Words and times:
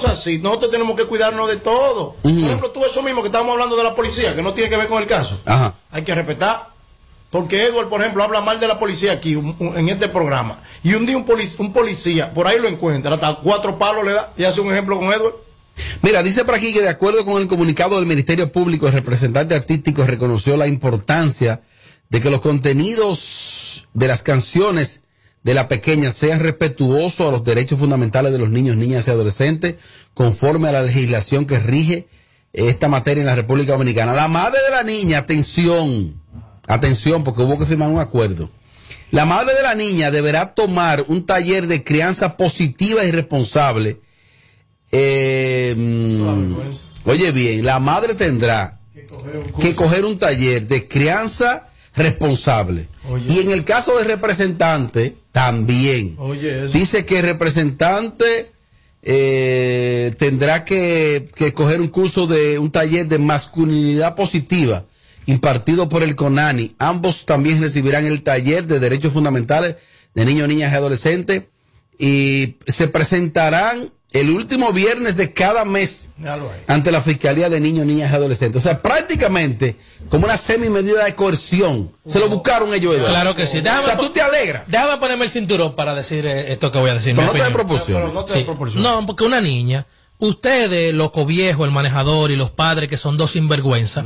cosas 0.00 0.18
así. 0.20 0.38
Nosotros 0.38 0.70
tenemos 0.70 0.96
que 0.96 1.04
cuidarnos 1.04 1.48
de 1.48 1.56
todo. 1.56 2.14
Por 2.22 2.30
ejemplo, 2.32 2.70
tú 2.70 2.84
eso 2.84 3.02
mismo 3.02 3.22
que 3.22 3.28
estábamos 3.28 3.52
hablando 3.52 3.76
de 3.76 3.84
la 3.84 3.94
policía, 3.94 4.34
que 4.34 4.42
no 4.42 4.52
tiene 4.54 4.70
que 4.70 4.76
ver 4.76 4.86
con 4.88 5.00
el 5.02 5.06
caso. 5.08 5.40
Ajá. 5.44 5.74
Hay 5.90 6.02
que 6.02 6.14
respetar. 6.14 6.68
Porque 7.30 7.64
Edward, 7.64 7.88
por 7.88 8.00
ejemplo, 8.00 8.22
habla 8.22 8.40
mal 8.40 8.60
de 8.60 8.68
la 8.68 8.78
policía 8.78 9.12
aquí 9.12 9.34
un- 9.34 9.56
un- 9.58 9.76
en 9.76 9.88
este 9.88 10.08
programa. 10.08 10.58
Y 10.84 10.94
un 10.94 11.04
día 11.06 11.16
un, 11.16 11.26
polic- 11.26 11.56
un 11.58 11.72
policía, 11.72 12.32
por 12.32 12.46
ahí 12.46 12.58
lo 12.60 12.68
encuentra, 12.68 13.12
hasta 13.14 13.34
cuatro 13.42 13.76
palos 13.78 14.04
le 14.04 14.12
da 14.12 14.32
y 14.36 14.44
hace 14.44 14.60
un 14.60 14.70
ejemplo 14.72 14.96
con 14.98 15.12
Edward. 15.12 15.34
Mira, 16.02 16.22
dice 16.22 16.44
por 16.44 16.54
aquí 16.54 16.72
que 16.72 16.80
de 16.80 16.88
acuerdo 16.88 17.24
con 17.26 17.42
el 17.42 17.48
comunicado 17.48 17.96
del 17.96 18.06
Ministerio 18.06 18.50
Público, 18.52 18.86
el 18.86 18.92
representante 18.94 19.54
artístico 19.54 20.04
reconoció 20.06 20.56
la 20.56 20.66
importancia 20.68 21.60
de 22.08 22.20
que 22.20 22.30
los 22.30 22.40
contenidos 22.40 23.88
de 23.92 24.08
las 24.08 24.22
canciones 24.22 25.02
de 25.46 25.54
la 25.54 25.68
pequeña 25.68 26.10
sean 26.10 26.40
respetuosos 26.40 27.28
a 27.28 27.30
los 27.30 27.44
derechos 27.44 27.78
fundamentales 27.78 28.32
de 28.32 28.38
los 28.40 28.50
niños, 28.50 28.76
niñas 28.76 29.06
y 29.06 29.12
adolescentes, 29.12 29.76
conforme 30.12 30.66
a 30.66 30.72
la 30.72 30.82
legislación 30.82 31.46
que 31.46 31.60
rige 31.60 32.08
esta 32.52 32.88
materia 32.88 33.20
en 33.20 33.28
la 33.28 33.36
República 33.36 33.74
Dominicana. 33.74 34.12
La 34.12 34.26
madre 34.26 34.58
de 34.68 34.74
la 34.74 34.82
niña, 34.82 35.18
atención, 35.18 36.20
atención, 36.66 37.22
porque 37.22 37.42
hubo 37.42 37.56
que 37.60 37.64
firmar 37.64 37.90
un 37.90 38.00
acuerdo. 38.00 38.50
La 39.12 39.24
madre 39.24 39.54
de 39.54 39.62
la 39.62 39.76
niña 39.76 40.10
deberá 40.10 40.52
tomar 40.52 41.04
un 41.06 41.24
taller 41.24 41.68
de 41.68 41.84
crianza 41.84 42.36
positiva 42.36 43.04
y 43.04 43.12
responsable. 43.12 44.00
Eh, 44.90 45.76
mm, 45.76 47.08
oye 47.08 47.30
bien, 47.30 47.64
la 47.64 47.78
madre 47.78 48.16
tendrá 48.16 48.80
que 49.60 49.76
coger 49.76 50.04
un 50.04 50.18
taller 50.18 50.66
de 50.66 50.88
crianza 50.88 51.68
responsable. 51.94 52.88
Y 53.28 53.38
en 53.38 53.52
el 53.52 53.64
caso 53.64 53.96
del 53.96 54.08
representante, 54.08 55.16
también. 55.36 56.14
Oye, 56.16 56.64
eso. 56.64 56.72
Dice 56.72 57.04
que 57.04 57.18
el 57.18 57.26
representante 57.26 58.52
eh, 59.02 60.14
tendrá 60.18 60.64
que, 60.64 61.28
que 61.34 61.52
coger 61.52 61.82
un 61.82 61.88
curso 61.88 62.26
de 62.26 62.58
un 62.58 62.70
taller 62.70 63.06
de 63.06 63.18
masculinidad 63.18 64.16
positiva 64.16 64.86
impartido 65.26 65.90
por 65.90 66.02
el 66.02 66.16
CONANI. 66.16 66.74
Ambos 66.78 67.26
también 67.26 67.60
recibirán 67.60 68.06
el 68.06 68.22
taller 68.22 68.66
de 68.66 68.80
derechos 68.80 69.12
fundamentales 69.12 69.76
de 70.14 70.24
niños, 70.24 70.48
niñas 70.48 70.72
y 70.72 70.76
adolescentes 70.76 71.42
y 71.98 72.56
se 72.66 72.88
presentarán 72.88 73.90
el 74.20 74.30
último 74.30 74.72
viernes 74.72 75.16
de 75.16 75.32
cada 75.32 75.64
mes 75.64 76.10
ante 76.66 76.90
la 76.90 77.00
Fiscalía 77.00 77.48
de 77.48 77.60
Niños, 77.60 77.86
Niñas 77.86 78.12
y 78.12 78.14
Adolescentes. 78.14 78.60
O 78.60 78.62
sea, 78.62 78.82
prácticamente 78.82 79.76
como 80.08 80.26
una 80.26 80.36
semi-medida 80.36 81.04
de 81.04 81.14
coerción. 81.14 81.92
Se 82.06 82.18
lo 82.18 82.28
buscaron 82.28 82.72
ellos. 82.72 82.94
Eduardo. 82.94 83.14
Claro 83.14 83.34
que 83.34 83.46
sí. 83.46 83.60
Déjame 83.60 83.82
o 83.82 83.86
sea, 83.86 83.96
tú 83.96 84.10
te 84.10 84.20
alegras. 84.20 84.62
Déjame 84.66 84.98
ponerme 84.98 85.24
el 85.24 85.30
cinturón 85.30 85.74
para 85.74 85.94
decir 85.94 86.26
eh, 86.26 86.52
esto 86.52 86.70
que 86.70 86.78
voy 86.78 86.90
a 86.90 86.94
decir. 86.94 87.14
Pero 87.14 87.26
no 87.26 87.32
te. 87.32 87.38
Pero 87.86 88.12
no 88.12 88.24
te 88.24 88.46
Sí. 88.70 88.78
No, 88.78 89.04
porque 89.06 89.24
una 89.24 89.40
niña, 89.40 89.86
ustedes, 90.18 90.94
loco 90.94 91.26
viejo, 91.26 91.64
el 91.64 91.70
manejador 91.70 92.30
y 92.30 92.36
los 92.36 92.50
padres 92.50 92.88
que 92.88 92.96
son 92.96 93.16
dos 93.16 93.32
sinvergüenza, 93.32 94.04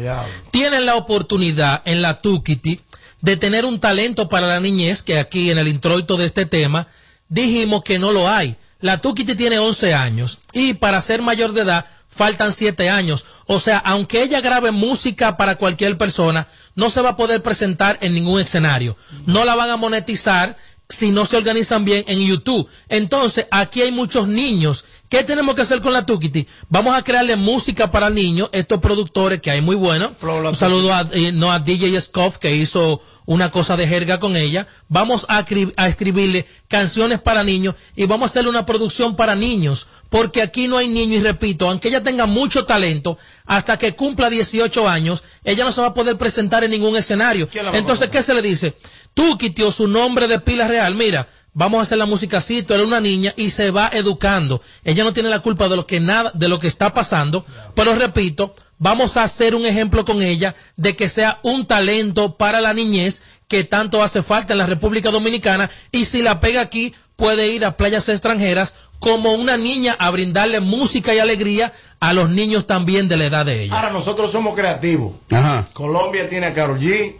tienen 0.50 0.86
la 0.86 0.96
oportunidad 0.96 1.82
en 1.84 2.02
la 2.02 2.18
Tukiti 2.18 2.80
de 3.20 3.36
tener 3.36 3.64
un 3.64 3.80
talento 3.80 4.28
para 4.28 4.46
la 4.46 4.60
niñez, 4.60 5.02
que 5.02 5.18
aquí 5.18 5.50
en 5.50 5.58
el 5.58 5.68
introito 5.68 6.16
de 6.16 6.26
este 6.26 6.46
tema 6.46 6.88
dijimos 7.28 7.82
que 7.82 7.98
no 7.98 8.12
lo 8.12 8.28
hay. 8.28 8.56
La 8.80 9.00
Tukiti 9.00 9.34
tiene 9.34 9.58
11 9.58 9.94
años 9.94 10.38
y 10.52 10.74
para 10.74 11.00
ser 11.00 11.22
mayor 11.22 11.52
de 11.52 11.62
edad 11.62 11.86
faltan 12.08 12.52
7 12.52 12.90
años. 12.90 13.26
O 13.46 13.60
sea, 13.60 13.78
aunque 13.78 14.22
ella 14.22 14.40
grabe 14.40 14.70
música 14.70 15.36
para 15.36 15.56
cualquier 15.56 15.96
persona, 15.98 16.48
no 16.74 16.90
se 16.90 17.02
va 17.02 17.10
a 17.10 17.16
poder 17.16 17.42
presentar 17.42 17.98
en 18.00 18.14
ningún 18.14 18.40
escenario. 18.40 18.96
No 19.26 19.44
la 19.44 19.54
van 19.54 19.70
a 19.70 19.76
monetizar 19.76 20.56
si 20.88 21.12
no 21.12 21.24
se 21.24 21.36
organizan 21.36 21.84
bien 21.84 22.04
en 22.08 22.26
YouTube. 22.26 22.68
Entonces, 22.88 23.46
aquí 23.50 23.82
hay 23.82 23.92
muchos 23.92 24.28
niños. 24.28 24.84
¿Qué 25.10 25.24
tenemos 25.24 25.56
que 25.56 25.62
hacer 25.62 25.80
con 25.80 25.92
la 25.92 26.06
Tukiti? 26.06 26.46
Vamos 26.68 26.96
a 26.96 27.02
crearle 27.02 27.34
música 27.34 27.90
para 27.90 28.10
niños, 28.10 28.48
estos 28.52 28.78
productores 28.78 29.40
que 29.40 29.50
hay 29.50 29.60
muy 29.60 29.74
buenos. 29.74 30.22
Un 30.22 30.54
saludo 30.54 30.94
a, 30.94 31.04
eh, 31.10 31.32
no, 31.32 31.50
a 31.50 31.58
DJ 31.58 32.00
Scoff 32.00 32.38
que 32.38 32.54
hizo 32.54 33.02
una 33.26 33.50
cosa 33.50 33.76
de 33.76 33.88
jerga 33.88 34.20
con 34.20 34.36
ella. 34.36 34.68
Vamos 34.86 35.26
a, 35.28 35.44
a 35.76 35.88
escribirle 35.88 36.46
canciones 36.68 37.20
para 37.20 37.42
niños 37.42 37.74
y 37.96 38.06
vamos 38.06 38.28
a 38.28 38.30
hacerle 38.30 38.50
una 38.50 38.64
producción 38.64 39.16
para 39.16 39.34
niños. 39.34 39.88
Porque 40.10 40.42
aquí 40.42 40.68
no 40.68 40.78
hay 40.78 40.86
niños 40.86 41.22
y 41.22 41.24
repito, 41.24 41.68
aunque 41.68 41.88
ella 41.88 42.04
tenga 42.04 42.26
mucho 42.26 42.64
talento, 42.64 43.18
hasta 43.46 43.78
que 43.78 43.96
cumpla 43.96 44.30
18 44.30 44.88
años, 44.88 45.24
ella 45.42 45.64
no 45.64 45.72
se 45.72 45.80
va 45.80 45.88
a 45.88 45.94
poder 45.94 46.18
presentar 46.18 46.62
en 46.62 46.70
ningún 46.70 46.96
escenario. 46.96 47.48
¿Quién 47.48 47.64
la 47.64 47.72
va 47.72 47.76
a 47.76 47.80
Entonces, 47.80 48.10
¿qué 48.10 48.22
se 48.22 48.32
le 48.32 48.42
dice? 48.42 48.76
Tú, 49.12 49.36
o 49.66 49.72
su 49.72 49.88
nombre 49.88 50.28
de 50.28 50.38
pila 50.38 50.68
real, 50.68 50.94
mira, 50.94 51.28
vamos 51.60 51.80
a 51.80 51.82
hacer 51.82 51.98
la 51.98 52.06
música 52.06 52.38
así, 52.38 52.62
tú 52.62 52.72
eres 52.72 52.86
una 52.86 53.02
niña 53.02 53.34
y 53.36 53.50
se 53.50 53.70
va 53.70 53.90
educando. 53.92 54.62
Ella 54.82 55.04
no 55.04 55.12
tiene 55.12 55.28
la 55.28 55.40
culpa 55.40 55.68
de 55.68 55.76
lo 55.76 55.84
que 55.84 56.00
nada, 56.00 56.32
de 56.32 56.48
lo 56.48 56.58
que 56.58 56.66
está 56.66 56.94
pasando, 56.94 57.44
pero 57.74 57.94
repito, 57.94 58.54
vamos 58.78 59.18
a 59.18 59.24
hacer 59.24 59.54
un 59.54 59.66
ejemplo 59.66 60.06
con 60.06 60.22
ella 60.22 60.54
de 60.78 60.96
que 60.96 61.10
sea 61.10 61.38
un 61.42 61.66
talento 61.66 62.38
para 62.38 62.62
la 62.62 62.72
niñez 62.72 63.22
que 63.46 63.62
tanto 63.62 64.02
hace 64.02 64.22
falta 64.22 64.54
en 64.54 64.58
la 64.58 64.64
República 64.64 65.10
Dominicana 65.10 65.68
y 65.92 66.06
si 66.06 66.22
la 66.22 66.40
pega 66.40 66.62
aquí 66.62 66.94
puede 67.16 67.48
ir 67.48 67.66
a 67.66 67.76
playas 67.76 68.08
extranjeras 68.08 68.74
como 68.98 69.32
una 69.34 69.58
niña 69.58 69.94
a 69.98 70.08
brindarle 70.10 70.60
música 70.60 71.14
y 71.14 71.18
alegría 71.18 71.74
a 72.00 72.14
los 72.14 72.30
niños 72.30 72.66
también 72.66 73.06
de 73.06 73.18
la 73.18 73.26
edad 73.26 73.44
de 73.44 73.64
ella. 73.64 73.76
Ahora 73.76 73.90
nosotros 73.90 74.32
somos 74.32 74.54
creativos. 74.54 75.12
Ajá. 75.30 75.68
Colombia 75.74 76.26
tiene 76.26 76.46
a 76.46 76.54
Karol 76.54 76.80
G, 76.80 77.16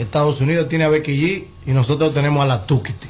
Estados 0.00 0.40
Unidos 0.40 0.68
tiene 0.68 0.84
a 0.84 0.88
Becky 0.88 1.12
G 1.20 1.44
y 1.66 1.72
nosotros 1.72 2.12
tenemos 2.14 2.42
a 2.42 2.46
la 2.46 2.66
Tukiti. 2.66 3.08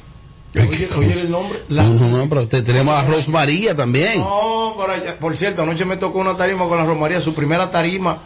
Oye, 0.57 0.89
oye 0.97 1.21
el 1.21 1.31
nombre. 1.31 1.61
La- 1.69 1.85
No, 1.85 2.09
no, 2.19 2.29
pero 2.29 2.49
te- 2.49 2.63
tenemos 2.63 2.95
a 2.95 3.05
Rosmaría 3.05 3.75
también. 3.77 4.19
No, 4.19 4.73
por, 4.77 4.91
allá- 4.91 5.19
por 5.19 5.37
cierto, 5.37 5.63
anoche 5.63 5.85
me 5.85 5.97
tocó 5.97 6.19
una 6.19 6.37
tarima 6.37 6.67
con 6.69 6.77
la 6.79 6.85
Romaría, 6.85 7.21
su 7.21 7.35
primera 7.35 7.71
tarima 7.71 8.19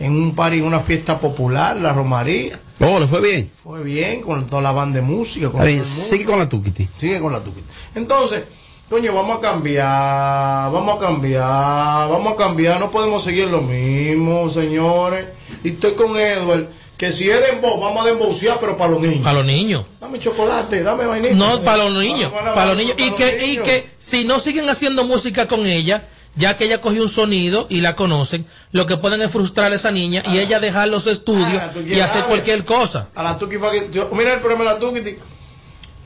en 0.00 0.12
un 0.12 0.34
party, 0.34 0.58
en 0.58 0.64
una 0.64 0.80
fiesta 0.80 1.18
popular, 1.20 1.76
la 1.76 1.92
Romaría. 1.92 2.58
Oh, 2.80 2.98
le 2.98 3.06
fue 3.06 3.20
bien. 3.20 3.50
Fue 3.62 3.82
bien 3.82 4.20
con 4.22 4.46
toda 4.46 4.62
la 4.62 4.72
banda 4.72 5.00
de 5.00 5.06
música. 5.06 5.50
Con 5.50 5.64
bien, 5.64 5.84
sigue 5.84 6.24
con 6.24 6.38
la 6.38 6.48
Tukiti. 6.48 6.88
Sigue 6.98 7.20
con 7.20 7.32
la 7.32 7.40
Tukiti. 7.40 7.66
Entonces, 7.94 8.44
coño, 8.88 9.12
vamos 9.14 9.38
a 9.38 9.40
cambiar, 9.40 10.72
vamos 10.72 10.96
a 10.96 11.00
cambiar, 11.06 12.08
vamos 12.08 12.32
a 12.32 12.36
cambiar, 12.36 12.80
no 12.80 12.90
podemos 12.90 13.22
seguir 13.22 13.48
lo 13.48 13.60
mismo, 13.62 14.48
señores. 14.48 15.26
Y 15.64 15.70
estoy 15.70 15.92
con 15.92 16.16
Edward, 16.16 16.68
que 16.96 17.12
si 17.12 17.28
es 17.28 17.40
dembow, 17.40 17.78
vamos 17.80 18.04
a 18.04 18.08
dembowcear, 18.08 18.58
pero 18.60 18.76
para 18.78 18.90
los 18.92 19.00
niños. 19.00 19.20
Para 19.22 19.34
los 19.38 19.44
niños. 19.46 19.84
Dame 20.00 20.18
chocolate, 20.18 20.82
dame 20.82 21.04
vainita. 21.06 21.34
No, 21.34 21.60
para 21.62 21.84
los 21.88 22.02
niños, 22.02 22.32
Dame 22.32 22.50
para 22.54 22.66
los 22.66 22.76
niños. 22.76 22.94
Y 22.98 23.04
para 23.10 23.16
que, 23.16 23.32
los 23.32 23.42
y 23.42 23.46
niños. 23.48 23.64
que 23.64 23.90
si 23.98 24.24
no 24.24 24.38
siguen 24.38 24.68
haciendo 24.70 25.04
música 25.04 25.46
con 25.46 25.66
ella, 25.66 26.08
ya 26.36 26.56
que 26.56 26.64
ella 26.64 26.80
cogió 26.80 27.02
un 27.02 27.08
sonido 27.08 27.66
y 27.68 27.80
la 27.80 27.96
conocen, 27.96 28.46
lo 28.72 28.86
que 28.86 28.96
pueden 28.96 29.20
es 29.22 29.30
frustrar 29.30 29.72
a 29.72 29.74
esa 29.74 29.90
niña 29.90 30.22
y 30.32 30.38
ella 30.38 30.58
dejar 30.60 30.88
los 30.88 31.06
estudios 31.06 31.48
Ah, 31.62 31.70
y 31.86 31.94
hacer 32.00 32.08
saber. 32.08 32.24
cualquier 32.26 32.64
cosa. 32.64 33.08
A 33.14 33.22
la 33.22 33.38
Tuki, 33.38 33.56
que- 33.92 34.06
mira 34.12 34.32
el 34.34 34.40
problema 34.40 34.64
de 34.64 34.70
la 34.70 34.78
Tukiti. 34.78 35.16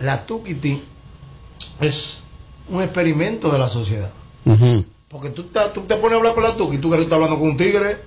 La 0.01 0.25
Tukiti 0.27 0.83
es 1.81 2.22
un 2.69 2.81
experimento 2.83 3.51
de 3.51 3.59
la 3.59 3.69
sociedad. 3.69 4.11
Ujú. 4.45 4.84
Porque 5.09 5.31
tú, 5.31 5.43
estás- 5.43 5.72
tú 5.72 5.83
te 5.83 5.97
pones 5.97 6.15
a 6.15 6.17
hablar 6.19 6.34
con 6.34 6.43
la 6.45 6.57
Tuki, 6.57 6.78
tú 6.78 6.91
que 6.91 6.99
estás 6.99 7.12
hablando 7.15 7.39
con 7.39 7.49
un 7.49 7.57
tigre. 7.57 7.99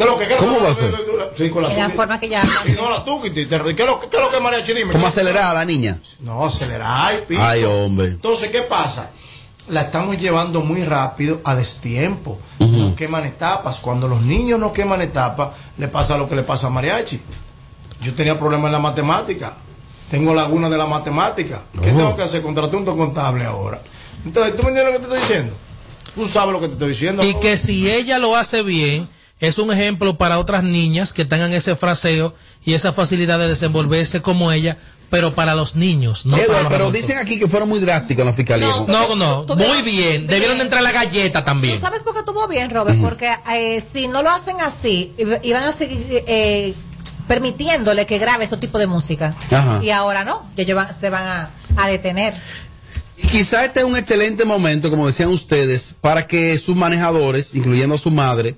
¿Qué 0.00 0.04
es 0.04 0.10
lo 0.12 0.18
que 0.18 0.28
qué 0.28 0.36
¿Cómo 0.36 0.62
va 0.62 0.70
a 0.70 0.74
ser? 0.74 0.94
Sí, 1.36 1.50
con 1.50 1.62
la 1.62 1.70
En 1.74 1.76
la 1.78 1.90
forma 1.90 2.18
que 2.18 2.34
habla. 2.34 2.50
Sí, 2.64 2.72
no, 2.74 2.88
la 2.88 3.04
te- 3.04 3.32
¿Qué 3.32 3.42
es 3.42 3.86
lo, 3.86 4.00
qué 4.00 4.16
es 4.16 4.22
lo 4.22 4.30
que 4.30 4.40
mariachi? 4.40 4.72
Dime. 4.72 4.92
¿Cómo 4.92 5.06
acelerada 5.06 5.52
la 5.52 5.64
niña? 5.66 6.00
No, 6.20 6.46
acelerar, 6.46 6.88
ay, 6.90 7.18
pico. 7.28 7.42
Ay, 7.44 7.64
hombre. 7.64 8.06
Entonces, 8.06 8.50
¿qué 8.50 8.62
pasa? 8.62 9.10
La 9.68 9.82
estamos 9.82 10.16
llevando 10.16 10.62
muy 10.62 10.84
rápido 10.84 11.42
a 11.44 11.54
destiempo. 11.54 12.38
No 12.58 12.94
queman 12.96 13.26
etapas. 13.26 13.76
Cuando 13.80 14.08
los 14.08 14.22
niños 14.22 14.58
no 14.58 14.72
queman 14.72 15.02
etapas, 15.02 15.50
le 15.76 15.88
pasa 15.88 16.16
lo 16.16 16.26
que 16.30 16.34
le 16.34 16.44
pasa 16.44 16.68
a 16.68 16.70
Mariachi. 16.70 17.20
Yo 18.00 18.14
tenía 18.14 18.38
problemas 18.38 18.68
en 18.68 18.72
la 18.72 18.78
matemática. 18.78 19.52
Tengo 20.10 20.32
laguna 20.32 20.70
de 20.70 20.78
la 20.78 20.86
matemática. 20.86 21.60
¿Qué 21.74 21.78
Oh. 21.90 21.96
tengo 21.96 22.16
que 22.16 22.22
hacer? 22.22 22.40
Contraté 22.40 22.74
un 22.74 22.86
contable 22.86 23.44
ahora. 23.44 23.82
Entonces, 24.24 24.56
¿tú 24.56 24.62
me 24.62 24.70
entiendes 24.70 24.84
lo 24.86 24.92
que 24.92 25.06
te 25.06 25.14
estoy 25.14 25.20
diciendo? 25.28 25.56
Tú 26.14 26.26
sabes 26.26 26.52
lo 26.54 26.60
que 26.60 26.68
te 26.68 26.72
estoy 26.72 26.88
diciendo. 26.88 27.22
Y 27.22 27.34
¿no? 27.34 27.40
que 27.40 27.58
si 27.58 27.90
ella 27.90 28.18
lo 28.18 28.34
hace 28.34 28.62
bien, 28.62 29.10
es 29.40 29.58
un 29.58 29.72
ejemplo 29.72 30.16
para 30.18 30.38
otras 30.38 30.62
niñas 30.62 31.12
que 31.12 31.24
tengan 31.24 31.52
ese 31.52 31.74
fraseo 31.76 32.34
y 32.64 32.74
esa 32.74 32.92
facilidad 32.92 33.38
de 33.38 33.48
desenvolverse 33.48 34.20
como 34.20 34.52
ella, 34.52 34.76
pero 35.08 35.34
para 35.34 35.54
los 35.54 35.74
niños, 35.74 36.24
no 36.26 36.36
para 36.36 36.46
los 36.46 36.56
pero 36.72 36.84
adultos. 36.84 36.92
dicen 36.92 37.18
aquí 37.18 37.38
que 37.38 37.48
fueron 37.48 37.68
muy 37.68 37.80
drásticos 37.80 38.20
en 38.20 38.26
la 38.28 38.32
fiscalía. 38.32 38.66
No, 38.68 38.86
No, 39.14 39.44
no, 39.46 39.56
muy 39.56 39.82
bien. 39.82 40.26
Debieron 40.28 40.58
de 40.58 40.64
entrar 40.64 40.82
la 40.82 40.92
galleta 40.92 41.40
¿Tú 41.40 41.46
también. 41.46 41.80
sabes 41.80 42.02
por 42.02 42.12
qué 42.12 42.20
estuvo 42.20 42.46
bien, 42.46 42.70
Robert? 42.70 43.00
Porque 43.00 43.30
eh, 43.52 43.80
si 43.80 44.06
no 44.08 44.22
lo 44.22 44.30
hacen 44.30 44.60
así, 44.60 45.12
iban 45.42 45.64
a 45.64 45.72
seguir 45.72 45.98
eh, 46.28 46.74
permitiéndole 47.26 48.06
que 48.06 48.18
grabe 48.18 48.44
ese 48.44 48.56
tipo 48.56 48.78
de 48.78 48.86
música. 48.86 49.34
Ajá. 49.50 49.80
Y 49.82 49.90
ahora 49.90 50.24
no, 50.24 50.46
que 50.54 50.62
ellos 50.62 50.76
van- 50.76 50.94
se 50.94 51.10
van 51.10 51.24
a, 51.26 51.50
a 51.76 51.88
detener. 51.88 52.34
Quizá 53.30 53.64
este 53.64 53.80
es 53.80 53.86
un 53.86 53.96
excelente 53.96 54.44
momento, 54.44 54.90
como 54.90 55.06
decían 55.06 55.28
ustedes, 55.28 55.94
para 56.00 56.26
que 56.26 56.58
sus 56.58 56.76
manejadores, 56.76 57.54
incluyendo 57.54 57.94
a 57.94 57.98
su 57.98 58.10
madre, 58.10 58.56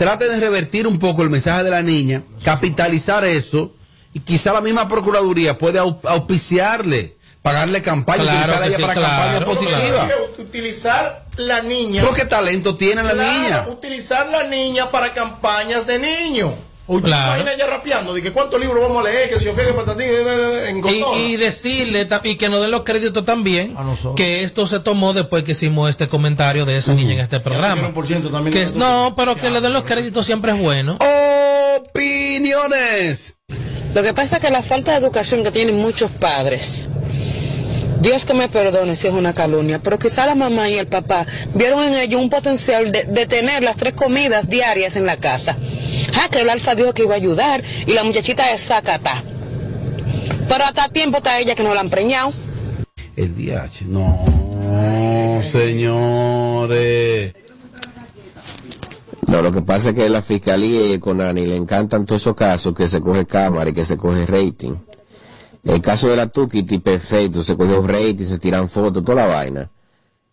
traten 0.00 0.28
de 0.30 0.40
revertir 0.40 0.86
un 0.86 0.98
poco 0.98 1.22
el 1.22 1.28
mensaje 1.28 1.62
de 1.62 1.68
la 1.70 1.82
niña, 1.82 2.22
capitalizar 2.42 3.22
eso, 3.26 3.74
y 4.14 4.20
quizá 4.20 4.50
la 4.50 4.62
misma 4.62 4.88
Procuraduría 4.88 5.58
puede 5.58 5.78
au- 5.78 5.98
auspiciarle, 6.08 7.18
pagarle 7.42 7.82
campaña, 7.82 8.22
Claro 8.22 8.38
utilizar 8.38 8.62
ella 8.66 8.76
sí, 8.76 8.82
para 8.82 8.94
claro, 8.94 9.08
campaña 9.22 9.44
positiva. 9.44 10.08
Utilizar 10.38 11.26
la 11.36 11.60
niña. 11.62 12.00
¿Pero 12.02 12.14
qué 12.14 12.24
talento 12.24 12.76
tiene 12.78 13.02
la 13.02 13.12
Claro, 13.12 13.30
niña? 13.42 13.64
Utilizar 13.68 14.26
la 14.28 14.44
niña 14.44 14.90
para 14.90 15.12
campañas 15.12 15.86
de 15.86 15.98
niños. 15.98 16.52
Oye, 16.92 17.02
Claro. 17.02 17.34
imagina 17.40 17.52
ella 17.52 17.66
rapeando, 17.66 18.12
de 18.12 18.20
que 18.20 18.32
cuántos 18.32 18.60
libros 18.60 18.82
vamos 18.82 19.06
a 19.06 19.08
leer, 19.08 19.30
que 19.30 19.38
si 19.38 19.44
yo 19.44 19.54
qué, 19.54 19.62
que 19.64 19.72
patatín, 19.72 20.06
eh, 20.08 20.10
eh, 20.10 20.70
en 20.70 20.82
Y, 20.88 21.32
y 21.32 21.36
decirle 21.36 22.08
y 22.24 22.34
que 22.34 22.48
nos 22.48 22.60
den 22.60 22.72
los 22.72 22.82
créditos 22.82 23.24
también 23.24 23.74
A 23.76 23.84
nosotros. 23.84 24.16
que 24.16 24.42
esto 24.42 24.66
se 24.66 24.80
tomó 24.80 25.12
después 25.12 25.44
que 25.44 25.52
hicimos 25.52 25.88
este 25.88 26.08
comentario 26.08 26.64
de 26.66 26.76
esa 26.78 26.92
niña 26.94 27.12
en 27.12 27.20
este 27.20 27.38
programa. 27.38 27.92
también 27.94 28.52
Que 28.52 28.66
no, 28.76 29.14
pero 29.16 29.36
que 29.36 29.50
le 29.50 29.60
den 29.60 29.72
los 29.72 29.84
créditos 29.84 30.26
siempre 30.26 30.50
es 30.50 30.58
bueno. 30.58 30.98
Opiniones. 31.76 33.38
Lo 33.94 34.02
que 34.02 34.12
pasa 34.12 34.36
es 34.36 34.42
que 34.42 34.50
la 34.50 34.62
falta 34.62 34.92
de 34.92 34.98
educación 34.98 35.42
que 35.44 35.50
tienen 35.52 35.76
muchos 35.76 36.10
padres, 36.10 36.88
Dios 38.00 38.24
que 38.24 38.34
me 38.34 38.48
perdone 38.48 38.96
si 38.96 39.08
es 39.08 39.12
una 39.12 39.34
calumnia, 39.34 39.78
pero 39.82 39.98
quizá 39.98 40.24
la 40.26 40.34
mamá 40.34 40.68
y 40.70 40.78
el 40.78 40.86
papá 40.86 41.26
vieron 41.54 41.82
en 41.84 41.94
ello 41.94 42.18
un 42.18 42.30
potencial 42.30 42.90
de, 42.92 43.04
de 43.04 43.26
tener 43.26 43.62
las 43.62 43.76
tres 43.76 43.94
comidas 43.94 44.48
diarias 44.48 44.96
en 44.96 45.06
la 45.06 45.18
casa. 45.18 45.56
Ah, 46.14 46.28
que 46.30 46.40
el 46.40 46.48
alfa 46.48 46.74
dijo 46.74 46.94
que 46.94 47.02
iba 47.02 47.14
a 47.14 47.18
ayudar 47.18 47.62
y 47.86 47.92
la 47.92 48.02
muchachita 48.04 48.52
es 48.52 48.62
sacata. 48.62 49.22
Pero 50.48 50.64
hasta 50.64 50.88
tiempo 50.88 51.18
está 51.18 51.38
ella 51.38 51.54
que 51.54 51.62
no 51.62 51.74
la 51.74 51.80
han 51.80 51.90
preñado. 51.90 52.32
El 53.16 53.36
DH. 53.36 53.86
No, 53.86 55.42
señores. 55.44 57.34
No, 59.26 59.42
lo 59.42 59.52
que 59.52 59.62
pasa 59.62 59.90
es 59.90 59.94
que 59.94 60.08
la 60.08 60.22
fiscalía 60.22 60.86
y 60.86 60.92
el 60.94 61.00
CONANI 61.00 61.46
le 61.46 61.56
encantan 61.56 62.04
todos 62.04 62.22
esos 62.22 62.34
casos 62.34 62.74
que 62.74 62.88
se 62.88 63.00
coge 63.00 63.26
cámara 63.26 63.70
y 63.70 63.74
que 63.74 63.84
se 63.84 63.96
coge 63.96 64.26
rating. 64.26 64.74
El 65.64 65.80
caso 65.80 66.08
de 66.08 66.16
la 66.16 66.26
Tukiti, 66.26 66.78
perfecto, 66.78 67.42
se 67.42 67.56
cogió 67.56 67.86
rating, 67.86 68.24
se 68.24 68.38
tiran 68.38 68.68
fotos, 68.68 69.04
toda 69.04 69.26
la 69.26 69.34
vaina. 69.34 69.70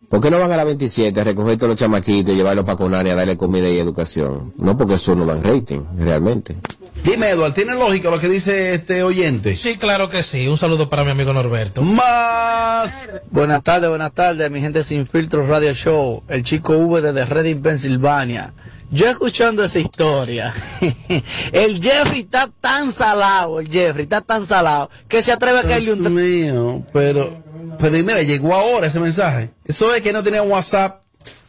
¿Por 0.09 0.21
qué 0.21 0.31
no 0.31 0.39
van 0.39 0.51
a 0.53 0.57
la 0.57 0.63
27 0.63 1.19
a 1.19 1.23
recoger 1.25 1.57
todos 1.57 1.71
los 1.71 1.79
chamaquitos 1.79 2.33
y 2.33 2.37
llevarlos 2.37 2.63
para 2.63 2.77
CONANI 2.77 3.09
a 3.09 3.15
darle 3.15 3.35
comida 3.35 3.67
y 3.67 3.77
educación? 3.77 4.53
No, 4.57 4.77
porque 4.77 4.93
eso 4.93 5.15
no 5.15 5.25
dan 5.25 5.43
rating, 5.43 5.81
realmente. 5.99 6.55
Dime, 7.03 7.31
Eduardo, 7.31 7.53
¿tiene 7.53 7.75
lógica 7.75 8.09
lo 8.09 8.17
que 8.17 8.29
dice 8.29 8.73
este 8.73 9.03
oyente? 9.03 9.53
Sí, 9.57 9.77
claro 9.77 10.07
que 10.07 10.23
sí. 10.23 10.47
Un 10.47 10.57
saludo 10.57 10.89
para 10.89 11.03
mi 11.03 11.11
amigo 11.11 11.33
Norberto. 11.33 11.81
Más. 11.81 12.95
Buenas 13.31 13.61
tardes, 13.63 13.89
buenas 13.89 14.13
tardes, 14.13 14.49
mi 14.49 14.61
gente 14.61 14.81
sin 14.85 15.07
filtros 15.07 15.49
radio 15.49 15.73
show, 15.73 16.23
el 16.29 16.43
chico 16.43 16.77
V 16.77 17.01
desde 17.01 17.25
Reading, 17.25 17.61
Pensilvania. 17.61 18.53
Yo 18.89 19.09
escuchando 19.09 19.63
esa 19.65 19.79
historia, 19.79 20.53
el 21.51 21.81
Jeffrey 21.81 22.21
está 22.21 22.49
tan 22.61 22.93
salado, 22.93 23.59
el 23.59 23.69
Jeffrey 23.69 24.03
está 24.03 24.21
tan 24.21 24.45
salado, 24.45 24.89
que 25.09 25.21
se 25.21 25.33
atreve 25.33 25.59
a 25.59 25.63
caerle 25.63 25.95
Dios 25.95 25.99
un... 25.99 26.15
mío, 26.15 26.83
pero, 26.93 27.43
pero 27.79 27.91
mira, 27.97 28.21
llegó 28.21 28.53
ahora 28.53 28.87
ese 28.87 29.01
mensaje. 29.01 29.49
Eso 29.65 29.93
es 29.93 30.01
que 30.01 30.13
no 30.13 30.23
tenía 30.23 30.41
WhatsApp. 30.41 31.03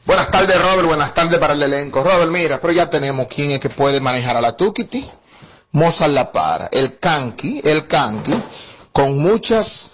Buenas 0.04 0.30
tardes, 0.30 0.60
Robert. 0.60 0.88
Buenas 0.88 1.14
tardes 1.14 1.38
para 1.38 1.52
el 1.52 1.62
elenco. 1.62 2.02
Robert, 2.02 2.30
mira, 2.30 2.60
pero 2.60 2.72
ya 2.72 2.90
tenemos 2.90 3.28
quién 3.28 3.52
es 3.52 3.60
que 3.60 3.68
puede 3.68 4.00
manejar 4.00 4.36
a 4.36 4.40
la 4.40 4.56
Tukiti. 4.56 5.06
Mozart 5.72 6.12
La 6.12 6.32
Para. 6.32 6.68
El 6.72 6.98
Kanki, 6.98 7.60
el 7.62 7.86
Kanki, 7.86 8.34
con 8.90 9.18
muchas 9.18 9.92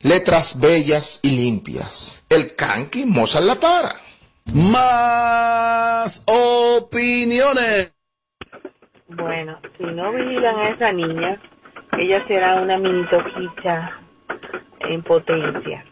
letras 0.00 0.60
bellas 0.60 1.18
y 1.22 1.30
limpias. 1.30 2.12
El 2.28 2.54
Kanki, 2.54 3.04
Mozart 3.04 3.44
La 3.44 3.58
Para. 3.58 4.07
Más 4.54 6.22
opiniones. 6.26 7.92
Bueno, 9.08 9.58
si 9.76 9.84
no 9.84 10.12
vigilan 10.12 10.56
a 10.58 10.68
esa 10.70 10.92
niña, 10.92 11.40
ella 11.98 12.24
será 12.28 12.60
una 12.60 12.78
mini 12.78 13.04
toquicha 13.08 13.90
en 14.88 15.02
potencia. 15.02 15.84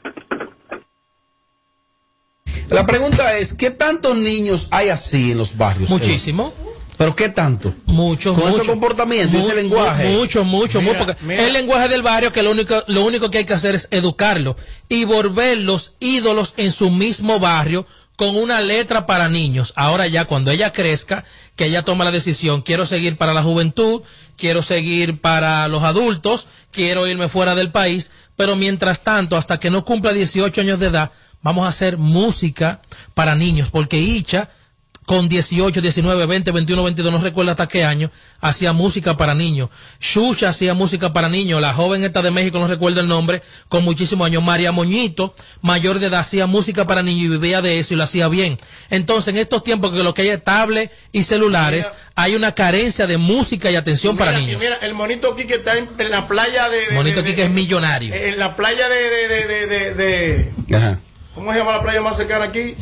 La 2.68 2.84
pregunta 2.84 3.36
es, 3.38 3.54
¿qué 3.54 3.70
tantos 3.70 4.16
niños 4.16 4.68
hay 4.72 4.88
así 4.88 5.32
en 5.32 5.38
los 5.38 5.56
barrios? 5.56 5.88
Muchísimo. 5.90 6.52
¿Pero 6.98 7.14
qué 7.14 7.28
tanto? 7.28 7.74
Muchos, 7.84 8.34
Con 8.34 8.44
ese 8.44 8.52
muchos. 8.52 8.68
comportamiento, 8.68 9.36
ese 9.36 9.48
Mu- 9.48 9.54
lenguaje. 9.54 10.08
mu- 10.12 10.18
Mucho, 10.20 10.44
mucho, 10.44 10.80
Mira, 10.80 10.92
mucho. 10.94 11.04
porque 11.06 11.22
mira. 11.26 11.46
El 11.46 11.52
lenguaje 11.52 11.88
del 11.88 12.00
barrio 12.02 12.32
que 12.32 12.42
lo 12.42 12.50
único, 12.52 12.82
lo 12.86 13.04
único 13.04 13.30
que 13.30 13.36
hay 13.38 13.44
que 13.44 13.52
hacer 13.52 13.74
es 13.74 13.86
educarlo 13.90 14.56
y 14.88 15.04
volverlos 15.04 15.94
ídolos 16.00 16.54
en 16.56 16.72
su 16.72 16.88
mismo 16.88 17.38
barrio 17.38 17.86
con 18.16 18.36
una 18.36 18.60
letra 18.60 19.06
para 19.06 19.28
niños. 19.28 19.72
Ahora 19.76 20.06
ya 20.06 20.24
cuando 20.24 20.50
ella 20.50 20.72
crezca, 20.72 21.24
que 21.54 21.66
ella 21.66 21.84
toma 21.84 22.04
la 22.04 22.10
decisión, 22.10 22.62
quiero 22.62 22.86
seguir 22.86 23.16
para 23.16 23.34
la 23.34 23.42
juventud, 23.42 24.02
quiero 24.36 24.62
seguir 24.62 25.20
para 25.20 25.68
los 25.68 25.82
adultos, 25.82 26.48
quiero 26.70 27.06
irme 27.06 27.28
fuera 27.28 27.54
del 27.54 27.70
país, 27.70 28.10
pero 28.34 28.56
mientras 28.56 29.02
tanto, 29.02 29.36
hasta 29.36 29.60
que 29.60 29.70
no 29.70 29.84
cumpla 29.84 30.12
18 30.12 30.60
años 30.60 30.78
de 30.80 30.86
edad, 30.86 31.12
vamos 31.42 31.66
a 31.66 31.68
hacer 31.68 31.98
música 31.98 32.80
para 33.14 33.34
niños, 33.34 33.70
porque 33.70 33.98
Icha 33.98 34.50
con 35.06 35.28
18, 35.28 35.80
19, 35.80 36.26
20, 36.26 36.50
21, 36.50 36.82
22, 36.82 37.12
no 37.12 37.18
recuerdo 37.18 37.52
hasta 37.52 37.68
qué 37.68 37.84
año, 37.84 38.10
hacía 38.40 38.72
música 38.72 39.16
para 39.16 39.34
niños. 39.36 39.70
Xuxa 40.00 40.48
hacía 40.48 40.74
música 40.74 41.12
para 41.12 41.28
niños. 41.28 41.60
La 41.60 41.72
joven 41.72 42.02
esta 42.02 42.22
de 42.22 42.32
México, 42.32 42.58
no 42.58 42.66
recuerdo 42.66 43.00
el 43.00 43.06
nombre, 43.06 43.40
con 43.68 43.84
muchísimos 43.84 44.26
años. 44.26 44.42
María 44.42 44.72
Moñito, 44.72 45.32
mayor 45.62 46.00
de 46.00 46.06
edad, 46.08 46.20
hacía 46.20 46.46
música 46.46 46.88
para 46.88 47.02
niños 47.04 47.24
y 47.26 47.28
vivía 47.28 47.62
de 47.62 47.78
eso 47.78 47.94
y 47.94 47.96
lo 47.96 48.02
hacía 48.02 48.26
bien. 48.28 48.58
Entonces, 48.90 49.28
en 49.28 49.38
estos 49.38 49.62
tiempos 49.62 49.92
que 49.92 50.02
lo 50.02 50.12
que 50.12 50.22
hay 50.22 50.28
es 50.30 50.42
tablet 50.42 50.90
y 51.12 51.22
celulares, 51.22 51.86
Mira. 51.86 52.12
hay 52.16 52.34
una 52.34 52.52
carencia 52.52 53.06
de 53.06 53.16
música 53.16 53.70
y 53.70 53.76
atención 53.76 54.16
para 54.16 54.32
Mira, 54.32 54.40
niños. 54.44 54.60
Mira, 54.60 54.76
el 54.82 54.94
monito 54.94 55.36
Quique 55.36 55.54
está 55.54 55.78
en, 55.78 55.88
en 55.98 56.10
la 56.10 56.26
playa 56.26 56.68
de. 56.68 56.78
de- 56.88 56.94
Monito 56.96 57.22
de- 57.22 57.28
Quique 57.30 57.44
es 57.44 57.50
millonario. 57.50 58.12
En 58.12 58.40
la 58.40 58.56
playa 58.56 58.88
de. 58.88 58.96
de, 58.96 59.28
de, 59.28 59.46
de, 59.46 59.66
de- 59.94 59.94
de- 59.94 60.76
Ajá. 60.76 61.00
¿Cómo 61.32 61.52
se 61.52 61.58
llama 61.60 61.72
la 61.72 61.82
playa 61.82 62.00
más 62.02 62.16
cercana 62.16 62.46
aquí? 62.46 62.74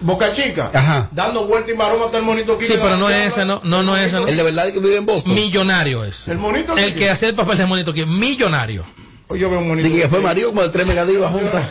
Boca 0.00 0.32
Chica. 0.32 0.70
Ajá. 0.72 1.08
Dando 1.12 1.46
vuelta 1.46 1.70
y 1.70 1.74
maroma 1.74 2.06
está 2.06 2.18
el 2.18 2.24
monito 2.24 2.56
Quique. 2.58 2.74
Sí, 2.74 2.78
pero 2.82 2.96
no 2.96 3.08
¿Qué 3.08 3.26
es 3.26 3.32
ese, 3.32 3.44
no, 3.44 3.60
no, 3.64 3.82
no 3.82 3.96
es 3.96 4.08
ese, 4.08 4.16
no. 4.16 4.28
¿El 4.28 4.36
de 4.36 4.42
verdad 4.42 4.72
que 4.72 4.80
vive 4.80 4.96
en 4.96 5.06
Boston? 5.06 5.34
Millonario 5.34 6.04
es. 6.04 6.28
El 6.28 6.38
monito 6.38 6.76
El 6.76 6.94
que 6.94 7.10
hacía 7.10 7.28
el 7.28 7.34
papel 7.34 7.58
de 7.58 7.66
monito 7.66 7.92
Quique, 7.92 8.06
millonario. 8.06 8.86
Oye, 9.28 9.40
Yo 9.40 9.50
veo 9.50 9.60
un 9.60 9.68
monito. 9.68 9.88
Dije 9.88 10.02
que 10.02 10.08
fue 10.08 10.20
como 10.46 10.62
de 10.62 10.68
tres 10.70 10.86
megadivas 10.86 11.30
juntas. 11.30 11.64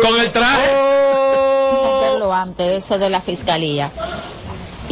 Con 0.00 0.20
el 0.20 0.30
traje. 0.30 0.70
hacerlo 0.70 2.32
antes, 2.34 2.84
eso 2.84 2.98
de 2.98 3.10
la 3.10 3.20
fiscalía 3.20 3.90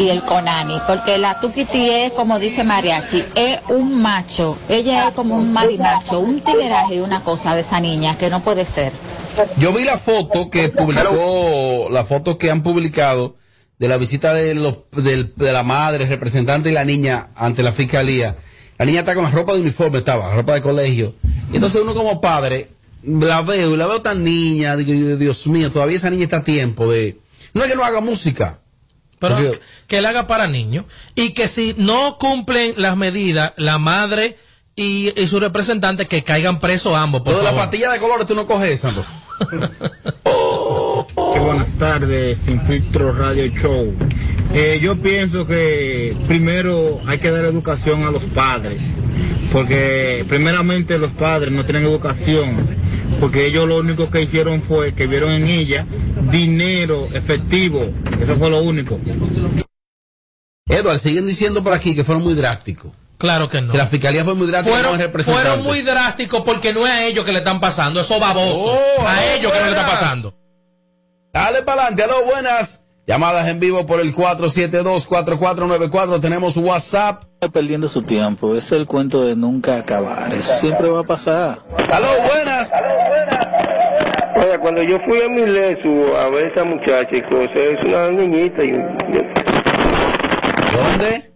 y 0.01 0.09
el 0.09 0.23
CONANI, 0.23 0.79
porque 0.87 1.19
la 1.19 1.39
Tukiti 1.41 1.91
es, 1.91 2.13
como 2.13 2.39
dice 2.39 2.65
Mariachi, 2.65 3.23
es 3.35 3.61
un 3.69 4.01
macho, 4.01 4.57
ella 4.69 5.09
es 5.09 5.15
como 5.15 5.37
un 5.37 5.53
marinacho, 5.53 6.19
un 6.21 6.41
tigueraje 6.41 6.97
y 6.97 7.01
una 7.01 7.23
cosa 7.23 7.55
de 7.55 7.61
esa 7.61 7.81
niña 7.81 8.17
que 8.17 8.31
no 8.31 8.43
puede 8.43 8.65
ser. 8.65 8.93
Yo 9.59 9.73
vi 9.73 9.85
la 9.85 9.99
foto 9.99 10.49
que 10.51 10.71
publicó, 10.71 11.89
la 11.91 12.05
foto 12.05 12.39
que 12.39 12.51
han 12.51 12.63
publicado 12.63 13.37
de 13.79 13.89
la 13.89 13.97
visita 13.97 14.33
de, 14.35 14.55
los, 14.55 14.79
del- 14.93 15.33
de 15.37 15.53
la 15.53 15.63
madre, 15.63 16.07
representante 16.07 16.71
y 16.71 16.73
la 16.73 16.85
niña 16.85 17.29
ante 17.37 17.63
la 17.63 17.73
fiscalía. 17.73 18.37
La 18.79 18.85
niña 18.87 19.01
está 19.01 19.15
con 19.15 19.25
la 19.25 19.31
ropa 19.31 19.55
de 19.55 19.61
uniforme, 19.61 19.99
estaba, 19.99 20.29
la 20.29 20.35
ropa 20.35 20.55
de 20.55 20.63
colegio. 20.63 21.15
Y 21.53 21.57
entonces 21.57 21.81
uno 21.83 21.95
como 21.95 22.21
padre, 22.21 22.71
la 23.03 23.43
veo 23.43 23.75
y 23.75 23.77
la 23.77 23.87
veo 23.87 24.03
tan 24.03 24.25
niña, 24.25 24.77
digo, 24.77 25.17
Dios 25.17 25.47
mío, 25.47 25.71
todavía 25.71 25.97
esa 25.97 26.11
niña 26.11 26.25
está 26.25 26.39
a 26.39 26.45
tiempo 26.45 26.91
de... 26.91 27.19
No 27.55 27.63
es 27.63 27.71
que 27.71 27.77
no 27.77 27.85
haga 27.85 28.01
música. 28.01 28.61
Pero 29.21 29.37
Porque- 29.37 29.61
que 29.87 29.99
él 29.99 30.07
haga 30.07 30.27
para 30.27 30.49
niños 30.49 30.87
y 31.15 31.31
que 31.35 31.47
si 31.47 31.75
no 31.79 32.19
cumplen 32.19 32.75
las 32.79 32.97
medidas, 32.97 33.53
la 33.57 33.79
madre 33.79 34.37
y, 34.75 35.13
y 35.21 35.27
su 35.29 35.39
representante 35.39 36.07
que 36.07 36.25
caigan 36.25 36.59
presos 36.59 36.97
ambos. 36.97 37.21
Por 37.21 37.35
Lo 37.35 37.39
de 37.39 37.45
la 37.45 37.51
favor. 37.51 37.65
pastilla 37.67 37.91
de 37.93 38.01
colores 38.01 38.27
tú 38.27 38.35
no 38.35 38.47
coges, 38.47 38.81
Santos. 38.81 39.07
buenas 41.41 41.71
tardes, 41.79 42.39
Sin 42.45 42.61
Filtro 42.67 43.13
Radio 43.13 43.47
Show. 43.49 43.95
Eh, 44.53 44.79
yo 44.81 45.01
pienso 45.01 45.47
que 45.47 46.17
primero 46.27 47.01
hay 47.07 47.19
que 47.19 47.31
dar 47.31 47.45
educación 47.45 48.05
a 48.05 48.11
los 48.11 48.23
padres, 48.25 48.83
porque 49.53 50.25
primeramente 50.29 50.99
los 50.99 51.13
padres 51.13 51.53
no 51.53 51.65
tienen 51.65 51.85
educación, 51.85 52.77
porque 53.21 53.47
ellos 53.47 53.67
lo 53.67 53.79
único 53.79 54.11
que 54.11 54.23
hicieron 54.23 54.63
fue 54.63 54.95
que 54.95 55.07
vieron 55.07 55.33
en 55.33 55.47
ella 55.47 55.87
dinero 56.31 57.09
efectivo, 57.13 57.93
eso 58.21 58.37
fue 58.37 58.51
lo 58.51 58.63
único. 58.63 58.99
Edward, 60.67 60.99
siguen 60.99 61.27
diciendo 61.27 61.65
por 61.65 61.73
aquí 61.73 61.95
que 61.95 62.05
fueron 62.05 62.23
muy 62.23 62.35
drásticos. 62.35 62.93
Claro 63.19 63.49
que 63.49 63.61
no. 63.61 63.73
Que 63.73 63.79
la 63.79 63.87
fiscalía 63.87 64.25
fue 64.25 64.35
muy 64.35 64.47
drástica 64.47 64.79
Fueron, 64.79 65.13
fueron 65.25 65.63
muy 65.63 65.83
drásticos 65.83 66.43
porque 66.43 66.73
no 66.73 66.87
es 66.87 66.93
a 66.93 67.05
ellos 67.05 67.25
que 67.25 67.33
le 67.33 67.39
están 67.39 67.61
pasando, 67.61 68.01
eso 68.01 68.19
baboso. 68.19 68.73
Oh, 68.73 69.07
a 69.07 69.35
ellos 69.35 69.53
que 69.53 69.59
no 69.59 69.65
le 69.67 69.73
está 69.73 69.87
pasando. 69.87 70.40
Dale 71.33 71.63
para 71.63 71.83
adelante, 71.83 72.03
aló, 72.03 72.25
buenas. 72.25 72.83
Llamadas 73.07 73.47
en 73.49 73.61
vivo 73.61 73.87
por 73.87 74.01
el 74.01 74.13
472-4494. 74.15 76.21
Tenemos 76.21 76.57
WhatsApp. 76.57 77.23
Perdiendo 77.53 77.89
su 77.89 78.03
tiempo, 78.03 78.55
es 78.55 78.71
el 78.71 78.87
cuento 78.87 79.25
de 79.25 79.35
nunca 79.35 79.79
acabar, 79.79 80.35
eso 80.35 80.53
siempre 80.55 80.91
va 80.91 81.01
a 81.01 81.05
pasar. 81.05 81.63
Aló, 81.91 82.09
buenas. 82.31 82.71
Oye, 84.37 84.59
cuando 84.59 84.83
yo 84.83 84.99
fui 85.07 85.23
a 85.23 85.29
mi 85.31 85.47
lesu 85.47 86.15
a 86.17 86.29
ver 86.29 86.49
a 86.49 86.53
esa 86.53 86.65
muchacha 86.65 87.09
y 87.11 87.23
cosas, 87.23 87.57
es 87.57 87.83
una 87.85 88.11
niñita 88.11 88.63
y 88.63 88.73
¿Dónde? 90.73 91.33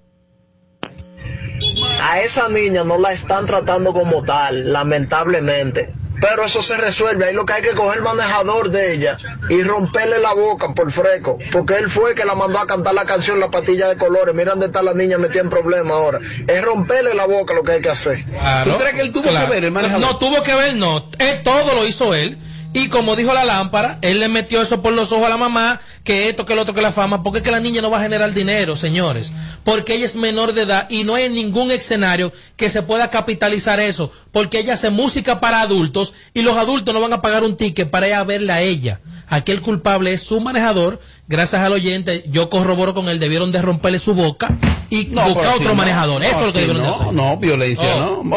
A 2.02 2.20
esa 2.20 2.48
niña 2.50 2.84
no 2.84 2.98
la 2.98 3.12
están 3.12 3.46
tratando 3.46 3.92
como 3.92 4.22
tal, 4.22 4.72
lamentablemente. 4.72 5.92
Pero 6.26 6.44
eso 6.46 6.62
se 6.62 6.76
resuelve. 6.78 7.26
Ahí 7.26 7.34
lo 7.34 7.44
que 7.44 7.52
hay 7.52 7.62
que 7.62 7.72
coger 7.74 7.98
el 7.98 8.02
manejador 8.02 8.70
de 8.70 8.94
ella 8.94 9.18
y 9.50 9.62
romperle 9.62 10.18
la 10.20 10.32
boca 10.32 10.72
por 10.72 10.90
freco. 10.90 11.36
Porque 11.52 11.74
él 11.74 11.90
fue 11.90 12.14
que 12.14 12.24
la 12.24 12.34
mandó 12.34 12.58
a 12.58 12.66
cantar 12.66 12.94
la 12.94 13.04
canción 13.04 13.38
La 13.40 13.50
Patilla 13.50 13.88
de 13.88 13.98
Colores. 13.98 14.34
Mira 14.34 14.52
dónde 14.52 14.66
está 14.66 14.82
la 14.82 14.94
niña 14.94 15.18
metida 15.18 15.42
en 15.42 15.50
problemas 15.50 15.92
ahora. 15.92 16.20
Es 16.46 16.62
romperle 16.62 17.12
la 17.14 17.26
boca 17.26 17.52
lo 17.52 17.62
que 17.62 17.72
hay 17.72 17.82
que 17.82 17.90
hacer. 17.90 18.24
Claro. 18.24 18.72
¿Tú 18.72 18.78
crees 18.78 18.94
que 18.94 19.00
él 19.02 19.12
tuvo 19.12 19.28
Claro. 19.28 19.46
que 19.48 19.54
ver 19.54 19.64
el 19.64 19.72
manejador? 19.72 20.00
No, 20.00 20.16
tuvo 20.16 20.42
que 20.42 20.54
ver, 20.54 20.74
no. 20.76 21.04
Él, 21.18 21.42
todo 21.42 21.74
lo 21.74 21.86
hizo 21.86 22.14
él. 22.14 22.38
Y 22.74 22.88
como 22.88 23.14
dijo 23.16 23.32
la 23.32 23.44
lámpara, 23.44 23.98
él 24.02 24.18
le 24.20 24.28
metió 24.28 24.60
eso 24.60 24.82
por 24.82 24.92
los 24.92 25.12
ojos 25.12 25.26
a 25.26 25.30
la 25.30 25.36
mamá, 25.36 25.80
que 26.02 26.28
esto, 26.28 26.44
que 26.44 26.54
lo 26.56 26.62
otro, 26.62 26.74
que 26.74 26.82
la 26.82 26.90
fama, 26.92 27.22
porque 27.22 27.38
es 27.38 27.44
que 27.44 27.52
la 27.52 27.60
niña 27.60 27.80
no 27.80 27.90
va 27.90 27.98
a 27.98 28.02
generar 28.02 28.34
dinero, 28.34 28.74
señores. 28.74 29.32
Porque 29.62 29.94
ella 29.94 30.06
es 30.06 30.16
menor 30.16 30.52
de 30.54 30.62
edad 30.62 30.86
y 30.90 31.04
no 31.04 31.14
hay 31.14 31.30
ningún 31.30 31.70
escenario 31.70 32.32
que 32.56 32.68
se 32.68 32.82
pueda 32.82 33.10
capitalizar 33.10 33.78
eso, 33.80 34.10
porque 34.32 34.58
ella 34.58 34.74
hace 34.74 34.90
música 34.90 35.38
para 35.40 35.60
adultos 35.60 36.14
y 36.34 36.42
los 36.42 36.56
adultos 36.56 36.92
no 36.92 37.00
van 37.00 37.12
a 37.12 37.22
pagar 37.22 37.44
un 37.44 37.56
ticket 37.56 37.88
para 37.90 38.08
ir 38.08 38.14
a 38.14 38.24
verla 38.24 38.56
a 38.56 38.60
ella. 38.60 39.00
Aquí 39.28 39.52
el 39.52 39.62
culpable 39.62 40.12
es 40.12 40.22
su 40.22 40.40
manejador. 40.40 41.00
Gracias 41.28 41.62
al 41.62 41.72
oyente, 41.72 42.24
yo 42.28 42.50
corroboro 42.50 42.92
con 42.92 43.08
él, 43.08 43.18
debieron 43.18 43.52
de 43.52 43.62
romperle 43.62 43.98
su 43.98 44.14
boca 44.14 44.50
y 44.90 45.06
No, 45.06 45.24
buscar 45.32 45.54
otro 45.54 45.74
manejador. 45.74 46.20
No, 46.20 46.26
eso 46.28 46.40
es 46.40 46.46
lo 46.46 46.52
que 46.52 46.58
debieron 46.60 46.82
de 46.82 46.88
no, 46.88 46.94
hacer. 46.94 47.12
No, 47.14 47.36
violencia, 47.38 47.84
Oh. 47.96 48.22
¿no? 48.24 48.36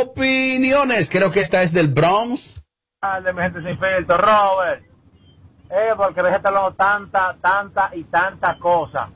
Opiniones. 0.00 1.08
Creo 1.10 1.30
que 1.30 1.40
esta 1.40 1.62
es 1.62 1.72
del 1.72 1.88
Bronx. 1.88 2.55
De 3.22 3.32
mi 3.32 3.42
gente 3.42 3.62
sin 3.62 3.78
filtro, 3.78 4.16
Robert. 4.16 4.82
Eh, 5.68 5.94
porque 5.96 6.20
estar 6.20 6.46
hablando 6.46 6.72
tanta, 6.72 7.36
tanta 7.40 7.90
y 7.94 8.04
tanta 8.04 8.58
cosa. 8.58 9.08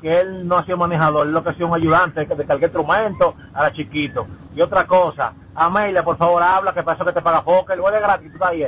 Que 0.00 0.20
él 0.20 0.46
no 0.46 0.58
ha 0.58 0.64
sido 0.64 0.76
manejador, 0.76 1.26
él 1.26 1.32
lo 1.32 1.42
que 1.42 1.50
ha 1.50 1.54
sido 1.54 1.68
un 1.68 1.74
ayudante 1.74 2.20
de 2.20 2.26
cualquier 2.26 2.70
instrumento, 2.70 3.34
ahora 3.54 3.72
chiquito. 3.72 4.26
Y 4.54 4.60
otra 4.60 4.86
cosa, 4.86 5.32
Amelia, 5.54 6.02
por 6.02 6.16
favor, 6.16 6.42
habla, 6.42 6.72
que 6.72 6.80
eso 6.80 7.04
que 7.04 7.12
te 7.12 7.22
paga 7.22 7.42
Fokker, 7.42 7.80
o 7.80 7.90
de 7.90 8.00
gratis, 8.00 8.32
tú 8.32 8.44
ahí. 8.44 8.66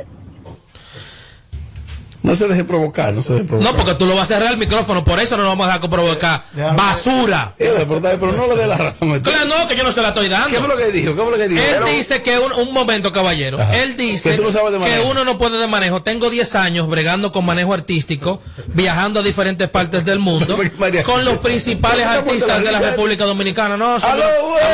Eh. 2.29 2.31
No 2.31 2.37
se 2.37 2.49
deje 2.49 2.65
provocar, 2.65 3.13
no 3.15 3.23
se 3.23 3.33
deje 3.33 3.45
provocar. 3.47 3.73
No, 3.73 3.77
porque 3.79 3.95
tú 3.95 4.05
lo 4.07 4.15
vas 4.15 4.25
a 4.31 4.35
cerrar 4.37 4.53
el 4.53 4.59
micrófono, 4.59 5.03
por 5.05 5.19
eso 5.19 5.37
no 5.37 5.45
lo 5.45 5.49
vamos 5.51 5.67
a 5.69 5.73
dejar 5.75 5.91
provocar. 5.91 6.43
Basura. 6.77 7.55
Eh, 7.59 7.65
de 7.69 7.87
pero 7.87 8.33
no 8.33 8.47
le 8.49 8.57
dé 8.57 8.67
la 8.67 8.77
razón. 8.77 9.11
a 9.11 9.15
usted. 9.15 9.31
Claro, 9.31 9.47
no, 9.47 9.67
que 9.67 9.77
yo 9.77 9.83
no 9.85 9.93
se 9.93 10.03
la 10.03 10.09
estoy 10.09 10.29
dando. 10.29 10.49
¿Qué 10.49 10.57
fue 10.59 10.69
lo 10.69 10.77
que 10.77 10.87
dijo? 10.93 11.15
¿Qué 11.17 11.23
fue 11.23 11.31
lo 11.31 11.37
que 11.39 11.49
dijo? 11.49 11.63
Él 11.63 11.69
Pero- 11.75 11.87
dice 11.89 12.23
que 12.23 12.39
un, 12.39 12.53
un 12.53 12.73
momento, 12.73 13.13
caballero. 13.13 13.61
Ajá. 13.61 13.77
Él 13.79 13.97
dice 13.97 14.31
Que 14.33 14.37
tú 14.37 14.43
no 14.45 14.53
sabes 14.53 14.73
de 14.73 14.79
que 14.79 14.85
manejo. 14.85 15.09
uno 15.11 15.25
no 15.25 15.39
puede 15.39 15.59
de 15.59 15.67
manejo. 15.67 16.03
Tengo 16.03 16.31
10 16.31 16.55
años 16.55 16.89
bregando 16.89 17.33
con 17.33 17.45
manejo 17.45 17.73
artístico, 17.75 18.41
viajando 18.69 19.21
a 19.21 19.23
diferentes 19.23 19.69
partes 19.69 20.05
del 20.05 20.19
mundo, 20.19 20.59
María. 20.79 21.03
con 21.03 21.25
los 21.25 21.39
principales 21.39 22.07
¿Por 22.07 22.13
qué 22.15 22.19
te 22.21 22.25
pones 22.27 22.43
artistas 22.43 22.63
la 22.63 22.79
de 22.79 22.85
la? 22.85 22.91
República 22.91 23.25
Dominicana. 23.25 23.77
No, 23.77 23.99
señor, 23.99 24.17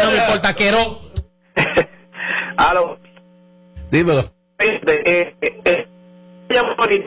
no 0.04 0.10
me 0.10 0.16
importa, 0.18 0.54
quiero. 0.54 0.96
Aló. 2.56 2.98
Dímelo. 3.90 4.24
Eh, 4.58 4.80
eh, 4.86 5.34
eh, 5.42 5.54
llamo 5.64 5.74
ahorita 5.74 5.93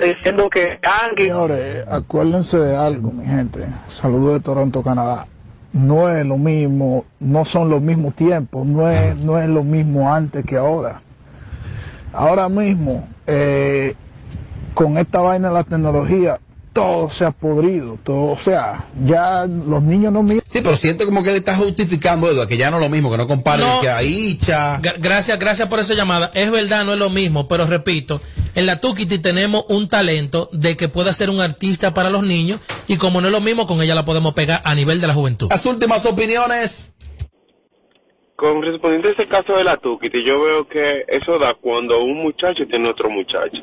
diciendo 0.03 0.49
que 0.49 0.79
Señores, 1.15 1.85
acuérdense 1.87 2.57
de 2.57 2.75
algo, 2.75 3.11
mi 3.11 3.25
gente. 3.25 3.65
Saludos 3.87 4.33
de 4.35 4.39
Toronto, 4.41 4.83
Canadá. 4.83 5.27
No 5.73 6.09
es 6.09 6.25
lo 6.25 6.37
mismo, 6.37 7.05
no 7.19 7.45
son 7.45 7.69
los 7.69 7.81
mismos 7.81 8.15
tiempos, 8.15 8.65
no 8.65 8.89
es, 8.89 9.17
no 9.17 9.39
es 9.39 9.47
lo 9.49 9.63
mismo 9.63 10.11
antes 10.11 10.45
que 10.45 10.57
ahora. 10.57 11.01
Ahora 12.13 12.49
mismo, 12.49 13.07
eh, 13.27 13.93
con 14.73 14.97
esta 14.97 15.19
vaina 15.19 15.49
de 15.49 15.53
la 15.53 15.63
tecnología, 15.63 16.39
todo 16.81 17.09
se 17.09 17.25
ha 17.25 17.31
podrido, 17.31 17.97
todo, 18.03 18.31
o 18.33 18.37
sea, 18.37 18.85
ya 19.05 19.45
los 19.47 19.81
niños 19.83 20.11
no 20.13 20.23
miran. 20.23 20.41
Sí, 20.45 20.59
pero 20.63 20.75
siento 20.75 21.05
como 21.05 21.23
que 21.23 21.29
él 21.31 21.35
está 21.37 21.55
justificando, 21.55 22.27
Eduardo, 22.27 22.47
que 22.47 22.57
ya 22.57 22.69
no 22.71 22.77
es 22.77 22.83
lo 22.83 22.89
mismo, 22.89 23.11
que 23.11 23.17
no 23.17 23.27
compare 23.27 23.63
No. 23.63 23.81
que 23.81 23.89
ahí, 23.89 24.37
cha. 24.37 24.79
Gra- 24.81 24.95
Gracias, 24.99 25.37
gracias 25.39 25.67
por 25.67 25.79
esa 25.79 25.93
llamada. 25.93 26.31
Es 26.33 26.49
verdad, 26.51 26.85
no 26.85 26.93
es 26.93 26.99
lo 26.99 27.09
mismo, 27.09 27.47
pero 27.47 27.65
repito, 27.65 28.19
en 28.55 28.65
la 28.65 28.79
Tukiti 28.79 29.19
tenemos 29.19 29.65
un 29.69 29.87
talento 29.87 30.49
de 30.53 30.75
que 30.77 30.87
pueda 30.89 31.13
ser 31.13 31.29
un 31.29 31.41
artista 31.41 31.93
para 31.93 32.09
los 32.09 32.23
niños 32.23 32.59
y 32.87 32.97
como 32.97 33.21
no 33.21 33.27
es 33.27 33.33
lo 33.33 33.41
mismo, 33.41 33.67
con 33.67 33.81
ella 33.81 33.95
la 33.95 34.05
podemos 34.05 34.33
pegar 34.33 34.61
a 34.63 34.73
nivel 34.75 34.99
de 35.01 35.07
la 35.07 35.13
juventud. 35.13 35.47
Las 35.49 35.65
últimas 35.65 36.05
opiniones. 36.05 36.93
Con 38.35 38.61
respondiente 38.61 39.07
a 39.07 39.11
ese 39.13 39.27
caso 39.27 39.53
de 39.53 39.63
la 39.63 39.77
Tukiti, 39.77 40.23
yo 40.23 40.39
veo 40.39 40.67
que 40.67 41.05
eso 41.07 41.39
da 41.39 41.55
cuando 41.55 42.03
un 42.03 42.21
muchacho 42.21 42.63
tiene 42.69 42.87
otro 42.87 43.09
muchacho. 43.09 43.57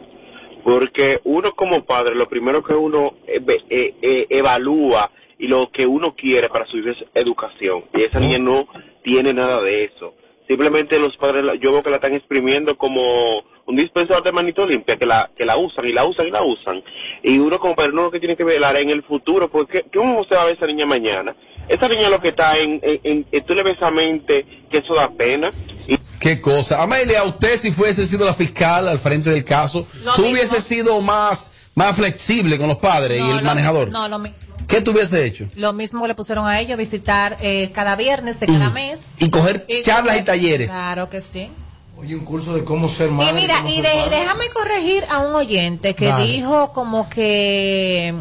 Porque 0.64 1.20
uno 1.24 1.52
como 1.52 1.84
padre, 1.84 2.14
lo 2.14 2.26
primero 2.26 2.64
que 2.64 2.72
uno 2.72 3.14
eh, 3.26 3.40
eh, 3.68 3.94
eh, 4.00 4.26
evalúa 4.30 5.10
y 5.38 5.46
lo 5.46 5.70
que 5.70 5.86
uno 5.86 6.14
quiere 6.16 6.48
para 6.48 6.66
su 6.66 6.78
hija 6.78 6.92
es 6.92 7.04
educación. 7.14 7.84
Y 7.94 8.02
esa 8.02 8.18
niña 8.18 8.38
no 8.38 8.66
tiene 9.02 9.34
nada 9.34 9.60
de 9.60 9.84
eso. 9.84 10.14
Simplemente 10.48 10.98
los 10.98 11.16
padres, 11.18 11.44
yo 11.60 11.70
veo 11.70 11.82
que 11.82 11.90
la 11.90 11.96
están 11.96 12.14
exprimiendo 12.14 12.78
como 12.78 13.44
un 13.66 13.76
dispensador 13.76 14.22
de 14.22 14.32
manito 14.32 14.66
limpia, 14.66 14.96
que 14.96 15.06
la, 15.06 15.30
que 15.36 15.44
la 15.44 15.56
usan 15.56 15.86
y 15.86 15.92
la 15.92 16.04
usan 16.04 16.26
y 16.26 16.30
la 16.30 16.42
usan. 16.42 16.82
Y 17.22 17.38
uno 17.38 17.58
como 17.58 17.74
padre 17.74 17.92
no 17.92 18.02
lo 18.02 18.10
que 18.10 18.18
tiene 18.20 18.36
que 18.36 18.44
velar 18.44 18.76
en 18.76 18.90
el 18.90 19.02
futuro, 19.02 19.50
porque 19.50 19.84
¿cómo 19.94 20.24
se 20.24 20.34
va 20.34 20.42
a 20.42 20.44
ver 20.46 20.56
esa 20.56 20.66
niña 20.66 20.84
mañana? 20.86 21.34
Esa 21.68 21.88
niña 21.88 22.10
lo 22.10 22.20
que 22.20 22.28
está 22.28 22.58
en, 22.58 22.78
en, 22.82 23.26
en- 23.32 23.44
tú 23.46 23.54
le 23.54 23.62
ves 23.62 23.78
a 23.80 23.90
mente 23.90 24.44
que 24.70 24.78
eso 24.78 24.94
da 24.94 25.10
pena. 25.10 25.50
Y 25.88 25.96
Qué 26.20 26.40
cosa. 26.40 26.82
Amelia, 26.82 27.22
usted 27.24 27.56
si 27.56 27.72
fuese 27.72 28.06
sido 28.06 28.26
la 28.26 28.34
fiscal 28.34 28.86
al 28.88 28.98
frente 28.98 29.30
del 29.30 29.44
caso, 29.44 29.86
Lo 30.04 30.14
tú 30.14 30.22
mismo. 30.22 30.32
hubiese 30.36 30.60
sido 30.60 31.00
más, 31.00 31.70
más 31.74 31.96
flexible 31.96 32.58
con 32.58 32.68
los 32.68 32.76
padres 32.76 33.18
y 33.18 33.30
el 33.30 33.36
lo- 33.38 33.42
manejador. 33.42 33.88
No, 33.90 34.08
lo 34.08 34.18
mismo. 34.18 34.36
¿Qué 34.68 34.80
tú 34.80 34.92
hubiese 34.92 35.24
hecho? 35.24 35.46
Lo 35.56 35.72
mismo 35.74 36.06
le 36.06 36.14
pusieron 36.14 36.46
a 36.46 36.58
ellos, 36.60 36.76
visitar 36.78 37.36
eh, 37.42 37.70
cada 37.74 37.96
viernes 37.96 38.40
de 38.40 38.46
cada 38.46 38.70
mes. 38.70 39.10
Y 39.18 39.28
coger 39.30 39.66
charlas 39.82 40.20
y 40.20 40.22
talleres. 40.24 40.68
Claro 40.70 41.08
que 41.10 41.20
sí. 41.20 41.48
Oye, 41.96 42.14
un 42.16 42.24
curso 42.24 42.52
de 42.54 42.64
cómo 42.64 42.88
ser 42.88 43.08
Y 43.08 43.12
madre. 43.12 43.40
mira, 43.40 43.62
y 43.68 43.80
de- 43.80 43.88
padre. 43.88 44.18
déjame 44.18 44.48
corregir 44.50 45.04
a 45.10 45.20
un 45.20 45.34
oyente 45.34 45.94
que 45.94 46.06
Dale. 46.06 46.24
dijo 46.26 46.72
como 46.72 47.08
que 47.08 48.14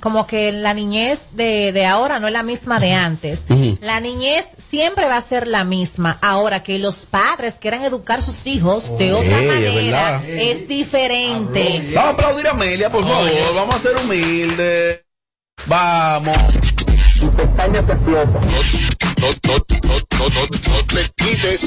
como 0.00 0.26
que 0.26 0.52
la 0.52 0.74
niñez 0.74 1.28
de, 1.32 1.72
de 1.72 1.86
ahora 1.86 2.18
no 2.18 2.26
es 2.26 2.32
la 2.34 2.42
misma 2.42 2.78
de 2.78 2.92
antes. 2.92 3.44
La 3.80 4.00
niñez 4.00 4.44
siempre 4.58 5.06
va 5.06 5.16
a 5.16 5.20
ser 5.22 5.46
la 5.46 5.64
misma. 5.64 6.18
Ahora 6.20 6.62
que 6.62 6.78
los 6.78 7.06
padres 7.06 7.54
quieran 7.58 7.82
educar 7.84 8.18
a 8.18 8.22
sus 8.22 8.46
hijos 8.46 8.98
de 8.98 9.14
otra 9.14 9.40
manera 9.40 10.22
es 10.26 10.68
diferente. 10.68 11.80
Vamos 11.94 12.10
a 12.10 12.12
aplaudir 12.12 12.46
a 12.48 12.50
Amelia, 12.50 12.90
por 12.90 13.02
favor. 13.02 13.30
Vamos 13.54 13.76
a 13.76 13.78
ser 13.78 13.96
humildes. 14.04 15.04
Vamos. 15.66 16.36
Tu 17.18 17.30
pestaña 17.32 17.80
te 17.86 17.92
explota. 17.92 18.40
No, 18.40 19.28
no, 19.46 19.56
no, 19.56 20.18
no, 20.18 20.28
no, 20.28 20.74
no 20.76 20.86
te 20.86 21.10
quites. 21.16 21.66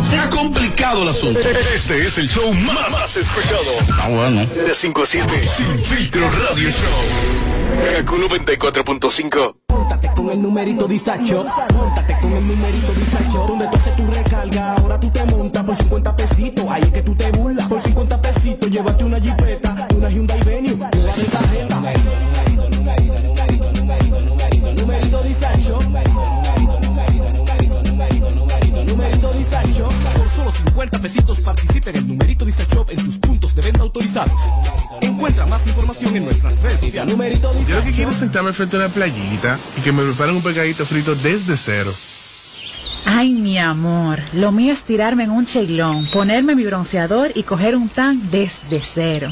Se 0.10 0.18
ha 0.18 0.30
complicado 0.30 1.04
el 1.04 1.10
asunto. 1.10 1.40
Este 1.40 2.02
es 2.02 2.18
el 2.18 2.30
show 2.30 2.52
más, 2.54 2.92
más 2.92 3.18
escuchado. 3.18 3.62
Ah, 4.02 4.08
bueno. 4.10 4.46
De 4.46 4.74
5 4.74 5.02
a 5.02 5.06
7. 5.06 5.48
Sin 5.48 5.80
filtro 5.80 6.30
radio 6.30 6.70
show. 6.70 7.96
Kaku 7.96 8.16
94.5. 8.18 9.56
Móntate 9.70 10.12
con 10.16 10.30
el 10.32 10.42
numerito 10.42 10.88
disacho. 10.88 11.46
Móntate 11.74 12.18
con 12.22 12.34
el 12.34 12.48
numerito 12.48 12.94
disacho. 12.94 13.46
Donde 13.48 13.68
tú 13.68 13.78
haces 13.78 13.96
tu 13.96 14.08
recarga, 14.08 14.74
ahora 14.74 15.00
tú 15.00 15.10
te 15.12 15.24
montas 15.26 15.64
por 15.64 15.76
50 15.76 16.16
pesitos. 16.16 16.66
Ahí 16.70 16.84
es 16.84 16.92
que 16.92 17.02
tú 17.02 17.16
te 17.16 17.32
burlas. 17.32 17.68
Por 17.68 17.82
50 17.82 18.22
pesitos, 18.22 18.70
llévate 18.70 19.04
una 19.04 19.20
jipeta, 19.20 19.39
50 31.00 31.02
pesitos 31.02 31.40
participa 31.42 31.90
en 31.92 32.08
numerito 32.08 32.46
disacho 32.46 32.86
en 32.90 32.98
tus 32.98 33.20
puntos 33.20 33.56
de 33.56 33.62
venta 33.62 33.82
autorizados. 33.82 34.40
Encuentra 35.02 35.46
más 35.46 35.66
información 35.66 36.16
en 36.16 36.26
nuestras 36.26 36.62
redes 36.62 36.80
sociales. 36.80 37.12
Numerito 37.12 37.52
Yo 37.68 37.76
lo 37.76 37.84
que 37.84 37.92
quiero 37.92 38.12
es 38.12 38.18
sentarme 38.18 38.52
frente 38.54 38.76
a 38.76 38.80
una 38.80 38.90
playita 38.90 39.58
y 39.78 39.82
que 39.82 39.92
me 39.92 40.04
preparen 40.04 40.36
un 40.36 40.44
pegadito 40.44 40.86
frito 40.86 41.16
desde 41.16 41.56
cero. 41.56 41.94
Ay, 43.06 43.32
mi 43.32 43.58
amor, 43.58 44.20
lo 44.34 44.52
mío 44.52 44.74
es 44.74 44.84
tirarme 44.84 45.24
en 45.24 45.32
un 45.32 45.46
cheilón, 45.46 46.06
ponerme 46.12 46.54
mi 46.56 46.66
bronceador 46.66 47.32
y 47.34 47.44
coger 47.44 47.76
un 47.76 47.88
tan 47.88 48.30
desde 48.30 48.82
cero. 48.84 49.32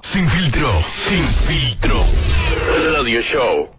Sin 0.11 0.27
filtro. 0.27 0.67
Sin 0.83 1.23
filtro. 1.23 2.05
Radio 2.93 3.21
show. 3.21 3.69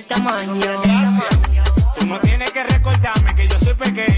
Conmigo, 0.00 0.54
mírate 0.54 0.88
el 0.88 1.04
tamaño. 1.04 1.64
Tú 1.98 2.06
no 2.06 2.20
tienes 2.20 2.50
que 2.50 2.62
recordarme 2.64 3.34
que 3.34 3.48
yo 3.48 3.58
soy 3.58 3.74
pequeño. 3.74 4.11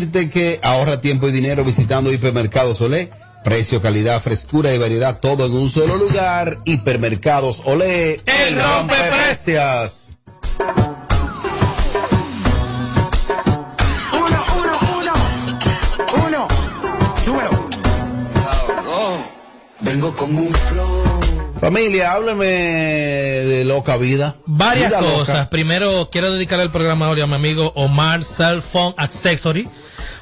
Decirte 0.00 0.28
que 0.28 0.60
ahorra 0.62 1.00
tiempo 1.00 1.26
y 1.28 1.32
dinero 1.32 1.64
visitando 1.64 2.12
Hipermercados 2.12 2.80
Olé. 2.82 3.10
Precio, 3.42 3.80
calidad, 3.80 4.20
frescura 4.20 4.74
y 4.74 4.78
variedad, 4.78 5.20
todo 5.20 5.46
en 5.46 5.52
un 5.52 5.70
solo 5.70 5.96
lugar. 5.96 6.58
Hipermercados 6.66 7.62
Olé. 7.64 8.20
El 8.26 8.60
rompe 8.60 8.94
precios. 9.24 10.12
Uno, 14.12 14.44
uno, 14.58 14.72
uno. 14.98 15.12
Uno. 16.26 16.48
Súbelo. 17.24 17.68
Vengo 19.80 20.14
con 20.14 20.36
un 20.36 20.48
flow. 20.48 21.20
Familia, 21.60 22.12
hábleme 22.12 22.44
de 22.44 23.64
loca 23.64 23.96
vida. 23.96 24.36
Varias 24.44 24.90
Vida 24.90 25.00
loca. 25.00 25.14
cosas. 25.14 25.48
Primero, 25.48 26.10
quiero 26.12 26.32
dedicar 26.32 26.60
el 26.60 26.70
programa 26.70 27.08
a 27.08 27.14
mi 27.14 27.20
amigo 27.22 27.72
Omar 27.76 28.24
Cell 28.24 28.60
Phone 28.60 28.94
Accessory. 28.98 29.66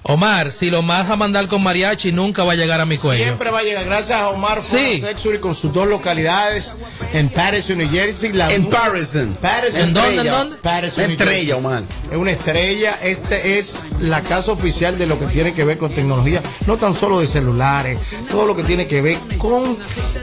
Omar, 0.06 0.52
si 0.52 0.68
lo 0.70 0.82
vas 0.82 1.08
a 1.08 1.16
mandar 1.16 1.48
con 1.48 1.62
mariachi, 1.62 2.12
nunca 2.12 2.44
va 2.44 2.52
a 2.52 2.56
llegar 2.56 2.78
a 2.78 2.84
mi 2.84 2.98
cuello. 2.98 3.24
Siempre 3.24 3.50
va 3.50 3.60
a 3.60 3.62
llegar. 3.62 3.84
Gracias 3.86 4.18
a 4.20 4.28
Omar 4.28 4.60
Sí. 4.60 5.00
Sexury 5.00 5.38
con 5.38 5.54
sus 5.54 5.72
dos 5.72 5.88
localidades 5.88 6.74
en 7.14 7.30
Patterson, 7.30 7.78
New 7.78 7.88
Jersey. 7.90 8.32
La 8.32 8.52
En 8.52 8.66
Patterson. 8.68 9.34
Patterson. 9.40 9.80
¿En 9.80 9.94
dónde, 9.94 10.08
en 10.10 10.14
Estrella. 10.18 10.38
dónde? 10.38 10.56
Patterson, 10.58 11.04
Una 11.04 11.12
estrella, 11.14 11.56
Omar. 11.56 11.82
Es 12.10 12.16
una 12.18 12.30
estrella. 12.32 12.98
Este 13.02 13.58
es 13.58 13.82
la 13.98 14.20
casa 14.20 14.52
oficial 14.52 14.98
de 14.98 15.06
lo 15.06 15.18
que 15.18 15.24
tiene 15.26 15.54
que 15.54 15.64
ver 15.64 15.78
con 15.78 15.90
tecnología. 15.94 16.42
No 16.66 16.76
tan 16.76 16.94
solo 16.94 17.20
de 17.20 17.26
celulares. 17.26 17.98
Todo 18.30 18.46
lo 18.46 18.54
que 18.54 18.64
tiene 18.64 18.86
que 18.86 19.00
ver 19.00 19.16
con 19.38 19.78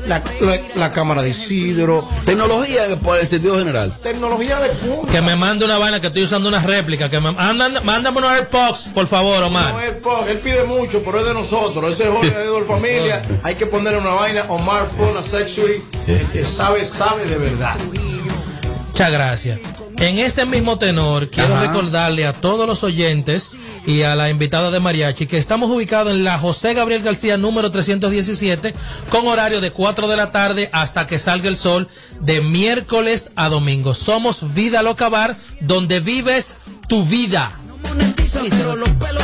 la, 0.05 0.21
la- 0.41 0.59
la 0.75 0.93
cámara 0.93 1.23
de 1.23 1.29
Isidro. 1.31 2.07
Tecnología 2.23 2.83
por 3.01 3.17
el 3.17 3.25
sentido 3.25 3.57
general. 3.57 3.97
Tecnología 4.03 4.59
de 4.59 4.69
punta. 4.69 5.11
Que 5.11 5.21
me 5.21 5.35
mande 5.35 5.65
una 5.65 5.79
vaina 5.79 5.99
que 5.99 6.07
estoy 6.07 6.23
usando 6.23 6.49
una 6.49 6.59
réplica. 6.59 7.09
Que 7.09 7.19
me 7.19 7.31
mandan, 7.31 7.83
mándame 7.83 8.19
unos 8.19 8.31
AirPods, 8.31 8.89
por 8.93 9.07
favor, 9.07 9.41
Omar. 9.41 9.70
No, 9.71 10.27
él, 10.27 10.38
pide 10.39 10.63
mucho, 10.65 11.01
pero 11.03 11.19
es 11.19 11.25
de 11.25 11.34
nosotros. 11.34 11.93
Ese 11.93 12.03
es 12.03 12.10
Jorge 12.10 12.29
de 12.31 12.43
Edward 12.45 12.65
Familia. 12.65 13.21
Hay 13.43 13.55
que 13.55 13.65
ponerle 13.65 13.99
una 13.99 14.12
vaina. 14.12 14.45
Omar 14.49 14.88
Fona 14.97 15.21
Sexury. 15.21 15.84
El 16.07 16.25
que 16.27 16.43
sabe, 16.43 16.86
sabe 16.86 17.25
de 17.25 17.38
verdad. 17.38 17.75
Muchas 18.88 19.12
gracias. 19.12 19.60
En 19.97 20.17
ese 20.17 20.45
mismo 20.45 20.79
tenor, 20.79 21.29
quiero 21.29 21.55
Ajá. 21.55 21.67
recordarle 21.67 22.25
a 22.25 22.34
todos 22.34 22.67
los 22.67 22.84
oyentes 22.84 23.51
y 23.86 24.03
a 24.03 24.15
la 24.15 24.29
invitada 24.29 24.71
de 24.71 24.79
Mariachi 24.79 25.25
que 25.25 25.38
estamos 25.38 25.69
ubicados 25.69 26.12
en 26.13 26.23
la 26.23 26.38
José 26.38 26.73
Gabriel 26.73 27.01
García 27.01 27.38
número 27.38 27.71
317 27.71 28.73
con 29.10 29.27
horario 29.27 29.62
de 29.62 29.71
4 29.71 30.07
de 30.07 30.17
la 30.17 30.31
tarde 30.31 30.69
hasta 30.71 31.07
que 31.07 31.19
salga 31.19 31.49
el 31.49 31.57
sol 31.57 31.88
de 32.19 32.41
miércoles 32.41 33.31
a 33.36 33.49
domingo. 33.49 33.95
Somos 33.95 34.53
Vida 34.53 34.84
Loca 34.84 35.10
Bar, 35.10 35.38
donde 35.60 35.99
vives 35.99 36.57
tu 36.88 37.03
vida. 37.05 37.51
pero 38.34 38.75
los 38.75 38.89
pelos 38.89 39.23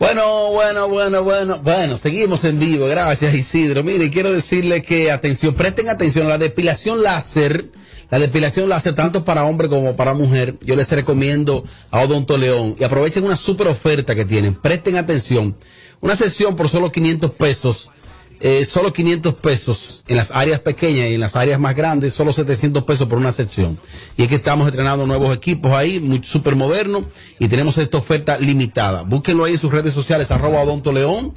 Bueno, 0.00 0.50
bueno, 0.52 0.88
bueno, 0.88 1.22
bueno, 1.22 1.60
bueno, 1.62 1.98
seguimos 1.98 2.44
en 2.44 2.58
vivo, 2.58 2.86
gracias 2.86 3.34
Isidro. 3.34 3.84
Mire, 3.84 4.10
quiero 4.10 4.32
decirle 4.32 4.80
que 4.80 5.10
atención, 5.10 5.54
presten 5.54 5.90
atención, 5.90 6.26
la 6.26 6.38
depilación 6.38 7.02
láser, 7.02 7.70
la 8.08 8.18
depilación 8.18 8.70
láser 8.70 8.94
tanto 8.94 9.26
para 9.26 9.44
hombre 9.44 9.68
como 9.68 9.96
para 9.96 10.14
mujer, 10.14 10.56
yo 10.62 10.74
les 10.74 10.90
recomiendo 10.90 11.64
a 11.90 12.00
Odonto 12.00 12.38
León. 12.38 12.76
Y 12.80 12.84
aprovechen 12.84 13.24
una 13.24 13.36
super 13.36 13.68
oferta 13.68 14.14
que 14.14 14.24
tienen, 14.24 14.54
presten 14.54 14.96
atención, 14.96 15.54
una 16.00 16.16
sesión 16.16 16.56
por 16.56 16.70
solo 16.70 16.90
500 16.90 17.32
pesos, 17.32 17.90
eh, 18.40 18.64
solo 18.64 18.92
500 18.92 19.34
pesos 19.34 20.02
en 20.08 20.16
las 20.16 20.30
áreas 20.30 20.60
pequeñas 20.60 21.08
y 21.10 21.14
en 21.14 21.20
las 21.20 21.36
áreas 21.36 21.60
más 21.60 21.74
grandes, 21.74 22.14
solo 22.14 22.32
700 22.32 22.84
pesos 22.84 23.06
por 23.06 23.18
una 23.18 23.32
sección. 23.32 23.78
Y 24.16 24.22
es 24.22 24.28
que 24.28 24.36
estamos 24.36 24.66
estrenando 24.66 25.06
nuevos 25.06 25.36
equipos 25.36 25.72
ahí, 25.72 26.00
muy 26.00 26.22
súper 26.24 26.56
modernos, 26.56 27.04
y 27.38 27.48
tenemos 27.48 27.76
esta 27.76 27.98
oferta 27.98 28.38
limitada. 28.38 29.02
Búsquenlo 29.02 29.44
ahí 29.44 29.52
en 29.52 29.58
sus 29.58 29.70
redes 29.70 29.92
sociales, 29.92 30.30
arroba 30.30 30.62
Odonto 30.62 30.90
León, 30.90 31.34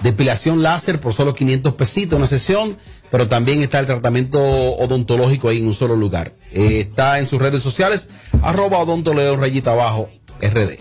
depilación 0.00 0.62
láser 0.62 1.00
por 1.00 1.12
solo 1.12 1.34
500 1.34 1.74
pesitos 1.74 2.16
una 2.16 2.28
sesión, 2.28 2.78
pero 3.10 3.26
también 3.26 3.60
está 3.60 3.80
el 3.80 3.86
tratamiento 3.86 4.40
odontológico 4.40 5.48
ahí 5.48 5.58
en 5.58 5.66
un 5.66 5.74
solo 5.74 5.96
lugar. 5.96 6.34
Eh, 6.52 6.78
está 6.78 7.18
en 7.18 7.26
sus 7.26 7.40
redes 7.40 7.64
sociales, 7.64 8.10
arroba 8.42 8.78
Odonto 8.78 9.12
León, 9.12 9.40
rayita 9.40 9.72
abajo, 9.72 10.08
RD. 10.40 10.78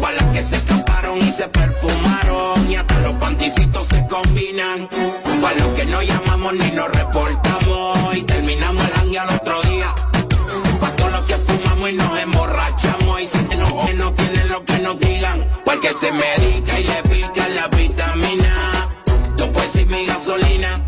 para 0.00 0.32
que 0.32 0.42
se 0.42 0.56
escaparon 0.56 1.18
y 1.18 1.30
se 1.30 1.46
perfumaron 1.48 2.19
hasta 2.74 3.00
los 3.00 3.12
panticitos 3.14 3.86
se 3.88 4.06
combinan. 4.06 4.88
Para 5.40 5.56
los 5.56 5.68
que 5.68 5.84
no 5.86 6.02
llamamos 6.02 6.52
ni 6.54 6.70
nos 6.72 6.90
reportamos. 6.90 8.16
Y 8.16 8.22
terminamos 8.22 8.84
el 8.86 8.92
hangue 8.94 9.18
al 9.18 9.34
otro 9.34 9.62
día. 9.62 9.94
Para 10.80 10.96
todos 10.96 11.12
los 11.12 11.24
que 11.26 11.34
fumamos 11.34 11.90
y 11.90 11.92
nos 11.94 12.18
emborrachamos. 12.18 13.20
Y 13.22 13.26
si 13.26 13.38
que 13.38 13.56
no, 13.56 13.86
que 13.86 13.94
no 13.94 14.12
tienen 14.14 14.48
lo 14.48 14.64
que 14.64 14.78
nos 14.78 14.98
digan. 15.00 15.46
Porque 15.64 15.88
se 15.88 16.12
medica 16.12 16.80
y 16.80 16.84
le 16.84 17.02
pica 17.08 17.48
la 17.48 17.68
vitamina. 17.68 18.88
Tú 19.36 19.50
puedes 19.52 19.70
ser 19.72 19.86
mi 19.86 20.06
gasolina. 20.06 20.86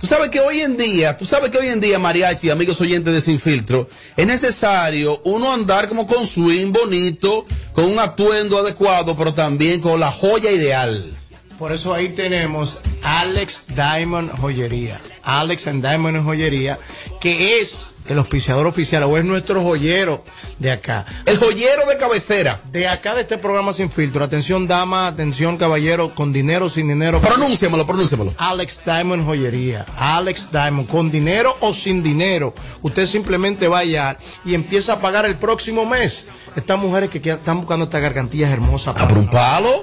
Tú 0.00 0.06
sabes 0.06 0.28
que 0.28 0.40
hoy 0.40 0.60
en 0.60 0.76
día, 0.76 1.16
tú 1.16 1.24
sabes 1.24 1.50
que 1.50 1.56
hoy 1.56 1.68
en 1.68 1.80
día, 1.80 1.98
mariachi, 1.98 2.50
amigos 2.50 2.78
oyentes 2.82 3.14
de 3.14 3.22
Sin 3.22 3.40
Filtro, 3.40 3.88
es 4.16 4.26
necesario 4.26 5.18
uno 5.24 5.50
andar 5.50 5.88
como 5.88 6.06
con 6.06 6.26
swing 6.26 6.72
bonito, 6.72 7.46
con 7.74 7.86
un 7.86 7.98
atuendo 7.98 8.58
adecuado, 8.58 9.16
pero 9.16 9.34
también 9.34 9.80
con 9.80 10.00
la 10.00 10.10
joya 10.10 10.50
ideal. 10.50 11.14
Por 11.58 11.72
eso 11.72 11.94
ahí 11.94 12.08
tenemos 12.08 12.78
Alex 13.02 13.66
Diamond 13.68 14.32
Joyería. 14.40 15.00
Alex 15.22 15.66
and 15.66 15.86
Diamond 15.86 16.24
Joyería, 16.24 16.78
que 17.24 17.58
es 17.58 17.92
el 18.06 18.18
auspiciador 18.18 18.66
oficial 18.66 19.02
o 19.04 19.16
es 19.16 19.24
nuestro 19.24 19.62
joyero 19.62 20.22
de 20.58 20.70
acá. 20.70 21.06
El 21.24 21.38
joyero 21.38 21.86
de 21.88 21.96
cabecera. 21.96 22.60
De 22.70 22.86
acá 22.86 23.14
de 23.14 23.22
este 23.22 23.38
programa 23.38 23.72
sin 23.72 23.90
filtro. 23.90 24.22
Atención 24.22 24.68
dama, 24.68 25.06
atención 25.06 25.56
caballero, 25.56 26.14
con 26.14 26.34
dinero, 26.34 26.68
sin 26.68 26.86
dinero. 26.88 27.22
Pronúnciamelo, 27.22 27.86
pronúnciamelo. 27.86 28.34
Alex 28.36 28.82
Diamond 28.84 29.24
Joyería. 29.24 29.86
Alex 29.96 30.50
Diamond, 30.52 30.86
con 30.86 31.10
dinero 31.10 31.56
o 31.60 31.72
sin 31.72 32.02
dinero. 32.02 32.54
Usted 32.82 33.06
simplemente 33.06 33.68
vaya 33.68 34.18
y 34.44 34.52
empieza 34.54 34.92
a 34.92 35.00
pagar 35.00 35.24
el 35.24 35.36
próximo 35.36 35.86
mes. 35.86 36.26
Estas 36.56 36.78
mujeres 36.78 37.08
que 37.08 37.18
están 37.30 37.56
buscando 37.60 37.86
estas 37.86 38.02
gargantillas 38.02 38.50
hermosas. 38.50 38.96
¿A 38.98 39.08
por 39.08 39.16
un 39.16 39.28
palo? 39.28 39.82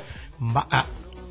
Va- 0.55 0.67
a- 0.69 0.85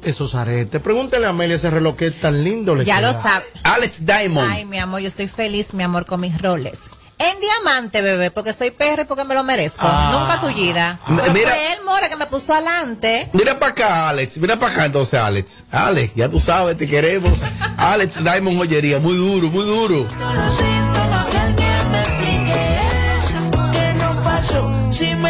esos 0.04 0.34
aretes. 0.34 0.80
Pregúntele 0.80 1.26
a 1.26 1.30
Amelia 1.30 1.56
ese 1.56 1.70
reloj 1.70 1.96
que 1.96 2.06
es 2.08 2.20
tan 2.20 2.42
lindo 2.44 2.74
le 2.74 2.84
Ya 2.84 3.00
lo 3.00 3.12
sabe. 3.12 3.44
Alex 3.62 4.06
Diamond. 4.06 4.48
Ay, 4.50 4.64
mi 4.64 4.78
amor, 4.78 5.00
yo 5.00 5.08
estoy 5.08 5.28
feliz, 5.28 5.74
mi 5.74 5.82
amor, 5.82 6.06
con 6.06 6.20
mis 6.20 6.40
roles. 6.40 6.80
En 7.18 7.38
diamante, 7.38 8.00
bebé, 8.00 8.30
porque 8.30 8.54
soy 8.54 8.70
perra 8.70 9.02
y 9.02 9.04
porque 9.04 9.24
me 9.24 9.34
lo 9.34 9.44
merezco. 9.44 9.80
Ah. 9.82 10.10
Nunca 10.20 10.40
tullida. 10.40 10.98
Pero 11.06 11.32
mira- 11.34 11.50
fue 11.50 11.72
él, 11.74 11.78
Mora, 11.84 12.08
que 12.08 12.16
me 12.16 12.26
puso 12.26 12.54
adelante. 12.54 13.28
Mira 13.34 13.58
para 13.58 13.72
acá, 13.72 14.08
Alex. 14.08 14.38
Mira 14.38 14.58
para 14.58 14.72
acá 14.72 14.84
entonces, 14.86 15.20
Alex. 15.20 15.64
Alex, 15.70 16.12
ya 16.14 16.30
tú 16.30 16.40
sabes, 16.40 16.78
te 16.78 16.88
queremos. 16.88 17.40
Alex 17.76 18.24
Diamond 18.24 18.56
Joyería, 18.56 19.00
muy 19.00 19.14
duro, 19.16 19.48
muy 19.50 19.66
duro. 19.66 20.06
que 23.72 23.94
no 23.94 24.14
pasó 24.24 24.70
si 24.90 25.14
me 25.14 25.29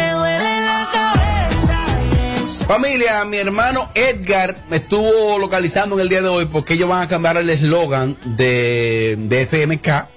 Familia, 2.71 3.25
mi 3.25 3.35
hermano 3.35 3.89
Edgar 3.95 4.55
me 4.69 4.77
estuvo 4.77 5.37
localizando 5.37 5.95
en 5.95 6.03
el 6.03 6.07
día 6.07 6.21
de 6.21 6.29
hoy 6.29 6.45
porque 6.45 6.75
ellos 6.75 6.87
van 6.87 7.01
a 7.01 7.07
cambiar 7.09 7.35
el 7.35 7.49
eslogan 7.49 8.15
de, 8.23 9.17
de 9.19 9.45
FMK. 9.45 10.07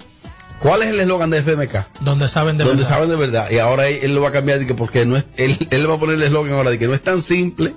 ¿Cuál 0.61 0.83
es 0.83 0.90
el 0.90 1.01
eslogan 1.01 1.31
de 1.31 1.43
FMK? 1.43 2.03
Donde 2.03 2.29
saben 2.29 2.57
de 2.57 2.62
Donde 2.62 2.85
verdad. 2.85 2.95
saben 2.95 3.11
de 3.11 3.17
verdad. 3.17 3.51
Y 3.51 3.59
ahora 3.59 3.88
él, 3.88 3.99
él 4.03 4.14
lo 4.14 4.21
va 4.21 4.29
a 4.29 4.33
cambiar 4.33 4.61
porque 4.77 5.05
no 5.05 5.17
es, 5.17 5.25
él, 5.37 5.67
él 5.69 5.90
va 5.90 5.95
a 5.95 5.99
poner 5.99 6.14
el 6.14 6.23
eslogan 6.23 6.53
ahora 6.53 6.71
de 6.71 6.79
que 6.79 6.87
no 6.87 6.95
es 6.95 7.03
tan 7.03 7.21
simple. 7.21 7.75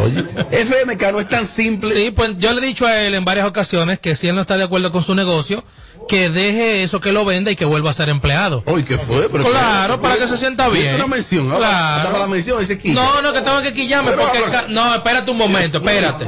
Oye, 0.00 0.24
FMK 0.50 1.12
no 1.12 1.20
es 1.20 1.28
tan 1.28 1.46
simple. 1.46 1.92
Sí, 1.92 2.12
pues 2.12 2.38
yo 2.38 2.54
le 2.54 2.62
he 2.62 2.66
dicho 2.66 2.86
a 2.86 2.98
él 2.98 3.12
en 3.12 3.26
varias 3.26 3.46
ocasiones 3.46 3.98
que 3.98 4.14
si 4.14 4.26
él 4.26 4.34
no 4.34 4.40
está 4.40 4.56
de 4.56 4.64
acuerdo 4.64 4.90
con 4.90 5.02
su 5.02 5.14
negocio, 5.14 5.64
que 6.12 6.28
deje 6.28 6.82
eso, 6.82 7.00
que 7.00 7.10
lo 7.10 7.24
venda 7.24 7.50
y 7.50 7.56
que 7.56 7.64
vuelva 7.64 7.90
a 7.90 7.94
ser 7.94 8.10
empleado. 8.10 8.62
Uy, 8.66 8.82
¿qué 8.82 8.98
fue? 8.98 9.30
Pero 9.30 9.44
claro, 9.44 9.98
para 9.98 10.16
que 10.18 10.28
se 10.28 10.36
sienta 10.36 10.68
¿Viste 10.68 10.82
bien. 10.82 10.96
una 10.96 11.06
mención? 11.06 11.48
Claro. 11.48 11.64
hasta 11.64 12.10
para 12.10 12.18
la 12.18 12.28
mención 12.28 12.62
quilla. 12.66 12.94
No, 13.00 13.22
no, 13.22 13.32
que 13.32 13.40
tengo 13.40 13.62
que 13.62 13.72
quillarme 13.72 14.12
porque... 14.12 14.36
habla. 14.36 14.66
No, 14.68 14.94
espérate 14.94 15.30
un 15.30 15.38
momento, 15.38 15.78
espérate. 15.78 16.26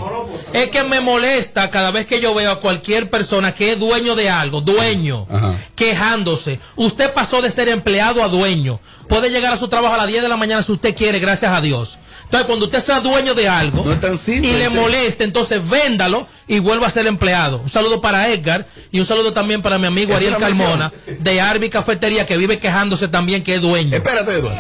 Es 0.55 0.71
que 0.71 0.85
me 0.85 1.01
molesta 1.01 1.69
cada 1.69 1.91
vez 1.91 2.07
que 2.07 2.19
yo 2.19 2.33
veo 2.33 2.51
a 2.51 2.61
cualquier 2.61 3.11
persona 3.11 3.55
que 3.55 3.73
es 3.73 3.79
dueño 3.79 4.15
de 4.15 4.31
algo, 4.31 4.63
dueño, 4.63 5.27
quejándose. 5.75 6.61
Usted 6.77 7.13
pasó 7.13 7.43
de 7.43 7.51
ser 7.51 7.69
empleado 7.69 8.23
a 8.23 8.29
dueño. 8.29 8.81
Puede 9.07 9.29
llegar 9.29 9.53
a 9.53 9.59
su 9.59 9.69
trabajo 9.69 9.93
a 9.97 9.99
las 9.99 10.07
10 10.07 10.23
de 10.23 10.29
la 10.31 10.39
mañana 10.39 10.63
si 10.63 10.73
usted 10.73 10.97
quiere, 10.97 11.19
gracias 11.19 11.53
a 11.53 11.61
Dios. 11.61 11.99
Entonces, 12.35 12.47
cuando 12.49 12.67
usted 12.67 12.81
sea 12.81 12.99
dueño 12.99 13.33
de 13.35 13.49
algo 13.49 13.85
y 14.27 14.41
le 14.41 14.69
sí. 14.69 14.75
moleste, 14.75 15.23
entonces 15.23 15.69
véndalo 15.71 16.27
y 16.49 16.59
vuelva 16.59 16.89
a 16.89 16.91
ser 16.91 17.07
empleado. 17.07 17.59
Un 17.59 17.69
saludo 17.69 18.01
para 18.01 18.29
Edgar 18.29 18.67
y 18.91 18.99
un 18.99 19.07
saludo 19.07 19.33
también 19.33 19.63
para 19.63 19.79
mi 19.79 19.87
amigo 19.87 20.11
Es 20.11 20.17
Ariel. 20.17 20.35
Carmona 20.37 20.93
de 21.07 21.41
Arby 21.41 21.71
Cafetería 21.71 22.27
que 22.27 22.37
vive 22.37 22.59
quejándose 22.59 23.07
también 23.07 23.45
que 23.45 23.55
es 23.55 23.61
dueño. 23.61 23.97
Espérate, 23.97 24.33
Eduardo. 24.33 24.59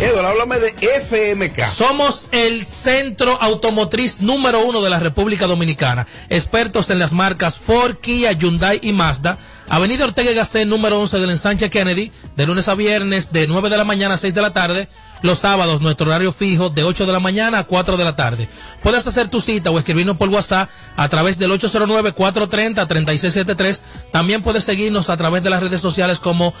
Eduardo, 0.00 0.28
háblame 0.28 0.56
de 0.58 0.70
FMK. 0.70 1.68
Somos 1.68 2.26
el 2.32 2.64
centro 2.66 3.38
automotriz 3.40 4.20
número 4.20 4.64
uno 4.64 4.82
de 4.82 4.90
la 4.90 4.98
República 4.98 5.46
Dominicana. 5.46 6.08
Expertos 6.28 6.90
en 6.90 6.98
las 6.98 7.12
marcas 7.12 7.56
Ford, 7.56 7.96
Kia, 8.00 8.32
Hyundai 8.32 8.80
y 8.82 8.92
Mazda. 8.92 9.38
Avenida 9.70 10.04
Ortega 10.04 10.30
y 10.30 10.34
Gasset, 10.34 10.66
número 10.66 10.98
11 11.00 11.18
del 11.18 11.30
ensanche 11.30 11.68
Kennedy, 11.68 12.10
de 12.36 12.46
lunes 12.46 12.68
a 12.68 12.74
viernes, 12.74 13.32
de 13.32 13.46
9 13.46 13.68
de 13.68 13.76
la 13.76 13.84
mañana 13.84 14.14
a 14.14 14.16
6 14.16 14.34
de 14.34 14.42
la 14.42 14.52
tarde. 14.52 14.88
Los 15.20 15.40
sábados, 15.40 15.80
nuestro 15.80 16.06
horario 16.06 16.32
fijo, 16.32 16.70
de 16.70 16.84
8 16.84 17.04
de 17.04 17.12
la 17.12 17.20
mañana 17.20 17.58
a 17.58 17.64
4 17.64 17.96
de 17.96 18.04
la 18.04 18.16
tarde. 18.16 18.48
Puedes 18.82 19.06
hacer 19.06 19.28
tu 19.28 19.40
cita 19.40 19.70
o 19.70 19.78
escribirnos 19.78 20.16
por 20.16 20.28
WhatsApp 20.28 20.70
a 20.96 21.08
través 21.08 21.38
del 21.38 21.50
809-430-3673. 21.50 23.80
También 24.12 24.42
puedes 24.42 24.64
seguirnos 24.64 25.10
a 25.10 25.16
través 25.16 25.42
de 25.42 25.50
las 25.50 25.62
redes 25.62 25.80
sociales 25.80 26.20
como 26.20 26.54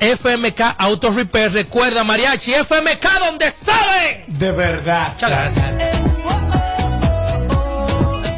FMK 0.00 0.60
Auto 0.78 1.10
Repair. 1.10 1.52
Recuerda, 1.52 2.04
Mariachi, 2.04 2.54
FMK, 2.54 3.20
donde 3.20 3.50
sabe. 3.50 4.24
De 4.26 4.52
verdad. 4.52 5.12
Muchas 5.12 5.30
gracias. 5.30 6.51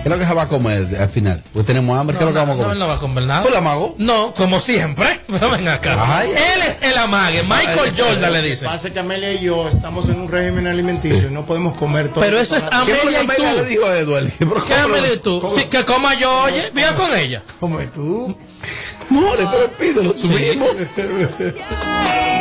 ¿Qué 0.04 0.10
es 0.10 0.14
lo 0.14 0.18
que 0.20 0.26
se 0.26 0.34
va 0.34 0.42
a 0.42 0.48
comer 0.48 0.86
al 1.00 1.08
final? 1.08 1.42
Pues 1.54 1.64
tenemos 1.64 1.98
hambre, 1.98 2.18
¿qué 2.18 2.24
es 2.24 2.26
lo 2.28 2.32
que 2.34 2.38
vamos 2.38 2.56
a 2.56 2.58
No, 2.58 2.62
comer? 2.64 2.72
él 2.74 2.78
no 2.78 2.88
va 2.88 2.94
a 2.96 2.98
comer 2.98 3.24
nada. 3.24 3.42
¿Tú 3.42 3.48
la 3.50 3.58
amago? 3.58 3.94
No, 3.96 4.34
como 4.34 4.60
siempre. 4.60 5.18
Pero 5.26 5.50
ven 5.50 5.66
acá. 5.66 5.96
Ay, 5.98 6.28
él 6.28 6.60
es 6.68 6.82
el 6.82 6.98
amague. 6.98 7.42
Michael 7.42 7.94
Jordan 7.96 8.32
le 8.34 8.42
dice. 8.42 8.66
Pasa 8.66 8.90
que 8.92 8.98
Amelia 8.98 9.32
y 9.32 9.40
yo 9.44 9.66
estamos 9.66 10.10
en 10.10 10.20
un 10.20 10.28
régimen 10.30 10.66
alimenticio 10.66 11.28
y 11.28 11.32
no 11.32 11.46
podemos 11.46 11.74
comer 11.78 12.10
todo. 12.10 12.20
Pero 12.22 12.38
eso 12.38 12.54
es 12.54 12.64
Para- 12.64 12.84
¿Qué 12.84 12.92
Amelia 12.92 13.12
y 13.12 13.24
Amelia 13.24 13.50
tú. 13.50 13.56
le 13.56 13.64
dijo 13.64 13.86
a 13.86 13.98
Eduardo? 13.98 14.28
¿Qué 14.66 14.74
Amelia 14.74 15.14
y 15.14 15.18
tú? 15.20 15.42
Sí, 15.56 15.64
que 15.64 15.84
coma 15.86 16.12
yo, 16.20 16.42
oye, 16.42 16.70
viva 16.74 16.94
con 16.94 17.16
ella. 17.16 17.42
Como 17.58 17.78
tú. 17.94 18.36
More, 19.08 19.46
pero 19.50 19.68
pídelo 19.78 20.12
tú 20.12 20.28
mismo. 20.28 20.66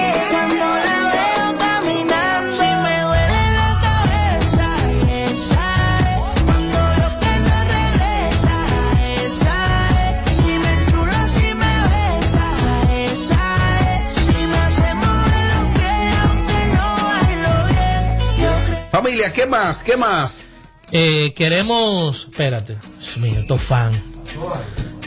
Familia, 19.03 19.33
¿qué 19.33 19.45
más? 19.45 19.83
¿Qué 19.83 19.97
más? 19.97 20.45
Eh, 20.89 21.33
queremos. 21.35 22.27
Espérate. 22.31 22.77
Dios 22.97 23.17
mío, 23.17 23.41
estos 23.41 23.61
fan. 23.61 23.91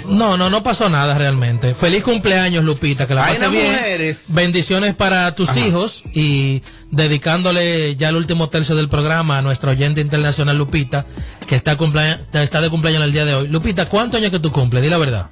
No, 0.07 0.37
no, 0.37 0.51
no 0.51 0.63
pasó 0.63 0.91
nada 0.91 1.17
realmente. 1.17 1.73
Feliz 1.75 2.03
cumpleaños, 2.03 2.63
Lupita, 2.63 3.07
que 3.07 3.15
la 3.15 3.25
Hay 3.25 3.29
pase 3.37 3.39
unas 3.39 3.53
bien. 3.53 3.73
mujeres. 3.73 4.35
Bendiciones 4.35 4.95
para 4.95 5.35
tus 5.35 5.57
hijos 5.57 6.03
y 6.13 6.63
dedicándole 6.91 7.97
ya 7.97 8.11
el 8.11 8.17
último 8.17 8.51
tercio 8.51 8.77
del 8.77 8.91
programa 8.91 9.39
a 9.39 9.43
nuestra 9.43 9.71
oyente 9.71 10.03
internacional 10.03 10.59
Lupita, 10.59 11.07
que 11.47 11.55
está, 11.55 11.75
de 11.75 12.69
cumpleaños 12.71 13.03
el 13.03 13.13
día 13.13 13.25
de 13.25 13.33
hoy. 13.35 13.49
Lupita, 13.49 13.87
¿cuántos 13.87 14.19
años 14.21 14.31
que 14.31 14.41
tú 14.41 14.53
cumples? 14.53 14.83
Di 14.83 14.91
la 14.91 14.99
verdad. 14.99 15.31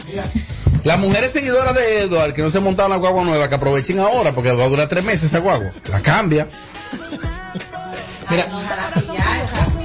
Las 0.84 0.98
mujeres 0.98 1.32
seguidoras 1.32 1.74
de 1.74 2.04
Eduardo 2.04 2.32
que 2.32 2.40
no 2.40 2.48
se 2.48 2.60
montaron 2.60 2.92
la 2.92 2.96
guagua 2.96 3.24
nueva, 3.24 3.46
que 3.46 3.56
aprovechen 3.56 3.98
ahora, 3.98 4.34
porque 4.34 4.50
va 4.52 4.64
a 4.64 4.68
durar 4.68 4.88
tres 4.88 5.04
meses 5.04 5.24
esa 5.24 5.40
guagua. 5.40 5.70
La 5.90 6.00
cambia. 6.00 6.48
Mira, 8.34 8.48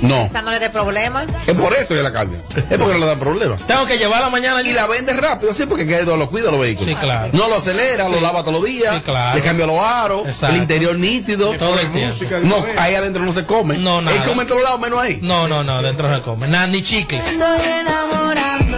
no. 0.02 0.26
Esa 0.26 0.42
no 0.42 0.52
le 0.52 0.60
dé 0.60 0.70
problema. 0.70 1.24
Es 1.46 1.56
por 1.56 1.74
eso 1.74 1.90
que 1.90 2.02
la 2.02 2.12
cambia. 2.14 2.42
Es 2.56 2.78
porque 2.78 2.94
no 2.94 3.00
le 3.00 3.06
da 3.06 3.16
problema. 3.18 3.56
Tengo 3.68 3.86
que 3.86 3.98
llevarla 3.98 4.30
mañana. 4.30 4.62
Y 4.62 4.74
la 4.74 4.88
vende 4.88 5.14
rápido, 5.14 5.54
sí, 5.54 5.66
porque 5.66 5.86
lo 5.86 6.30
cuida 6.30 6.52
los 6.52 6.60
vehículos. 6.60 6.90
Sí, 6.90 6.96
claro. 6.96 7.30
No 7.34 7.48
lo 7.50 7.56
acelera, 7.56 8.10
lo 8.10 8.20
lava 8.22 8.42
todos 8.42 8.54
los 8.54 8.64
días. 8.64 8.96
Sí, 8.96 9.02
claro. 9.02 9.38
Le 9.38 9.44
cambia 9.44 9.66
los 9.66 9.80
aros. 9.80 10.26
Exacto. 10.26 10.56
El 10.56 10.62
interior 10.62 10.98
nítido. 10.98 11.54
Todo 11.54 11.80
el 11.80 11.92
tiempo. 11.92 12.16
No, 12.44 12.56
ahí 12.78 12.96
adentro 12.96 13.24
no 13.24 13.34
se 13.34 13.46
come. 13.46 13.78
No, 13.78 14.02
nada. 14.02 14.16
Él 14.16 14.24
come 14.24 14.44
en 14.44 14.48
todos 14.48 14.64
lados, 14.64 14.80
menos 14.80 15.00
ahí. 15.00 15.20
No, 15.22 15.48
no, 15.48 15.64
no, 15.64 15.82
dentro 15.82 16.14
se 16.16 16.22
come. 16.22 16.48
Nada, 16.48 16.68
ni 16.68 16.82
chicle. 16.84 17.18
estoy 17.18 17.62
enamorando 17.82 18.78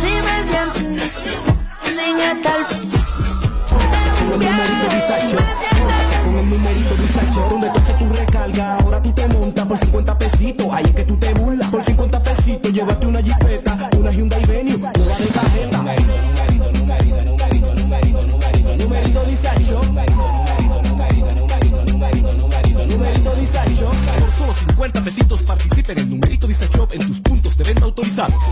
Si 0.00 0.06
me 0.06 0.44
siento 0.44 1.04
sin 1.84 2.18
estar 2.18 2.66
Con 3.68 3.80
el 3.94 4.30
numerito 4.30 4.94
Disacho, 4.94 5.36
con 6.24 6.38
el 6.38 6.50
numerito 6.50 6.94
Disacho, 6.94 7.48
donde 7.50 7.70
tú 7.70 7.77
ahora 8.60 9.02
tú 9.02 9.12
te 9.12 9.26
montas 9.28 9.66
por 9.66 9.78
50 9.78 10.18
pesitos, 10.18 10.66
ahí 10.72 10.84
es 10.84 10.94
que 10.94 11.04
tú 11.04 11.16
te 11.16 11.32
burlas, 11.34 11.68
por 11.70 11.84
50 11.84 12.22
pesitos, 12.22 12.72
llévate 12.72 13.06
una 13.06 13.22
jipeta, 13.22 13.90
una 13.96 14.10
Hyundai 14.10 14.44
Venue, 14.46 14.76
nueva 14.78 15.18
de 15.18 15.26
tarjeta. 15.26 15.78
Numerito, 15.78 16.14
numerito, 16.72 17.24
numerito, 17.24 17.74
numerito, 17.74 17.74
numerito, 17.74 18.22
numerito, 18.22 18.76
numerito 18.76 19.24
Disacho. 19.24 19.80
Numerito 22.88 23.34
Disacho. 23.34 23.90
Por 24.18 24.32
solo 24.32 24.54
50 24.54 25.04
pesitos 25.04 25.42
participa 25.42 25.92
en 25.92 26.10
numerito 26.10 26.46
Disacho 26.46 26.88
en 26.92 27.06
tus 27.06 27.20
puntos 27.20 27.37
de 27.58 27.64
venta 27.64 27.84
autorizados. 27.84 28.42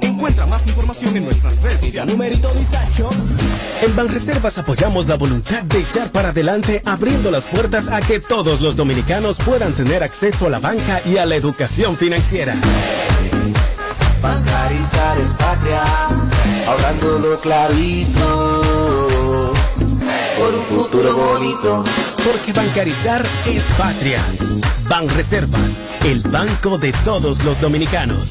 Encuentra 0.00 0.46
más 0.46 0.66
información 0.66 1.16
en 1.16 1.24
nuestras 1.24 1.60
redes 1.62 1.80
sociales. 1.80 2.12
Numerito 2.12 2.48
Disacho. 2.54 3.10
En 3.82 3.94
Banreservas 3.94 4.58
apoyamos 4.58 5.06
la 5.06 5.16
voluntad 5.16 5.62
de 5.64 5.80
echar 5.80 6.10
para 6.10 6.30
adelante, 6.30 6.82
abriendo 6.84 7.30
las 7.30 7.44
puertas 7.44 7.88
a 7.88 8.00
que 8.00 8.18
todos 8.18 8.60
los 8.60 8.74
dominicanos 8.74 9.38
puedan 9.38 9.74
tener 9.74 10.02
acceso 10.02 10.46
a 10.46 10.50
la 10.50 10.58
banca 10.58 11.02
y 11.04 11.18
a 11.18 11.26
la 11.26 11.36
educación 11.36 11.94
financiera. 11.96 12.54
Bancarizar 14.22 15.18
es 15.20 15.30
patria, 15.32 15.82
ahorrando 16.66 17.18
los 17.18 17.38
clavitos 17.40 19.05
por 20.36 20.54
un 20.54 20.62
futuro 20.62 21.16
bonito. 21.16 21.84
Porque 22.24 22.52
bancarizar 22.52 23.24
es 23.46 23.64
patria. 23.78 24.22
Banreservas, 24.88 25.82
el 26.04 26.22
banco 26.22 26.78
de 26.78 26.92
todos 27.04 27.42
los 27.44 27.60
dominicanos. 27.60 28.30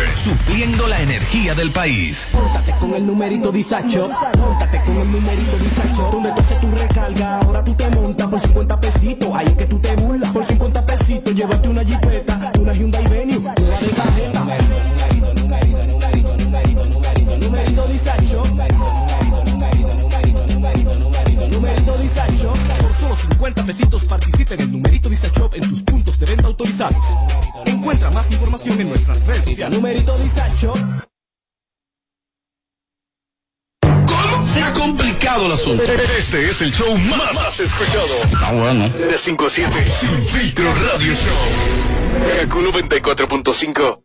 Supliendo 0.15 0.87
la 0.87 1.01
energía 1.01 1.55
del 1.55 1.71
país. 1.71 2.27
Móntate 2.33 2.73
con 2.79 2.93
el 2.93 3.05
numerito 3.05 3.51
Disacho. 3.51 4.09
Móntate 4.37 4.81
con 4.83 4.97
el 4.97 5.11
numerito 5.11 5.57
Disacho. 5.57 6.09
Donde 6.11 6.31
tú 6.31 6.41
haces 6.41 6.61
tu 6.61 6.71
recarga, 6.71 7.37
ahora 7.39 7.63
tú 7.63 7.73
te 7.73 7.89
montas 7.89 8.27
por 8.27 8.39
50 8.39 8.79
pesitos. 8.79 9.29
Ahí 9.33 9.47
es 9.47 9.55
que 9.55 9.65
tú 9.65 9.79
te 9.79 9.95
burlas. 9.95 10.31
Por 10.31 10.45
50 10.45 10.85
pesitos, 10.85 11.33
llévate 11.33 11.69
una 11.69 11.83
jipeta, 11.83 12.51
una 12.59 12.73
Hyundai 12.73 13.07
Venue, 13.07 13.39
nueva 13.39 13.53
de 13.55 13.87
tarjeta. 13.89 14.39
Numerito, 14.39 14.77
numerito, 15.41 16.37
numerito, 16.37 16.37
numerito, 16.37 16.85
numerito, 16.87 17.37
numerito, 17.37 17.87
Disacho. 17.87 18.43
Numerito 21.51 21.97
Disacho. 21.97 22.53
Por 22.81 22.93
solo 22.95 23.15
50 23.15 23.65
pesitos 23.65 24.05
participa 24.05 24.53
en 24.53 24.61
el 24.61 24.71
numerito 24.71 25.09
Disacho 25.09 25.49
en 25.53 25.69
tus 25.69 25.83
de 26.21 26.27
venta 26.27 26.47
autorizados. 26.47 27.03
Encuentra 27.65 28.11
más 28.11 28.31
información 28.31 28.79
en 28.79 28.89
nuestras 28.89 29.25
redes 29.25 29.43
sociales. 29.43 29.75
Numerito 29.75 30.15
Disacho. 30.19 30.73
Se 34.45 34.61
ha 34.61 34.73
complicado 34.73 35.47
el 35.47 35.51
asunto. 35.53 35.83
Este 35.83 36.45
es 36.45 36.61
el 36.61 36.71
show 36.71 36.95
más, 37.09 37.33
más 37.33 37.59
escuchado. 37.59 38.05
Ah, 38.43 38.51
bueno. 38.53 38.87
De 38.89 39.17
5 39.17 39.45
a 39.45 39.49
7, 39.49 39.91
Sin 39.91 40.27
Filtro 40.27 40.71
Radio 40.73 41.13
Show. 41.13 42.41
Kaku 42.41 42.59
94.5. 42.59 44.03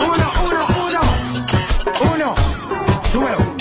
Uno, 0.00 0.32
uno, 0.46 0.66
uno. 0.86 1.00
Uno. 2.14 2.34
Súbelo. 3.12 3.54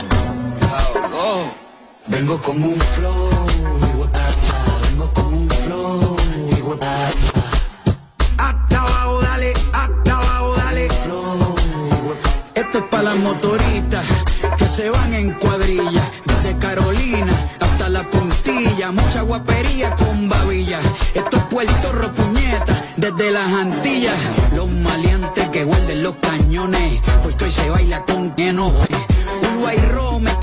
Vengo 2.08 2.40
con 2.42 2.62
un 2.62 2.76
flow, 2.76 3.23
Esto 12.56 12.78
es 12.80 12.84
para 12.90 13.04
las 13.04 13.16
motoritas 13.18 14.04
que 14.58 14.68
se 14.68 14.90
van 14.90 15.14
en 15.14 15.32
cuadrilla. 15.34 16.10
Desde 16.26 16.58
Carolina 16.58 17.34
hasta 17.60 17.90
la 17.90 18.02
puntilla. 18.04 18.92
Mucha 18.92 19.22
guapería 19.22 19.96
con 19.96 20.28
babilla. 20.28 20.80
Esto 21.14 21.38
es 21.38 21.44
Puerto 21.44 21.92
Ropuñeta 21.92 22.82
desde 22.98 23.30
las 23.30 23.48
Antillas. 23.54 24.18
Los 24.56 24.72
maleantes 24.74 25.50
que 25.50 25.66
guarden 25.66 26.02
los 26.02 26.16
cañones. 26.16 27.02
Porque 27.22 27.46
hoy 27.46 27.52
se 27.52 27.70
baila 27.70 28.04
con 28.06 28.34
enojo. 28.38 28.84
Uruguay 29.44 29.78
Rome 29.92 30.43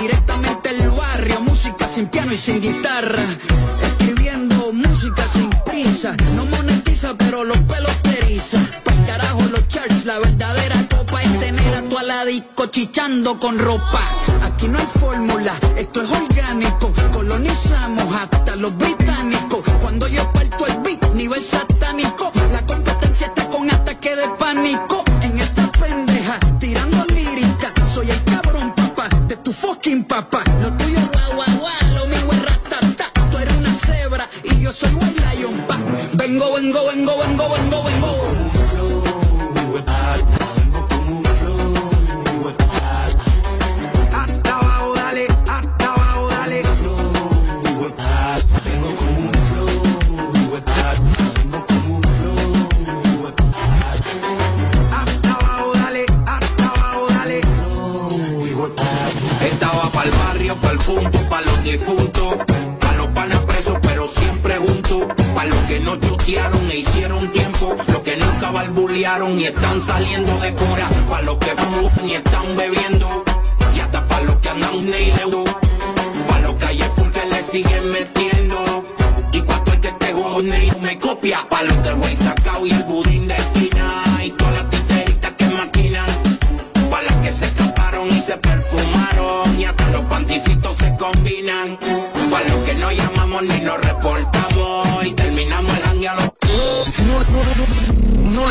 directamente 0.00 0.70
el 0.70 0.90
barrio, 0.90 1.40
música 1.40 1.86
sin 1.88 2.06
piano 2.08 2.32
y 2.32 2.36
sin 2.36 2.60
guitarra. 2.60 3.22
Escribiendo 3.82 4.72
música 4.72 5.26
sin 5.28 5.50
prisa, 5.64 6.14
no 6.36 6.46
monetiza 6.46 7.14
pero 7.16 7.44
los 7.44 7.58
pelos 7.58 7.92
te 8.02 8.18
eriza. 8.18 8.58
Pa'l 8.84 9.04
carajo 9.06 9.42
los 9.50 9.66
charts, 9.68 10.04
la 10.04 10.18
verdadera 10.18 10.76
copa 10.88 11.22
es 11.22 11.40
tener 11.40 11.74
a 11.74 11.82
tu 11.82 11.98
aladico 11.98 12.66
chichando 12.66 13.38
con 13.38 13.58
ropa. 13.58 14.00
Aquí 14.42 14.68
no 14.68 14.78
hay 14.78 14.88
fórmula, 15.00 15.54
esto 15.76 16.02
es 16.02 16.10
orgánico. 16.10 16.92
Colonizamos 17.12 18.14
hasta 18.14 18.56
los 18.56 18.76
británicos. 18.76 19.60
Cuando 19.80 20.06
yo 20.08 20.30
parto 20.32 20.66
el 20.66 20.78
beat, 20.80 21.14
nivel 21.14 21.42
satánico. 21.42 22.32
La 22.52 22.64
competencia 22.66 23.28
está 23.28 23.48
con 23.48 23.70
ataque 23.70 24.16
de 24.16 24.28
pánico. 24.38 24.99
Y 69.00 69.44
están 69.44 69.80
saliendo 69.80 70.30
de 70.40 70.52
cora, 70.52 70.86
pa' 71.08 71.22
los 71.22 71.38
que 71.38 71.56
fuman 71.56 72.06
y 72.06 72.12
están 72.16 72.54
bebiendo, 72.54 73.24
y 73.74 73.80
hasta 73.80 74.06
pa' 74.06 74.20
los 74.20 74.36
que 74.36 74.50
andan 74.50 74.90
neileu, 74.90 75.42
pa' 76.28 76.40
los 76.40 76.54
calles 76.56 76.86
full 76.96 77.08
que 77.08 77.24
le 77.24 77.42
siguen 77.42 77.92
metiendo, 77.92 78.84
y 79.32 79.40
pa' 79.40 79.64
todo 79.64 79.74
el 79.74 79.80
que 79.80 79.92
te 79.92 80.12
jode 80.12 80.66
y 80.66 80.80
me 80.82 80.98
copia, 80.98 81.38
pa' 81.48 81.62
los 81.62 81.82
del 81.82 81.94
güey 81.94 82.14
sacao 82.14 82.66
y 82.66 82.72
el 82.72 82.82
budín 82.82 83.26
de 83.26 83.49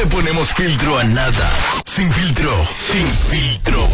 ponemos 0.09 0.53
filtro 0.53 0.97
a 0.97 1.03
nada. 1.03 1.57
Sin 1.85 2.09
filtro, 2.11 2.51
sin 2.65 3.07
filtro. 3.07 3.87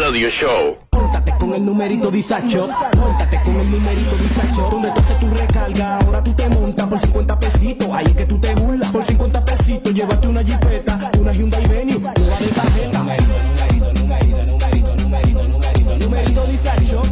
Radio 0.00 0.28
Show. 0.28 0.78
Móntate 0.92 1.34
con 1.38 1.54
el 1.54 1.64
numerito 1.64 2.10
disacho. 2.10 2.68
Móntate 2.96 3.40
con 3.42 3.58
el 3.58 3.70
numerito 3.70 4.16
disacho. 4.16 4.68
Donde 4.70 4.90
tú 4.90 5.00
haces 5.00 5.18
tu 5.20 5.28
recarga, 5.30 5.98
ahora 5.98 6.22
tú 6.22 6.32
te 6.34 6.48
montas 6.48 6.86
por 6.86 7.00
50 7.00 7.38
pesitos. 7.40 7.88
Ahí 7.92 8.06
es 8.06 8.14
que 8.14 8.26
tú 8.26 8.40
te 8.40 8.54
burlas. 8.54 8.90
Por 8.90 9.04
50 9.04 9.44
pesitos, 9.44 9.94
llévate 9.94 10.28
una 10.28 10.42
jipeta, 10.42 11.10
una 11.18 11.32
Hyundai 11.32 11.66
Venue, 11.66 11.96
una 11.96 12.12
de 12.12 12.48
tarjeta. 12.48 12.98
Numerito, 12.98 13.92
numerito, 13.94 14.44
numerito, 14.44 14.96
numerito, 14.96 15.42
numerito, 15.48 15.98
numerito, 15.98 16.46
disacho. 16.46 17.02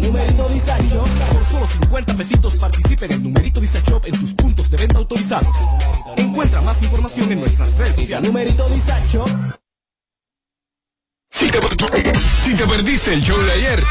Numerito, 0.00 0.48
disacho. 0.48 1.04
Por 1.32 1.44
solo 1.44 1.66
50 1.66 2.14
pesitos 2.14 2.56
participa 2.56 3.06
en 3.06 3.22
numerito 3.22 3.60
disacho 3.60 4.00
en 4.04 4.20
tus 4.20 4.34
Encuentra 6.16 6.62
más 6.62 6.80
información 6.82 7.32
en 7.32 7.40
nuestras 7.40 7.74
redes 7.74 7.96
sociales. 7.96 8.28
Numerito 8.28 8.68
disacho. 8.68 9.24
Si 11.30 11.50
te, 11.50 11.58
si 12.44 12.54
te 12.54 12.66
perdiste 12.66 13.12
el 13.12 13.22
show 13.22 13.36
de 13.36 13.52
ayer. 13.52 13.84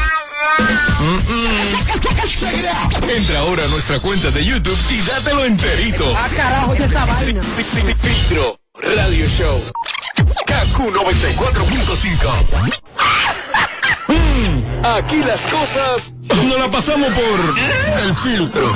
Entra 3.14 3.40
ahora 3.40 3.64
a 3.64 3.68
nuestra 3.68 4.00
cuenta 4.00 4.30
de 4.30 4.44
YouTube 4.46 4.78
y 4.90 5.00
dátelo 5.02 5.44
enterito. 5.44 6.14
Ah, 6.16 6.28
carajo, 6.34 6.72
es 6.72 6.80
esa 6.80 7.04
vaina. 7.04 7.42
Filtro, 7.42 8.58
Radio 8.74 9.26
Show. 9.26 9.60
KQ 10.46 10.78
94.5. 10.78 12.70
Mm, 14.08 14.86
Aquí 14.86 15.22
las 15.22 15.46
cosas 15.48 16.14
no 16.48 16.56
la 16.56 16.70
pasamos 16.70 17.10
por 17.12 17.58
el 18.00 18.14
filtro. 18.14 18.72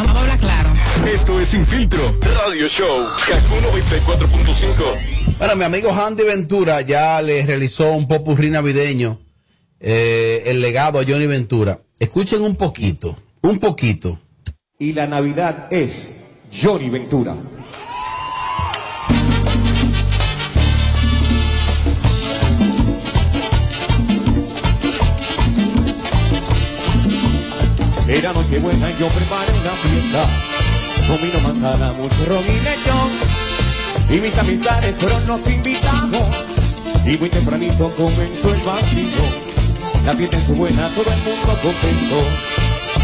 Esto 1.12 1.40
es 1.40 1.48
Sin 1.48 1.66
Filtro, 1.66 2.00
Radio 2.20 2.68
Show, 2.68 3.06
KQ 3.26 4.06
94.5. 4.06 5.36
Bueno, 5.38 5.56
mi 5.56 5.64
amigo 5.64 5.90
Andy 5.92 6.24
Ventura 6.24 6.80
ya 6.82 7.20
le 7.22 7.44
realizó 7.46 7.92
un 7.92 8.06
popurrí 8.06 8.50
navideño, 8.50 9.18
eh, 9.80 10.42
el 10.46 10.60
legado 10.60 10.98
a 11.00 11.04
Johnny 11.04 11.26
Ventura. 11.26 11.80
Escuchen 11.98 12.42
un 12.42 12.56
poquito, 12.56 13.16
un 13.42 13.58
poquito. 13.58 14.18
Y 14.78 14.92
la 14.92 15.06
Navidad 15.06 15.68
es 15.70 16.16
Johnny 16.52 16.90
Ventura. 16.90 17.34
Era 28.06 28.32
noche 28.32 28.58
buena 28.58 28.90
y 28.90 28.96
yo 28.98 29.06
preparé 29.08 29.52
una 29.52 29.70
fiesta. 29.70 30.49
Comino 31.10 31.40
manzana, 31.40 31.92
mucho 31.94 32.40
y 32.46 32.60
lechón. 32.60 33.10
Y 34.08 34.20
mis 34.20 34.38
amistades 34.38 34.94
fueron 34.96 35.26
los 35.26 35.44
invitados. 35.44 36.28
Y 37.04 37.18
muy 37.18 37.28
tempranito 37.28 37.88
comenzó 37.96 38.54
el 38.54 38.62
vacío. 38.62 39.24
La 40.06 40.14
fiesta 40.14 40.36
en 40.36 40.46
su 40.46 40.54
buena, 40.54 40.88
todo 40.90 41.10
el 41.10 41.22
mundo 41.24 41.60
contento. 41.62 42.22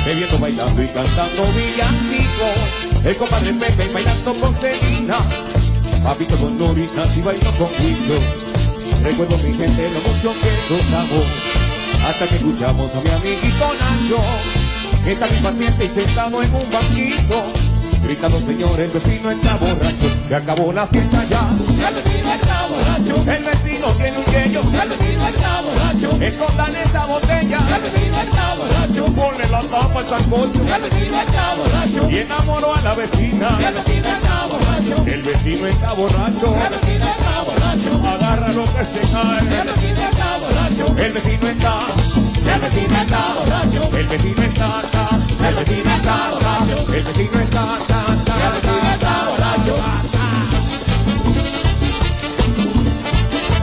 Bebiendo, 0.07 0.39
bailando 0.39 0.83
y 0.85 0.87
cantando 0.87 1.43
villancicos. 1.53 3.05
El 3.05 3.17
compadre 3.17 3.53
Pepe 3.55 3.93
bailando 3.93 4.37
con 4.37 4.55
Celina. 4.55 5.19
Papito 6.05 6.37
con 6.37 6.57
Norisas 6.59 7.17
y 7.17 7.23
bailó 7.23 7.51
con 7.59 7.69
Guido. 7.77 8.21
Recuerdo 9.03 9.37
mi 9.39 9.53
gente 9.53 9.91
lo 9.91 10.01
mucho 10.01 10.33
que 10.41 10.75
gozamos. 10.75 11.25
Hasta 12.07 12.29
que 12.29 12.37
escuchamos 12.37 12.95
a 12.95 13.01
mi 13.01 13.11
amiguito 13.11 13.73
Nacho. 13.81 14.23
Que 15.03 15.13
está 15.13 15.85
y 15.85 15.89
sentado 15.89 16.41
en 16.41 16.55
un 16.55 16.71
banquito. 16.71 17.66
Gritando, 18.03 18.39
señor, 18.39 18.79
el 18.81 18.91
vecino 18.91 19.31
está 19.31 19.57
borracho. 19.57 20.29
Que 20.29 20.35
acabó 20.35 20.73
la 20.73 20.87
fiesta 20.87 21.25
ya. 21.25 21.49
El 21.89 21.95
vecino 21.95 22.35
está 22.35 22.67
borracho. 22.67 23.17
El 23.31 23.45
vecino 23.45 23.87
tiene 23.93 24.19
un 24.19 24.25
quello. 24.25 24.61
El 24.61 24.89
vecino 24.89 25.29
está 25.29 25.61
borracho. 25.63 26.23
Escondan 26.23 26.77
esa 26.77 27.07
botella. 27.07 27.59
El 27.75 27.83
vecino 27.83 28.21
está 28.21 28.55
borracho. 28.55 29.05
Ponle 29.07 29.49
la 29.49 29.61
tapa 29.61 30.01
al 30.01 30.07
sancocho. 30.07 30.63
El 30.63 30.83
vecino 30.83 31.21
está 31.21 31.55
borracho. 31.55 32.11
Y 32.11 32.19
enamoró 32.19 32.75
a 32.75 32.83
la 32.83 32.95
vecina. 32.95 33.49
El 33.67 33.75
vecino 33.75 34.09
está 34.09 34.47
borracho. 34.47 35.05
El 35.07 35.23
vecino 35.23 35.67
está 35.67 35.93
borracho. 35.93 36.57
El 36.57 36.71
vecino 36.71 37.07
está 37.07 37.43
borracho. 37.47 38.09
Agarra 38.09 38.53
lo 38.53 38.65
que 38.65 38.85
se 38.85 39.01
cae. 39.13 39.61
El 39.61 39.67
vecino 39.67 40.01
está 40.03 40.39
borracho. 40.39 41.03
El 41.03 41.13
vecino 41.13 41.49
está. 41.49 41.87
El 42.55 42.61
vecino 42.61 43.03
está 43.03 43.35
borracho. 43.39 43.97
El 43.97 44.07
vecino 44.07 44.43
está. 44.43 44.83
ta, 44.93 45.26
El 45.49 45.55
vecino 45.55 45.91
está. 45.95 46.17
El 46.93 47.05
vecino 47.05 47.41
está. 47.41 47.63
El 47.79 48.59
está. 48.59 49.27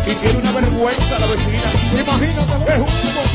Y 0.06 0.16
tiene 0.16 0.40
una 0.40 0.52
vergüenza 0.52 1.20
la 1.20 1.26
vecina. 1.26 1.70
Imagínate 1.92 2.66
que 2.66 2.80
humo. 2.80 3.33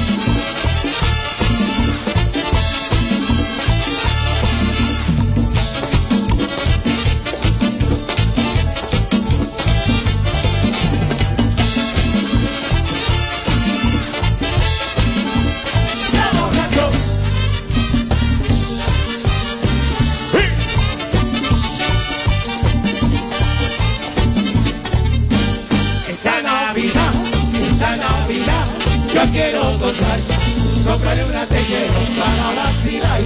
Cómprale 30.99 31.24
una 31.26 31.46
techero 31.46 31.94
para 32.18 32.62
vacilar. 32.62 33.20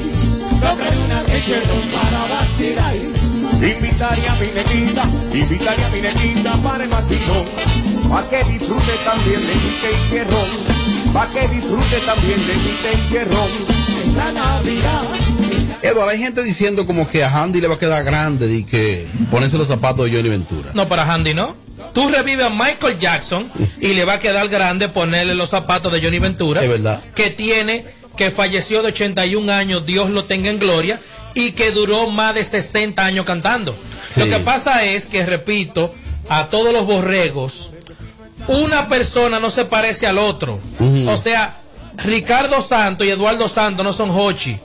Cómprale 0.61 0.99
una 1.07 1.23
techero 1.23 1.75
para 1.93 2.27
vacilar. 2.29 2.97
Invitaré 2.97 4.29
a 4.29 4.35
mi 4.35 4.47
negrita, 4.49 5.05
invitaré 5.33 5.85
a 5.85 5.89
mi 5.89 6.01
negrita 6.01 6.53
para 6.57 6.85
el 6.85 6.91
vacilón. 6.91 7.45
Pa' 8.11 8.29
que 8.29 8.45
disfrute 8.45 8.93
también 9.05 9.41
de 9.41 9.55
mi 9.55 9.71
tequerrón. 9.81 10.49
Pa' 11.15 11.27
que 11.29 11.49
disfrute 11.49 11.99
también 12.05 12.47
de 12.47 12.55
mi 12.55 12.73
tequerrón. 12.83 13.49
Esta 14.07 14.33
Navidad. 14.33 15.03
Eduardo, 15.83 16.11
hay 16.11 16.19
gente 16.19 16.43
diciendo 16.43 16.87
como 16.87 17.09
que 17.09 17.25
a 17.25 17.31
Handy 17.31 17.61
le 17.61 17.69
va 17.69 17.77
a 17.77 17.79
quedar 17.79 18.05
grande 18.05 18.53
y 18.55 18.65
que 18.65 19.09
ponerse 19.31 19.57
los 19.57 19.69
zapatos 19.69 20.05
de 20.07 20.17
Johnny 20.17 20.29
Ventura. 20.29 20.71
No, 20.75 20.87
para 20.89 21.11
Handy 21.11 21.33
no. 21.33 21.57
Tú 21.93 22.09
revives 22.09 22.47
a 22.47 22.51
Michael 22.51 22.99
Jackson 22.99 23.51
y 23.83 23.95
le 23.95 24.05
va 24.05 24.15
a 24.15 24.19
quedar 24.21 24.49
grande 24.49 24.89
ponerle 24.89 25.35
los 25.35 25.51
zapatos 25.51 25.93
de 25.93 26.01
Johnny 26.01 26.21
Ventura. 26.21 26.63
Es 26.63 26.69
verdad. 26.69 27.03
Que 27.17 27.31
tiene, 27.31 27.85
que 28.17 28.31
falleció 28.31 28.81
de 28.81 28.89
81 28.89 29.53
años, 29.53 29.85
Dios 29.85 30.09
lo 30.09 30.25
tenga 30.25 30.51
en 30.51 30.61
gloria, 30.61 31.01
y 31.35 31.51
que 31.53 31.73
duró 31.73 32.09
más 32.09 32.35
de 32.37 32.45
60 32.45 33.05
años 33.05 33.27
cantando. 33.27 33.77
Lo 34.17 34.27
que 34.27 34.39
pasa 34.39 34.85
es 34.85 35.07
que, 35.07 35.27
repito, 35.27 35.93
a 36.29 36.47
todos 36.47 36.73
los 36.73 36.87
borregos, 36.87 37.71
una 38.47 38.87
persona 38.87 39.41
no 39.41 39.51
se 39.51 39.65
parece 39.65 40.07
al 40.07 40.19
otro. 40.19 40.61
O 41.09 41.17
sea, 41.17 41.57
Ricardo 41.97 42.63
Santos 42.63 43.05
y 43.05 43.11
Eduardo 43.11 43.49
Santos 43.49 43.85
no 43.85 43.93
son 43.93 44.11
Hochi. 44.11 44.57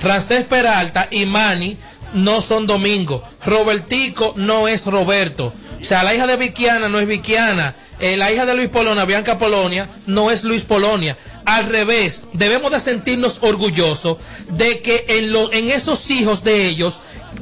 Rancés 0.00 0.44
Peralta 0.44 1.08
y 1.10 1.26
Manny 1.26 1.76
no 2.14 2.40
son 2.40 2.66
Domingo. 2.66 3.22
Robertico 3.44 4.32
no 4.36 4.66
es 4.66 4.86
Roberto. 4.86 5.52
O 5.78 5.84
sea, 5.84 6.02
la 6.02 6.14
hija 6.14 6.26
de 6.26 6.36
Viquiana 6.36 6.88
no 6.88 6.98
es 7.00 7.06
Viquiana. 7.06 7.74
Eh, 7.98 8.16
la 8.16 8.30
hija 8.30 8.44
de 8.44 8.54
Luis 8.54 8.68
Polonia, 8.68 9.04
Bianca 9.06 9.38
Polonia, 9.38 9.88
no 10.06 10.30
es 10.30 10.44
Luis 10.44 10.62
Polonia. 10.64 11.16
Al 11.46 11.64
revés, 11.66 12.24
debemos 12.34 12.70
de 12.70 12.80
sentirnos 12.80 13.38
orgullosos 13.40 14.18
de 14.50 14.80
que 14.82 15.04
en, 15.08 15.32
lo- 15.32 15.52
en 15.52 15.70
esos 15.70 16.10
hijos 16.10 16.44
de 16.44 16.66
ellos 16.66 16.98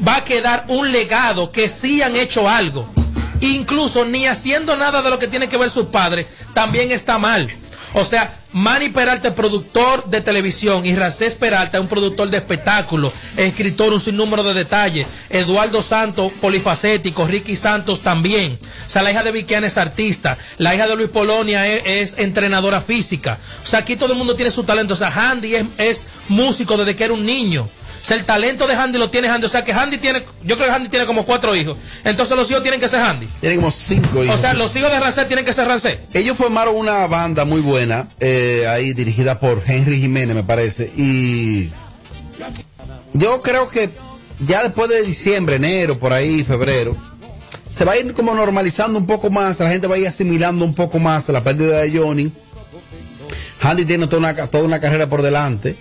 va 0.06 0.16
a 0.16 0.24
quedar 0.24 0.64
un 0.68 0.92
legado 0.92 1.50
que 1.50 1.68
sí 1.68 2.02
han 2.02 2.14
hecho 2.16 2.48
algo. 2.48 2.88
Incluso 3.40 4.04
ni 4.04 4.26
haciendo 4.26 4.76
nada 4.76 5.02
de 5.02 5.10
lo 5.10 5.18
que 5.18 5.28
tiene 5.28 5.48
que 5.48 5.56
ver 5.56 5.70
sus 5.70 5.86
padres, 5.86 6.26
también 6.54 6.92
está 6.92 7.18
mal. 7.18 7.50
O 7.94 8.04
sea, 8.04 8.36
Manny 8.52 8.88
Peralta 8.88 9.28
es 9.28 9.34
productor 9.34 10.06
de 10.06 10.20
televisión 10.20 10.84
y 10.84 10.96
Racés 10.96 11.34
Peralta 11.34 11.78
es 11.78 11.82
un 11.82 11.88
productor 11.88 12.28
de 12.28 12.38
espectáculos, 12.38 13.14
escritor, 13.36 13.92
un 13.92 14.00
sinnúmero 14.00 14.42
de 14.42 14.52
detalles. 14.52 15.06
Eduardo 15.30 15.80
Santos, 15.80 16.32
polifacético, 16.32 17.26
Ricky 17.26 17.54
Santos 17.54 18.00
también. 18.00 18.58
O 18.86 18.90
sea, 18.90 19.02
la 19.02 19.12
hija 19.12 19.22
de 19.22 19.30
Viquiana 19.30 19.68
es 19.68 19.78
artista, 19.78 20.36
la 20.58 20.74
hija 20.74 20.88
de 20.88 20.96
Luis 20.96 21.10
Polonia 21.10 21.68
es, 21.68 22.12
es 22.12 22.18
entrenadora 22.18 22.80
física. 22.80 23.38
O 23.62 23.66
sea, 23.66 23.80
aquí 23.80 23.94
todo 23.94 24.12
el 24.12 24.18
mundo 24.18 24.34
tiene 24.34 24.50
su 24.50 24.64
talento. 24.64 24.94
O 24.94 24.96
sea, 24.96 25.10
Handy 25.10 25.54
es, 25.54 25.66
es 25.78 26.06
músico 26.28 26.76
desde 26.76 26.96
que 26.96 27.04
era 27.04 27.14
un 27.14 27.24
niño. 27.24 27.68
O 28.04 28.06
sea, 28.06 28.18
el 28.18 28.26
talento 28.26 28.66
de 28.66 28.74
Handy 28.74 28.98
lo 28.98 29.08
tiene 29.08 29.30
Handy. 29.30 29.46
O 29.46 29.48
sea, 29.48 29.64
que 29.64 29.72
Handy 29.72 29.96
tiene, 29.96 30.22
yo 30.42 30.56
creo 30.56 30.68
que 30.68 30.74
Handy 30.74 30.90
tiene 30.90 31.06
como 31.06 31.24
cuatro 31.24 31.56
hijos. 31.56 31.78
Entonces 32.04 32.36
los 32.36 32.50
hijos 32.50 32.62
tienen 32.62 32.78
que 32.78 32.86
ser 32.86 33.00
Handy. 33.00 33.26
Tiene 33.40 33.56
como 33.56 33.70
cinco 33.70 34.22
hijos. 34.22 34.36
O 34.36 34.38
sea, 34.38 34.52
los 34.52 34.76
hijos 34.76 34.90
de 34.90 35.00
Rancés 35.00 35.26
tienen 35.26 35.42
que 35.42 35.54
ser 35.54 35.66
Rancés. 35.66 36.00
Ellos 36.12 36.36
formaron 36.36 36.76
una 36.76 37.06
banda 37.06 37.46
muy 37.46 37.62
buena, 37.62 38.06
eh, 38.20 38.66
ahí 38.68 38.92
dirigida 38.92 39.40
por 39.40 39.62
Henry 39.66 40.02
Jiménez, 40.02 40.36
me 40.36 40.44
parece. 40.44 40.92
Y 40.98 41.70
yo 43.14 43.40
creo 43.40 43.70
que 43.70 43.88
ya 44.40 44.62
después 44.62 44.90
de 44.90 45.00
diciembre, 45.00 45.56
enero, 45.56 45.98
por 45.98 46.12
ahí, 46.12 46.44
febrero, 46.44 46.94
se 47.70 47.86
va 47.86 47.92
a 47.92 47.96
ir 47.96 48.12
como 48.12 48.34
normalizando 48.34 48.98
un 48.98 49.06
poco 49.06 49.30
más, 49.30 49.58
la 49.60 49.70
gente 49.70 49.86
va 49.86 49.94
a 49.94 49.98
ir 49.98 50.08
asimilando 50.08 50.62
un 50.66 50.74
poco 50.74 50.98
más 50.98 51.26
la 51.30 51.42
pérdida 51.42 51.78
de 51.78 51.98
Johnny. 51.98 52.30
Handy 53.62 53.86
tiene 53.86 54.06
toda 54.08 54.18
una, 54.18 54.34
toda 54.48 54.64
una 54.64 54.78
carrera 54.78 55.08
por 55.08 55.22
delante. 55.22 55.74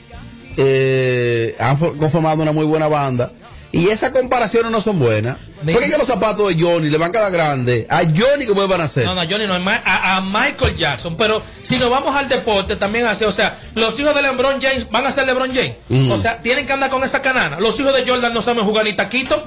Eh, 0.58 1.56
han 1.60 1.78
fo- 1.80 1.98
conformado 1.98 2.42
una 2.42 2.52
muy 2.52 2.66
buena 2.66 2.88
banda. 2.88 3.32
Y 3.72 3.88
esas 3.88 4.12
comparaciones 4.12 4.72
no 4.72 4.82
son 4.82 5.00
buenas. 5.00 5.36
¿Por 5.66 5.82
qué 5.82 5.90
que 5.90 5.98
los 5.98 6.06
zapatos 6.06 6.48
de 6.56 6.62
Johnny 6.62 6.92
le 6.92 6.98
van 7.00 7.10
a 7.10 7.12
quedar 7.12 7.32
grandes? 7.32 7.88
A 7.90 8.02
Johnny, 8.04 8.46
¿cómo 8.46 8.68
van 8.68 8.82
a 8.82 8.84
hacer? 8.84 9.04
No, 9.06 9.16
no, 9.16 9.22
Johnny 9.28 9.48
no, 9.48 9.56
a, 9.56 10.16
a 10.18 10.22
Michael 10.22 10.78
Jackson. 10.78 11.18
Pero 11.18 11.42
si 11.64 11.78
nos 11.78 11.90
vamos 11.90 12.16
al 12.16 12.30
deporte, 12.30 12.76
también 12.76 13.08
así. 13.08 13.24
O 13.24 13.32
sea, 13.32 13.58
los 13.74 14.00
hijos 14.00 14.14
de 14.14 14.22
LeBron 14.22 14.62
James 14.62 14.88
van 14.92 15.08
a 15.08 15.12
ser 15.12 15.26
LeBron 15.26 15.50
James. 15.52 15.74
Mm. 15.90 16.12
O 16.12 16.18
sea, 16.18 16.40
tienen 16.44 16.68
que 16.68 16.74
andar 16.74 16.92
con 16.92 17.04
esa 17.04 17.24
canana. 17.24 17.60
Los 17.60 17.80
hijos 17.80 17.96
de 17.96 18.08
Jordan 18.08 18.32
no 18.32 18.44
saben 18.44 18.64
jugar 18.64 18.86
ni 18.86 18.94
taquito. 18.94 19.44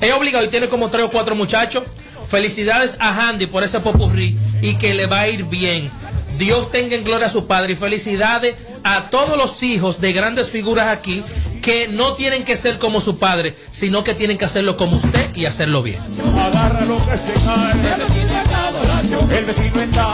Es 0.00 0.12
obligado 0.12 0.44
y 0.44 0.48
tiene 0.48 0.68
como 0.68 0.88
tres 0.90 1.06
o 1.06 1.08
cuatro 1.08 1.34
muchachos. 1.34 1.82
Felicidades 2.28 2.96
a 3.00 3.28
Handy 3.28 3.46
por 3.46 3.64
ese 3.64 3.80
popurrí 3.80 4.36
y 4.62 4.76
que 4.76 4.94
le 4.94 5.06
va 5.06 5.20
a 5.20 5.28
ir 5.28 5.44
bien. 5.44 5.90
Dios 6.38 6.70
tenga 6.70 6.94
en 6.94 7.02
gloria 7.04 7.26
a 7.26 7.30
su 7.30 7.46
padre 7.48 7.72
y 7.72 7.76
felicidades 7.76 8.54
a 8.84 9.08
todos 9.10 9.36
los 9.36 9.62
hijos 9.62 10.00
de 10.00 10.12
grandes 10.12 10.50
figuras 10.50 10.88
aquí 10.88 11.22
que 11.62 11.88
no 11.88 12.12
tienen 12.14 12.44
que 12.44 12.56
ser 12.56 12.78
como 12.78 13.00
su 13.00 13.18
padre, 13.18 13.56
sino 13.70 14.04
que 14.04 14.14
tienen 14.14 14.36
que 14.36 14.44
hacerlo 14.44 14.76
como 14.76 14.96
usted 14.96 15.34
y 15.34 15.46
hacerlo 15.46 15.82
bien. 15.82 15.98
Agarra 16.38 16.84
lo 16.84 16.96
que 16.98 17.16
se 17.16 17.32
cae. 17.32 17.72
El 17.72 18.00
vecino 18.00 18.38
está 18.42 18.70
borracho. 18.70 19.36
El 19.36 19.44
vecino 19.46 19.80
está. 19.80 20.12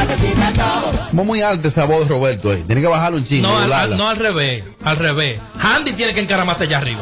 El 0.00 0.06
vecino 0.06 0.48
está 0.48 0.80
borracho. 0.80 1.06
Como 1.10 1.24
muy 1.24 1.42
alta 1.42 1.66
esa 1.68 1.84
voz 1.84 2.06
Roberto 2.06 2.52
ahí. 2.52 2.62
Tiene 2.62 2.80
que 2.80 2.86
bajarlo 2.86 3.18
un 3.18 3.24
chingo. 3.24 3.48
No 3.48 3.56
al, 3.56 3.62
doblarla. 3.64 3.94
al- 3.94 3.98
no 3.98 4.08
al 4.08 4.16
revés, 4.16 4.64
al 4.84 4.96
revés. 4.96 5.40
Handy 5.60 5.92
tiene 5.94 6.14
que 6.14 6.20
encaramarse 6.20 6.64
allá 6.64 6.78
arriba. 6.78 7.00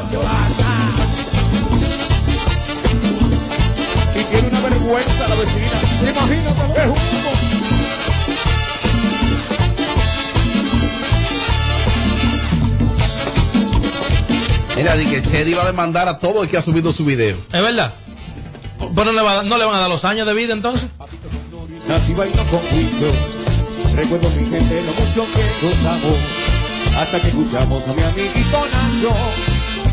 Y 4.15 4.23
tiene 4.23 4.47
una 4.47 4.59
vergüenza 4.61 5.27
la 5.27 5.35
vecina. 5.35 6.11
Imagínate, 6.11 6.81
es 6.81 6.87
humo. 6.89 7.26
Mira, 14.77 14.95
di 14.95 15.05
que 15.07 15.23
Chedi 15.23 15.53
va 15.55 15.63
a 15.63 15.65
demandar 15.65 16.07
a 16.07 16.19
todo 16.19 16.43
el 16.43 16.49
que 16.49 16.55
ha 16.55 16.61
subido 16.61 16.91
su 16.91 17.03
video. 17.03 17.35
¿Es 17.51 17.61
verdad? 17.61 17.91
Pero 18.77 19.05
no 19.05 19.11
le, 19.11 19.21
va 19.21 19.41
no 19.41 19.57
le 19.57 19.65
van 19.65 19.75
a 19.75 19.79
dar 19.79 19.89
los 19.89 20.05
años 20.05 20.27
de 20.27 20.35
vida 20.35 20.53
entonces. 20.53 20.87
Nací 21.87 22.13
bailando 22.13 22.43
con 22.51 22.61
Guido. 22.69 23.11
Recuerdo 23.95 24.29
mi 24.29 24.45
gente 24.45 24.81
lo 24.83 24.93
mucho 24.93 25.25
que 25.33 25.65
gozamos. 25.65 26.17
Hasta 26.95 27.19
que 27.19 27.27
escuchamos 27.27 27.87
a 27.87 27.93
mi 27.93 28.03
amiguito 28.03 28.67
Nacho. 28.71 29.15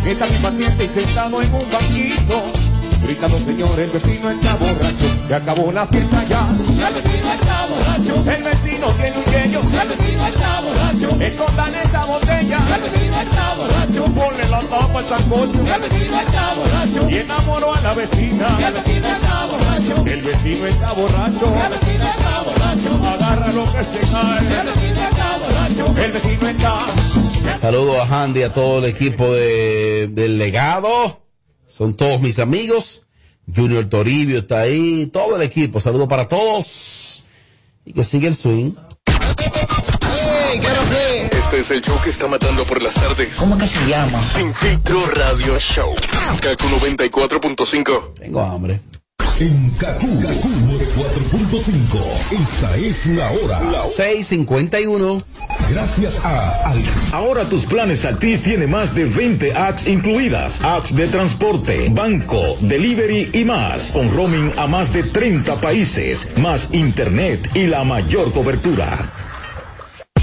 Está 0.06 0.26
mi 0.26 0.36
paciente 0.36 0.84
y 0.84 0.88
sentado 0.88 1.40
en 1.40 1.54
un 1.54 1.70
banquito. 1.70 2.73
Gritando, 3.02 3.38
señor, 3.38 3.78
el 3.78 3.90
vecino 3.90 4.30
está 4.30 4.54
borracho. 4.56 5.28
Que 5.28 5.34
acabó 5.34 5.72
la 5.72 5.86
fiesta 5.86 6.24
ya. 6.24 6.46
El 6.88 6.94
vecino 6.94 7.32
está 7.32 7.66
borracho. 7.68 8.30
El 8.30 8.42
vecino 8.42 8.86
tiene 8.92 9.16
un 9.18 9.24
genio. 9.24 9.60
El 9.60 9.88
vecino 9.88 10.26
está 10.26 10.60
borracho. 10.60 11.22
Escondan 11.22 11.74
esa 11.74 12.04
botella. 12.04 12.58
El 12.74 12.82
vecino 12.82 13.20
está 13.20 13.54
borracho. 13.56 14.04
Ponle 14.04 14.48
la 14.48 14.60
tapa 14.60 14.98
al 14.98 15.04
sancocho. 15.04 15.60
El 15.60 15.80
vecino 15.82 16.20
está 16.20 16.54
borracho. 16.54 17.10
Y 17.10 17.16
enamoró 17.18 17.74
a 17.74 17.80
la 17.82 17.92
vecina. 17.94 18.46
El 18.58 18.72
vecino 18.72 19.08
está 19.08 19.46
borracho. 19.46 20.04
El 20.06 20.22
vecino 20.22 20.66
está 20.66 20.92
borracho. 20.92 21.46
El 21.64 21.70
vecino 21.70 22.04
está 22.04 22.42
borracho. 22.46 23.08
Agarra 23.08 23.52
lo 23.52 23.64
que 23.64 23.84
se 23.84 24.00
cae. 24.12 24.60
El 24.60 24.66
vecino 24.66 25.02
está 25.02 25.38
borracho. 25.38 26.02
El 26.02 26.12
vecino 26.12 26.48
está. 26.48 27.58
Saludo 27.58 28.00
a 28.00 28.06
Handy, 28.06 28.42
a 28.42 28.52
todo 28.52 28.78
el 28.78 28.86
equipo 28.86 29.32
de, 29.32 30.08
del 30.08 30.38
legado. 30.38 31.23
Son 31.76 31.94
todos 31.94 32.20
mis 32.20 32.38
amigos. 32.38 33.02
Junior 33.52 33.84
Toribio 33.86 34.38
está 34.38 34.60
ahí. 34.60 35.08
Todo 35.12 35.34
el 35.34 35.42
equipo. 35.42 35.80
Saludo 35.80 36.06
para 36.06 36.28
todos. 36.28 37.24
Y 37.84 37.92
que 37.92 38.04
sigue 38.04 38.28
el 38.28 38.36
swing. 38.36 38.74
Este 41.32 41.58
es 41.58 41.70
el 41.72 41.82
show 41.82 42.00
que 42.00 42.10
está 42.10 42.28
matando 42.28 42.64
por 42.64 42.80
las 42.80 42.94
tardes. 42.94 43.34
¿Cómo 43.34 43.58
que 43.58 43.66
se 43.66 43.84
llama? 43.88 44.22
Sin 44.22 44.54
filtro 44.54 45.04
radio 45.06 45.58
show. 45.58 45.92
Kaku 46.40 46.64
94.5. 46.64 48.14
Tengo 48.20 48.40
hambre. 48.40 48.80
En 49.40 49.70
Kaku, 49.70 50.06
Kaku 50.22 50.48
4.5. 50.94 52.40
Esta 52.40 52.76
es 52.76 53.06
la 53.06 53.32
hora. 53.32 53.88
651. 53.88 55.22
Gracias 55.70 56.24
a 56.24 56.70
Al. 56.70 56.80
Ahora 57.12 57.44
tus 57.44 57.66
planes 57.66 58.04
Altis 58.04 58.44
tiene 58.44 58.68
más 58.68 58.94
de 58.94 59.06
20 59.06 59.52
apps 59.54 59.88
incluidas. 59.88 60.60
Apps 60.62 60.94
de 60.94 61.08
transporte, 61.08 61.88
banco, 61.90 62.56
delivery 62.60 63.30
y 63.32 63.44
más. 63.44 63.90
Con 63.92 64.14
roaming 64.14 64.52
a 64.56 64.68
más 64.68 64.92
de 64.92 65.02
30 65.02 65.60
países, 65.60 66.28
más 66.40 66.72
internet 66.72 67.50
y 67.54 67.66
la 67.66 67.82
mayor 67.82 68.30
cobertura. 68.32 69.10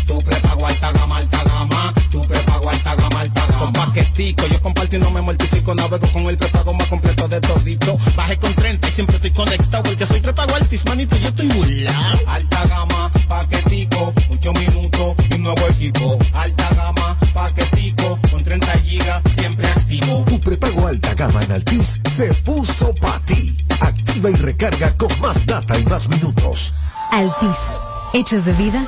Tu 0.08 0.18
prepago 0.20 0.68
alta 0.68 0.92
gama, 0.94 1.18
alta 1.18 1.44
gama. 1.44 1.94
Tu 2.10 2.22
prepago 2.22 2.51
Con 3.62 3.74
paquetico, 3.74 4.48
yo 4.48 4.60
comparto 4.60 4.96
y 4.96 5.00
no 5.00 5.12
me 5.12 5.22
mortifico. 5.22 5.76
Navego 5.76 6.08
con 6.08 6.26
el 6.26 6.36
prepago 6.36 6.74
más 6.74 6.88
completo 6.88 7.28
de 7.28 7.40
todito. 7.42 7.96
Bajé 8.16 8.36
con 8.38 8.56
30 8.56 8.90
y 8.90 8.92
siempre 8.92 9.18
estoy 9.18 9.30
conectado. 9.30 9.84
Porque 9.84 10.04
soy 10.08 10.20
prepago 10.20 10.56
altis, 10.56 10.84
manito, 10.88 11.16
yo 11.18 11.28
estoy 11.28 11.48
burlado. 11.50 12.20
Alta 12.26 12.66
gama, 12.66 13.12
paquetico, 13.28 14.14
8 14.32 14.54
minutos 14.54 15.16
y 15.30 15.34
un 15.36 15.44
nuevo 15.44 15.68
equipo. 15.68 16.18
Alta 16.34 16.70
gama, 16.74 17.20
paquetico, 17.36 18.18
con 18.32 18.44
30 18.44 18.72
gigas, 18.80 19.22
siempre 19.36 19.68
activo. 19.68 20.26
Tu 20.28 20.40
prepago 20.40 20.88
alta 20.88 21.14
gama 21.14 21.44
en 21.44 21.52
Altis 21.52 22.02
se 22.10 22.34
puso 22.34 22.96
para 22.96 23.20
ti. 23.26 23.56
Activa 23.80 24.32
y 24.32 24.36
recarga 24.38 24.98
con 24.98 25.20
más 25.20 25.46
data 25.46 25.78
y 25.78 25.86
más 25.86 26.10
minutos. 26.10 26.74
Altis, 27.12 27.80
hechos 28.14 28.44
de 28.44 28.54
vida, 28.54 28.88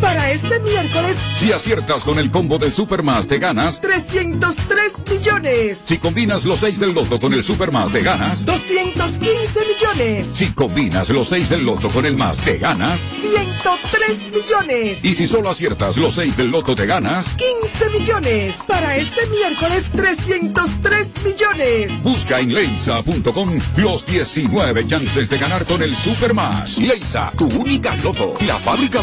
Para 0.00 0.30
este 0.32 0.58
miércoles, 0.60 1.16
Si 1.36 1.52
aciertas 1.52 2.04
con 2.04 2.18
el 2.18 2.30
combo 2.30 2.58
de 2.58 2.70
Supermas, 2.70 3.26
te 3.26 3.38
ganas. 3.38 3.80
303 3.80 4.92
millones. 5.10 5.80
Si 5.84 5.98
combinas 5.98 6.44
los 6.44 6.60
6 6.60 6.80
del 6.80 6.92
loto 6.92 7.18
con 7.20 7.32
el 7.32 7.44
Supermas, 7.44 7.90
te 7.92 8.00
ganas. 8.00 8.44
215 8.44 9.60
millones. 9.60 10.26
Si 10.26 10.52
combinas 10.52 11.08
los 11.10 11.28
6 11.28 11.48
del 11.48 11.64
loto 11.64 11.88
con 11.88 12.06
el 12.06 12.16
más, 12.16 12.38
te 12.38 12.58
ganas. 12.58 13.00
103 13.00 14.18
millones. 14.32 15.04
Y 15.04 15.14
si 15.14 15.26
solo 15.26 15.50
aciertas 15.50 15.96
los 15.96 16.14
6 16.14 16.36
del 16.36 16.48
loto, 16.48 16.74
te 16.74 16.86
ganas. 16.86 17.26
15 17.62 17.90
millones. 17.98 18.58
Para 18.66 18.96
este 18.96 19.26
miércoles, 19.28 19.84
303 19.94 21.08
millones. 21.24 22.02
Busca 22.02 22.40
en 22.40 22.52
leisa.com 22.54 23.58
los 23.76 24.06
19 24.06 24.86
chances 24.86 25.28
de 25.28 25.38
ganar 25.38 25.64
con 25.64 25.82
el 25.82 25.94
Supermas. 25.94 26.78
Leisa, 26.78 27.32
tu 27.36 27.46
única 27.46 27.94
loto. 27.96 28.34
La 28.46 28.58
fábrica 28.58 29.02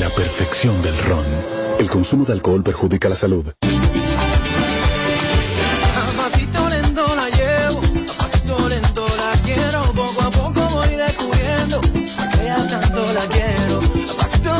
la 0.00 0.10
perfección 0.10 0.80
del 0.82 0.96
ron. 1.04 1.24
El 1.78 1.88
consumo 1.88 2.24
de 2.24 2.32
alcohol 2.32 2.62
perjudica 2.62 3.08
la 3.08 3.16
salud. 3.16 3.52
Tanto 12.68 13.12
la 13.12 13.26
quiero. 13.28 13.80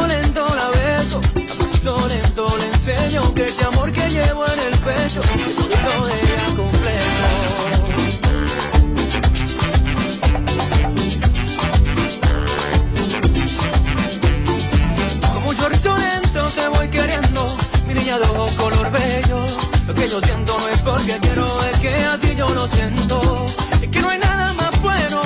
Lento 0.06 0.46
la 0.54 0.68
beso, 0.70 1.20
le 2.58 2.66
enseño 2.66 3.32
este 3.36 3.64
que 20.06 20.12
yo 20.12 20.20
siento 20.20 20.56
no 20.58 20.68
es 20.68 20.80
porque 20.82 21.18
quiero, 21.20 21.62
es 21.64 21.78
que 21.78 21.94
así 21.94 22.34
yo 22.36 22.48
lo 22.50 22.68
siento. 22.68 23.46
Es 23.80 23.88
que 23.88 24.00
no 24.00 24.08
hay 24.08 24.18
nada 24.18 24.52
más 24.54 24.80
bueno 24.80 25.20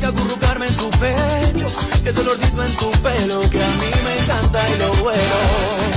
que 0.00 0.06
acurrucarme 0.06 0.66
en 0.66 0.76
tu 0.76 0.90
pecho, 0.90 1.66
que 2.02 2.10
ese 2.10 2.20
olorcito 2.20 2.64
en 2.64 2.76
tu 2.76 2.90
pelo, 2.90 3.40
que 3.50 3.62
a 3.62 3.68
mí 3.68 3.90
me 4.04 4.18
encanta 4.18 4.68
y 4.70 4.78
lo 4.78 4.92
bueno. 5.04 5.95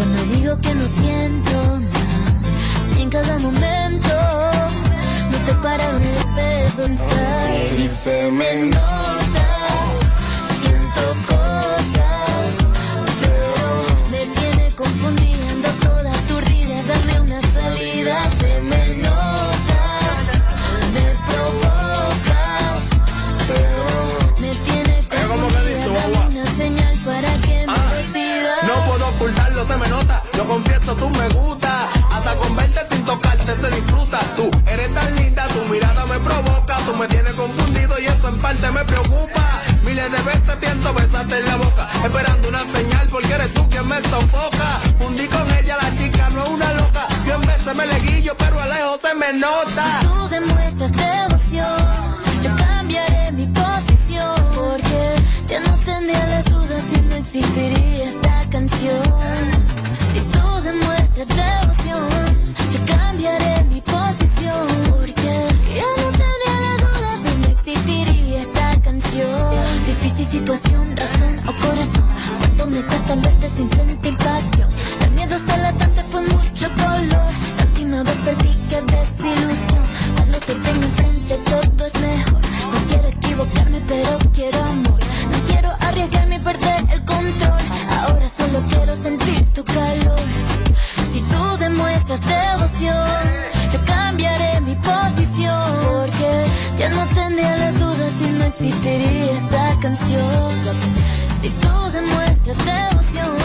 Cuando 0.00 0.22
digo 0.34 0.58
que 0.62 0.74
no 0.74 0.86
siento 0.86 1.78
nada. 1.78 2.40
Si 2.90 3.02
en 3.02 3.10
cada 3.10 3.38
momento 3.38 4.14
no 5.30 5.38
te 5.46 5.54
para 5.62 5.86
de 5.98 6.70
pensar 6.80 7.50
y 7.78 7.86
se 7.86 8.30
me 8.30 8.50
nota. 8.70 9.48
Siento 10.62 11.02
cosas, 11.32 12.48
pero 13.20 13.66
me 14.12 14.22
tiene 14.40 14.70
confundida, 14.74 15.50
ando 15.50 15.68
toda 15.86 16.10
aturdida. 16.20 16.76
Dame 16.88 17.20
una 17.20 17.40
salida, 17.42 18.30
eso 30.58 30.96
tú 30.96 31.08
me 31.10 31.28
gusta. 31.28 31.88
Hasta 32.10 32.34
con 32.34 32.56
verte 32.56 32.80
sin 32.90 33.04
tocarte 33.04 33.54
se 33.54 33.70
disfruta. 33.70 34.18
Tú 34.36 34.50
eres 34.66 34.92
tan 34.94 35.16
linda, 35.16 35.46
tu 35.48 35.60
mirada 35.72 36.04
me 36.06 36.18
provoca. 36.18 36.76
Tú 36.86 36.96
me 36.96 37.06
tienes 37.06 37.32
confundido 37.34 37.98
y 38.00 38.06
eso 38.06 38.28
en 38.28 38.38
parte 38.38 38.70
me 38.72 38.84
preocupa. 38.84 39.60
Miles 39.84 40.10
de 40.10 40.22
veces 40.22 40.56
pienso 40.60 40.92
besarte 40.92 41.38
en 41.38 41.46
la 41.46 41.56
boca. 41.56 41.88
Esperando 42.04 42.48
una 42.48 42.64
señal 42.72 43.08
porque 43.10 43.32
eres 43.32 43.54
tú 43.54 43.68
quien 43.68 43.86
me 43.86 44.00
sofoca. 44.02 44.80
Fundí 44.98 45.26
con 45.28 45.48
ella, 45.58 45.76
la 45.82 45.94
chica 45.94 46.28
no 46.30 46.42
es 46.42 46.50
una 46.50 46.72
loca. 46.74 47.06
Yo 47.26 47.34
en 47.34 47.40
veces 47.42 47.74
me 47.76 47.86
leguillo, 47.86 48.34
pero 48.36 48.60
a 48.60 48.66
lejos 48.66 49.00
se 49.02 49.14
me 49.14 49.32
nota. 49.34 50.00
Tú 50.02 50.28
demuestras 50.28 50.92
devoción, 50.92 51.78
yo 52.42 52.56
cambiaré 52.56 53.32
mi 53.32 53.46
posición 53.46 54.34
porque 54.54 55.14
ya 55.46 55.60
no 55.60 55.76
tendría 55.78 56.42
dudas 56.42 56.82
si 56.92 57.00
no 57.02 57.14
existiría 57.14 58.10
esta 58.10 58.50
canción. 58.50 59.59
Demuestras 61.20 61.60
devoción, 61.60 62.08
yo 62.72 62.94
cambiaré 62.94 63.64
mi 63.64 63.78
posición 63.82 64.66
porque 64.88 65.48
ya 65.76 65.88
no 65.98 66.08
tendría 66.16 66.76
dudas 66.80 67.20
si 67.22 67.36
no 67.36 67.48
existiría 67.48 68.40
esta 68.40 68.80
canción. 68.80 69.50
Difícil 69.84 70.26
situación, 70.26 70.96
razón 70.96 71.38
o 71.40 71.52
corazón, 71.60 72.08
cuánto 72.38 72.66
me 72.68 72.82
cuesta 72.86 73.14
verte 73.16 73.50
sin 73.50 73.68
sentir 73.68 74.16
pasión. 74.16 74.59
Si 98.60 98.66
existiría 98.68 99.32
esta 99.32 99.80
canción. 99.80 100.52
Si 101.40 101.48
tú 101.48 101.72
demuestras 101.92 102.58
devoción, 102.58 103.36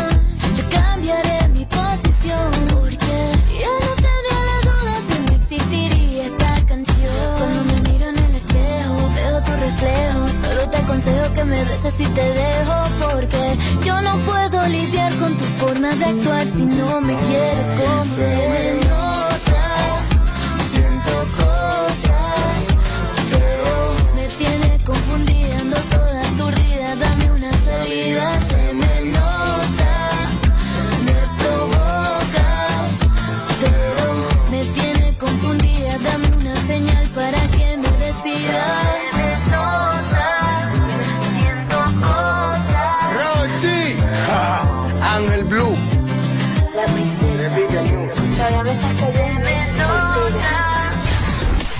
yo 0.57 0.63
cambiaré 0.69 1.47
mi 1.49 1.65
posición. 1.65 2.51
Porque 2.73 3.15
ya 3.61 3.73
no 3.83 3.91
tendría 4.05 4.39
las 4.49 4.61
dudas 4.67 5.01
si 5.07 5.17
no 5.25 5.31
existiría 5.41 6.25
esta 6.25 6.65
canción. 6.67 7.27
Cuando 7.37 7.63
me 7.63 7.91
miro 7.91 8.09
en 8.09 8.17
el 8.17 8.35
espejo, 8.41 8.95
veo 9.15 9.37
tu 9.47 9.51
reflejo. 9.67 10.21
Solo 10.43 10.69
te 10.69 10.77
aconsejo 10.77 11.33
que 11.33 11.43
me 11.45 11.63
beses 11.63 11.95
y 11.99 12.05
te 12.17 12.27
dejo. 12.41 12.75
Porque 13.11 13.57
yo 13.85 14.01
no 14.01 14.17
puedo 14.17 14.67
lidiar 14.67 15.15
con 15.15 15.37
tu 15.37 15.45
forma 15.59 15.89
de 15.95 16.05
actuar 16.05 16.45
si 16.47 16.65
no 16.65 16.99
me 16.99 17.15
quieres 17.15 17.67
como 17.79 19.04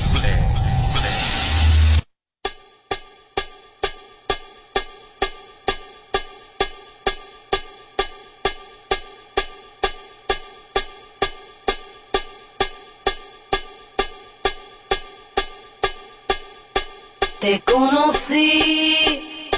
Te 17.44 17.60
conocí 17.60 19.52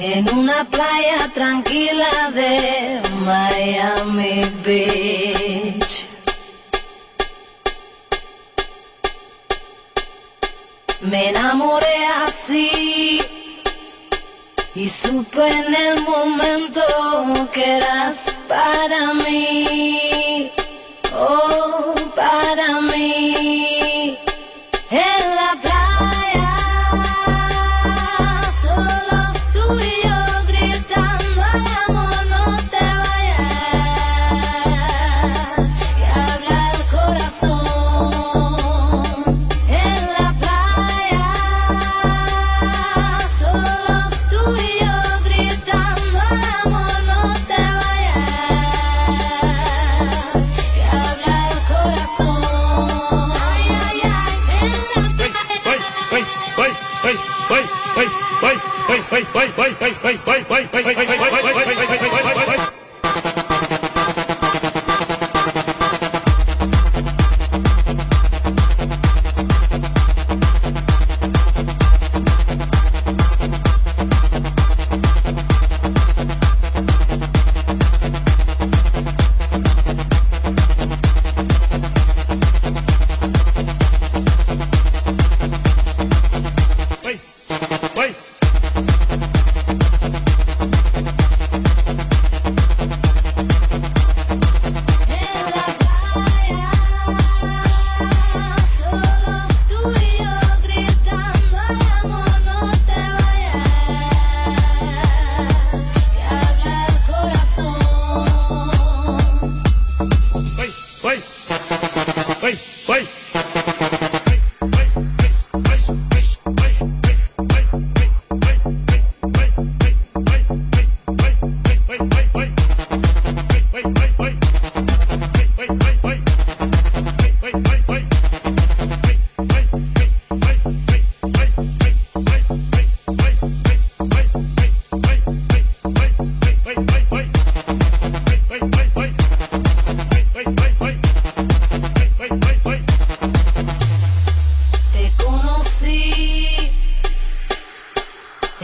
en 0.00 0.28
una 0.36 0.64
playa 0.64 1.30
tranquila 1.32 2.32
de 2.34 3.00
Miami 3.20 4.42
Beach. 4.64 6.06
Me 11.02 11.28
enamoré 11.28 12.04
así 12.26 13.20
y 14.74 14.88
supe 14.88 15.46
en 15.46 15.72
el 15.72 16.00
momento 16.00 16.82
que 17.52 17.76
eras 17.76 18.34
para 18.48 19.14
mí, 19.14 20.50
oh, 21.16 21.94
para 22.16 22.80
mí. 22.80 22.93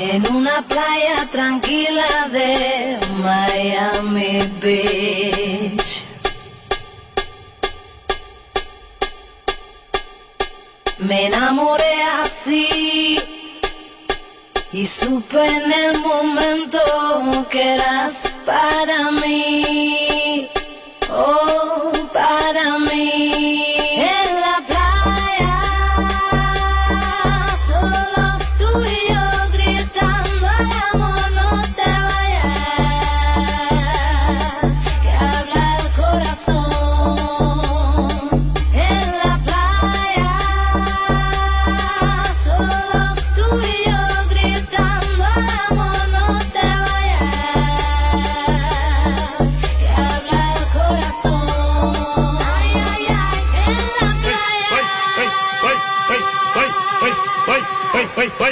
en 0.00 0.26
una 0.34 0.62
playa 0.62 1.28
tranquila 1.30 2.28
de 2.32 2.98
Miami 3.22 4.40
Beach. 4.62 6.02
Me 11.00 11.26
enamoré 11.26 12.02
así 12.22 13.20
y 14.72 14.86
supe 14.86 15.44
en 15.46 15.72
el 15.72 15.98
momento 16.00 16.80
que 17.50 17.74
eras 17.74 18.32
para 18.46 19.10
mí. 19.10 20.48
Oh. 21.10 21.99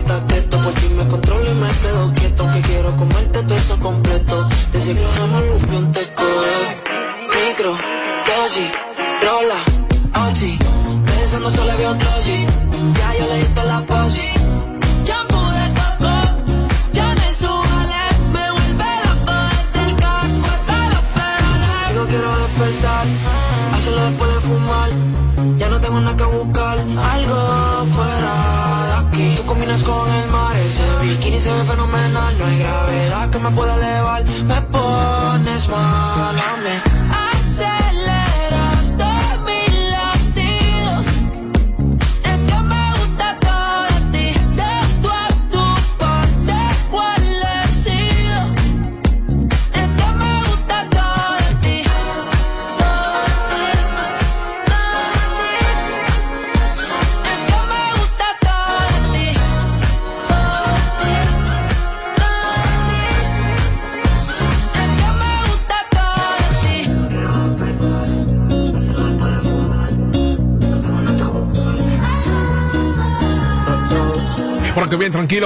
dieta 0.00 0.26
keto 0.26 0.62
Por 0.62 0.74
si 0.78 0.94
me 0.94 1.06
controlo 1.06 1.50
y 1.50 1.54
me 1.54 1.68
quedo 1.68 2.12
quieto 2.14 2.52
Que 2.52 2.60
quiero 2.62 2.96
comerte 2.96 3.42
todo 3.42 3.54
eso 3.54 3.78
completo. 3.80 4.48
Que 4.72 4.80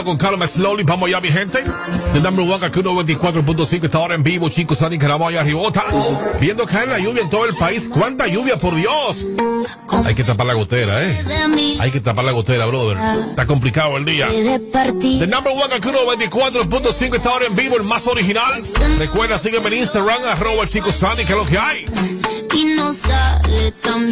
con 0.05 0.16
calma, 0.16 0.46
slowly. 0.46 0.84
Vamos 0.84 1.11
ya, 1.11 1.20
mi 1.20 1.28
gente. 1.30 1.62
El 2.14 2.22
number 2.22 2.44
one, 2.48 2.64
aquí 2.66 2.80
94.5 2.80 3.84
está 3.84 3.98
ahora 3.98 4.14
en 4.14 4.22
vivo, 4.22 4.48
chicos. 4.48 4.78
Sani 4.78 4.98
Caraboya 4.98 5.42
Ribota. 5.42 5.82
Viendo 6.40 6.64
caer 6.66 6.88
la 6.88 6.98
lluvia 6.98 7.22
en 7.22 7.30
todo 7.30 7.46
el 7.46 7.55
país. 7.57 7.88
¿Cuánta 7.90 8.26
lluvia, 8.26 8.59
por 8.59 8.74
Dios? 8.74 9.26
Hay 10.05 10.14
que 10.14 10.24
tapar 10.24 10.46
la 10.46 10.55
gotera, 10.55 11.02
¿eh? 11.02 11.24
Hay 11.80 11.90
que 11.90 12.00
tapar 12.00 12.24
la 12.24 12.32
gotera, 12.32 12.66
brother. 12.66 12.98
Está 13.30 13.46
complicado 13.46 13.96
el 13.96 14.05
día. 14.05 14.28
The 14.28 15.26
number 15.26 15.52
one, 15.52 15.74
aquí 15.74 15.88
94.5 15.88 17.16
está 17.16 17.30
ahora 17.30 17.46
en 17.46 17.57
vivo, 17.57 17.76
el 17.76 17.82
más 17.84 18.07
original. 18.07 18.52
Recuerda, 18.98 19.38
sígueme 19.38 19.68
en 19.68 19.74
Instagram, 19.82 20.22
arroba 20.30 20.62
el 20.62 20.68
chico 20.68 20.92
Sandy, 20.92 21.24
que 21.24 21.32
es 21.32 21.38
lo 21.38 21.46
que 21.46 21.59
hay. 21.59 21.84
y 22.55 22.64
no 22.76 22.92
sale 22.92 23.72
tan 23.82 24.09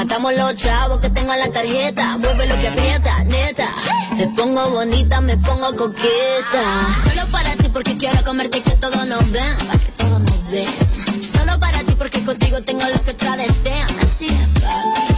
gastamos 0.00 0.32
los 0.34 0.56
chavos 0.56 0.98
que 1.00 1.10
tengo 1.10 1.32
en 1.34 1.40
la 1.40 1.48
tarjeta. 1.52 2.16
Mueve 2.16 2.46
lo 2.46 2.58
que 2.58 2.68
aprieta, 2.68 3.22
neta. 3.24 3.68
Me 4.16 4.26
pongo 4.28 4.70
bonita, 4.70 5.20
me 5.20 5.36
pongo 5.36 5.76
coqueta. 5.76 6.62
Solo 7.04 7.30
para 7.30 7.54
ti 7.56 7.68
porque 7.70 7.96
quiero 7.98 8.24
comerte 8.24 8.62
que 8.62 8.70
todos 8.76 9.06
nos 9.06 9.30
ven. 9.30 9.56
Que 9.84 9.92
todos 10.02 10.20
nos 10.20 10.50
ven. 10.50 11.22
Solo 11.22 11.60
para 11.60 11.80
ti 11.80 11.94
porque 11.98 12.24
contigo 12.24 12.62
tengo 12.62 12.84
lo 12.86 13.04
que 13.04 13.10
otras 13.10 13.36
desean. 13.36 13.88
Así 14.02 14.26
es, 14.26 14.62
papi. 14.62 15.09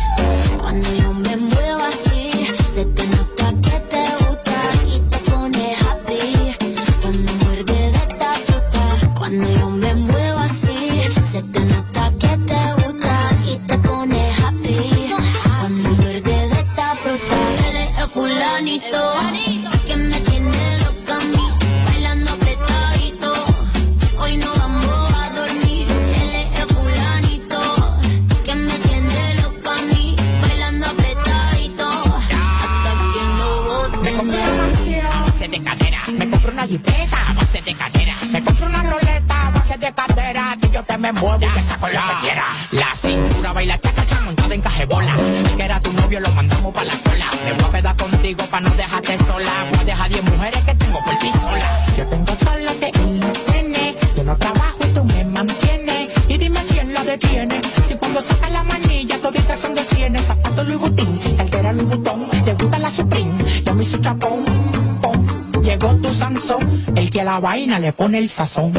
La 67.32 67.40
vaina 67.40 67.78
le 67.78 67.94
pone 67.94 68.18
el 68.18 68.28
sazón. 68.28 68.74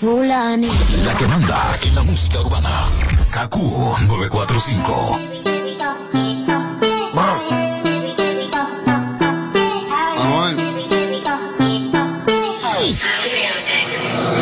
Fulani. 0.00 0.68
La 1.04 1.14
que 1.14 1.26
manda 1.26 1.76
en 1.82 1.94
la 1.94 2.02
música 2.02 2.40
urbana. 2.40 2.70
KQ 3.30 3.56
945. 4.08 5.18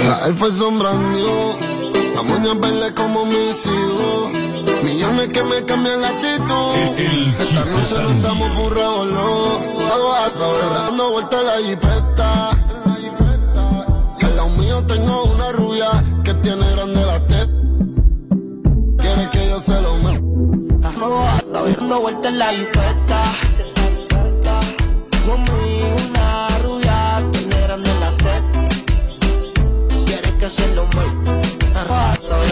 La 0.07 0.27
él 0.27 0.35
fue 0.35 0.51
sombrando, 0.53 1.59
la 2.15 2.23
moña 2.23 2.55
verde 2.55 2.95
como 2.95 3.25
mis 3.27 3.67
hijos. 3.67 4.33
Millones 4.83 5.29
que 5.29 5.43
me 5.43 5.65
cambian 5.65 6.01
la 6.01 6.09
actitud. 6.09 6.75
Esta 7.43 7.65
noche 7.65 8.03
no 8.03 8.11
estamos 8.11 8.57
burrados, 8.57 9.13
no. 9.13 9.69
Dando 10.75 11.11
vuelta 11.11 11.43
la 11.43 11.59
jipeta. 11.59 12.51
Al 14.23 14.37
lado 14.37 14.49
mío 14.51 14.85
tengo 14.87 15.38
rubia 15.79 16.23
que 16.25 16.35
tiene 16.35 16.71
grande 16.73 17.07
la 17.07 17.27
teta. 17.27 17.53
Quiere 18.99 19.31
que 19.31 19.49
yo 19.49 19.61
se 19.61 19.81
lo 19.81 19.97
me. 19.97 20.21
Dando 20.81 22.01
vueltas 22.01 22.33
en 22.33 22.39
la 22.39 22.49
jipeta. 22.49 23.23
Conmigo 25.27 25.97
una 26.09 26.49
rubia 26.63 27.23
tiene 27.33 27.61
grande 27.63 27.91
la 28.01 28.11
teta. 28.17 28.69
Quiere 30.07 30.39
que 30.39 30.51
se 30.51 30.75
lo 30.75 30.87
me. 30.87 31.05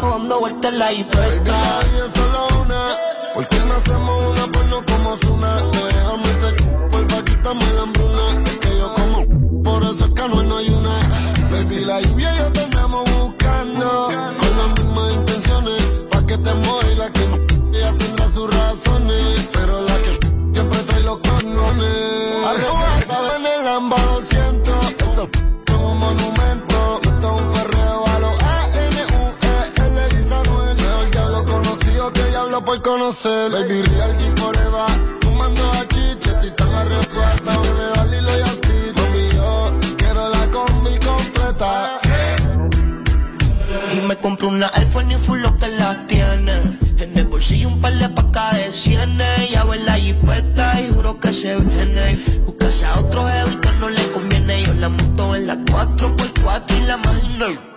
Dando 0.01 0.41
vueltas 0.41 0.72
en 0.72 0.79
la 0.79 0.93
es 0.93 1.07
solo 2.14 2.62
una. 2.62 2.81
¿Por 3.35 3.49
qué 3.49 3.59
no 3.66 3.74
hacemos 3.74 4.24
una 4.24 4.47
porno 4.53 4.85
como 4.87 5.16
Zuna? 5.16 5.57
Déjame 5.72 6.31
ese 6.31 6.53
porfa, 6.91 7.24
quítame 7.24 7.72
la 7.74 7.83
hambruna. 7.83 8.43
Es 8.45 8.59
que 8.59 8.79
yo 8.79 8.95
como, 8.95 9.62
por 9.62 9.83
eso 9.85 10.07
es 10.07 10.12
que 10.12 10.29
no 10.29 10.57
hay 10.57 10.68
una. 10.70 11.36
Baby, 11.57 11.87
la 11.87 12.01
lluvia 12.03 12.35
y 12.35 12.39
yo 12.39 12.53
te 12.53 12.61
andamos 12.61 13.05
buscando. 13.19 14.09
Con 14.09 14.59
las 14.59 14.71
mismas 14.79 15.15
intenciones, 15.15 15.83
pa' 16.11 16.27
que 16.27 16.37
te 16.37 16.51
y 16.51 16.95
la 16.97 17.11
que 17.11 17.23
ella 17.73 17.95
tendrá 17.97 18.29
sus 18.29 18.55
razones. 18.55 19.49
Pero 19.55 19.81
la 19.81 19.97
que 19.97 20.19
siempre 20.53 20.79
trae 20.81 21.03
los 21.03 21.19
condones. 21.21 22.47
Arrebatada 22.47 23.37
en 23.37 23.47
el 23.47 23.65
Lamba 23.65 23.97
200. 23.97 24.75
Eso 24.99 25.31
es 25.67 25.75
un 25.75 25.99
monumento. 25.99 27.01
Esto 27.03 27.37
es 27.37 27.43
un 27.43 27.53
perreo 27.53 28.07
a 28.07 28.19
los 28.19 28.43
A-N-U-E-L. 28.43 30.09
Dice 30.11 30.35
Anuel. 30.35 30.77
Mejor 30.77 31.11
diablo 31.11 31.45
conocido 31.47 32.13
que 32.13 32.23
diablo 32.25 32.65
por 32.67 32.83
conocer. 32.83 33.51
Baby, 33.51 33.81
real 33.81 34.17
G 34.19 34.37
forever. 34.39 34.91
Fumando 35.23 35.71
a 35.71 35.89
chiche, 35.89 36.31
estoy 36.33 36.51
tan 36.51 36.75
arrebatado. 36.75 37.36
Compré 44.27 44.49
una 44.49 44.68
iPhone 44.74 45.09
y 45.12 45.14
full 45.14 45.39
lo 45.39 45.57
que 45.57 45.68
las 45.68 46.05
tiene. 46.09 46.55
En 46.99 47.16
el 47.16 47.27
bolsillo 47.27 47.68
un 47.68 47.81
par 47.81 47.95
de 47.95 48.09
pacas 48.09 48.57
de 48.57 48.72
cienes. 48.72 49.51
Ya 49.53 49.62
en 49.62 49.87
la 49.87 49.95
jipeta 49.95 50.81
y 50.81 50.93
juro 50.93 51.20
que 51.20 51.33
se 51.33 51.55
viene. 51.61 52.18
Buscase 52.45 52.87
a 52.87 52.99
otro 52.99 53.29
jevito 53.29 53.70
no 53.79 53.89
le 53.89 54.03
conviene. 54.11 54.64
Yo 54.64 54.74
la 54.74 54.89
monto 54.89 55.37
en 55.37 55.47
la 55.47 55.55
4x4 55.55 56.77
y 56.77 56.87
la 56.89 56.97
imagino. 56.97 57.76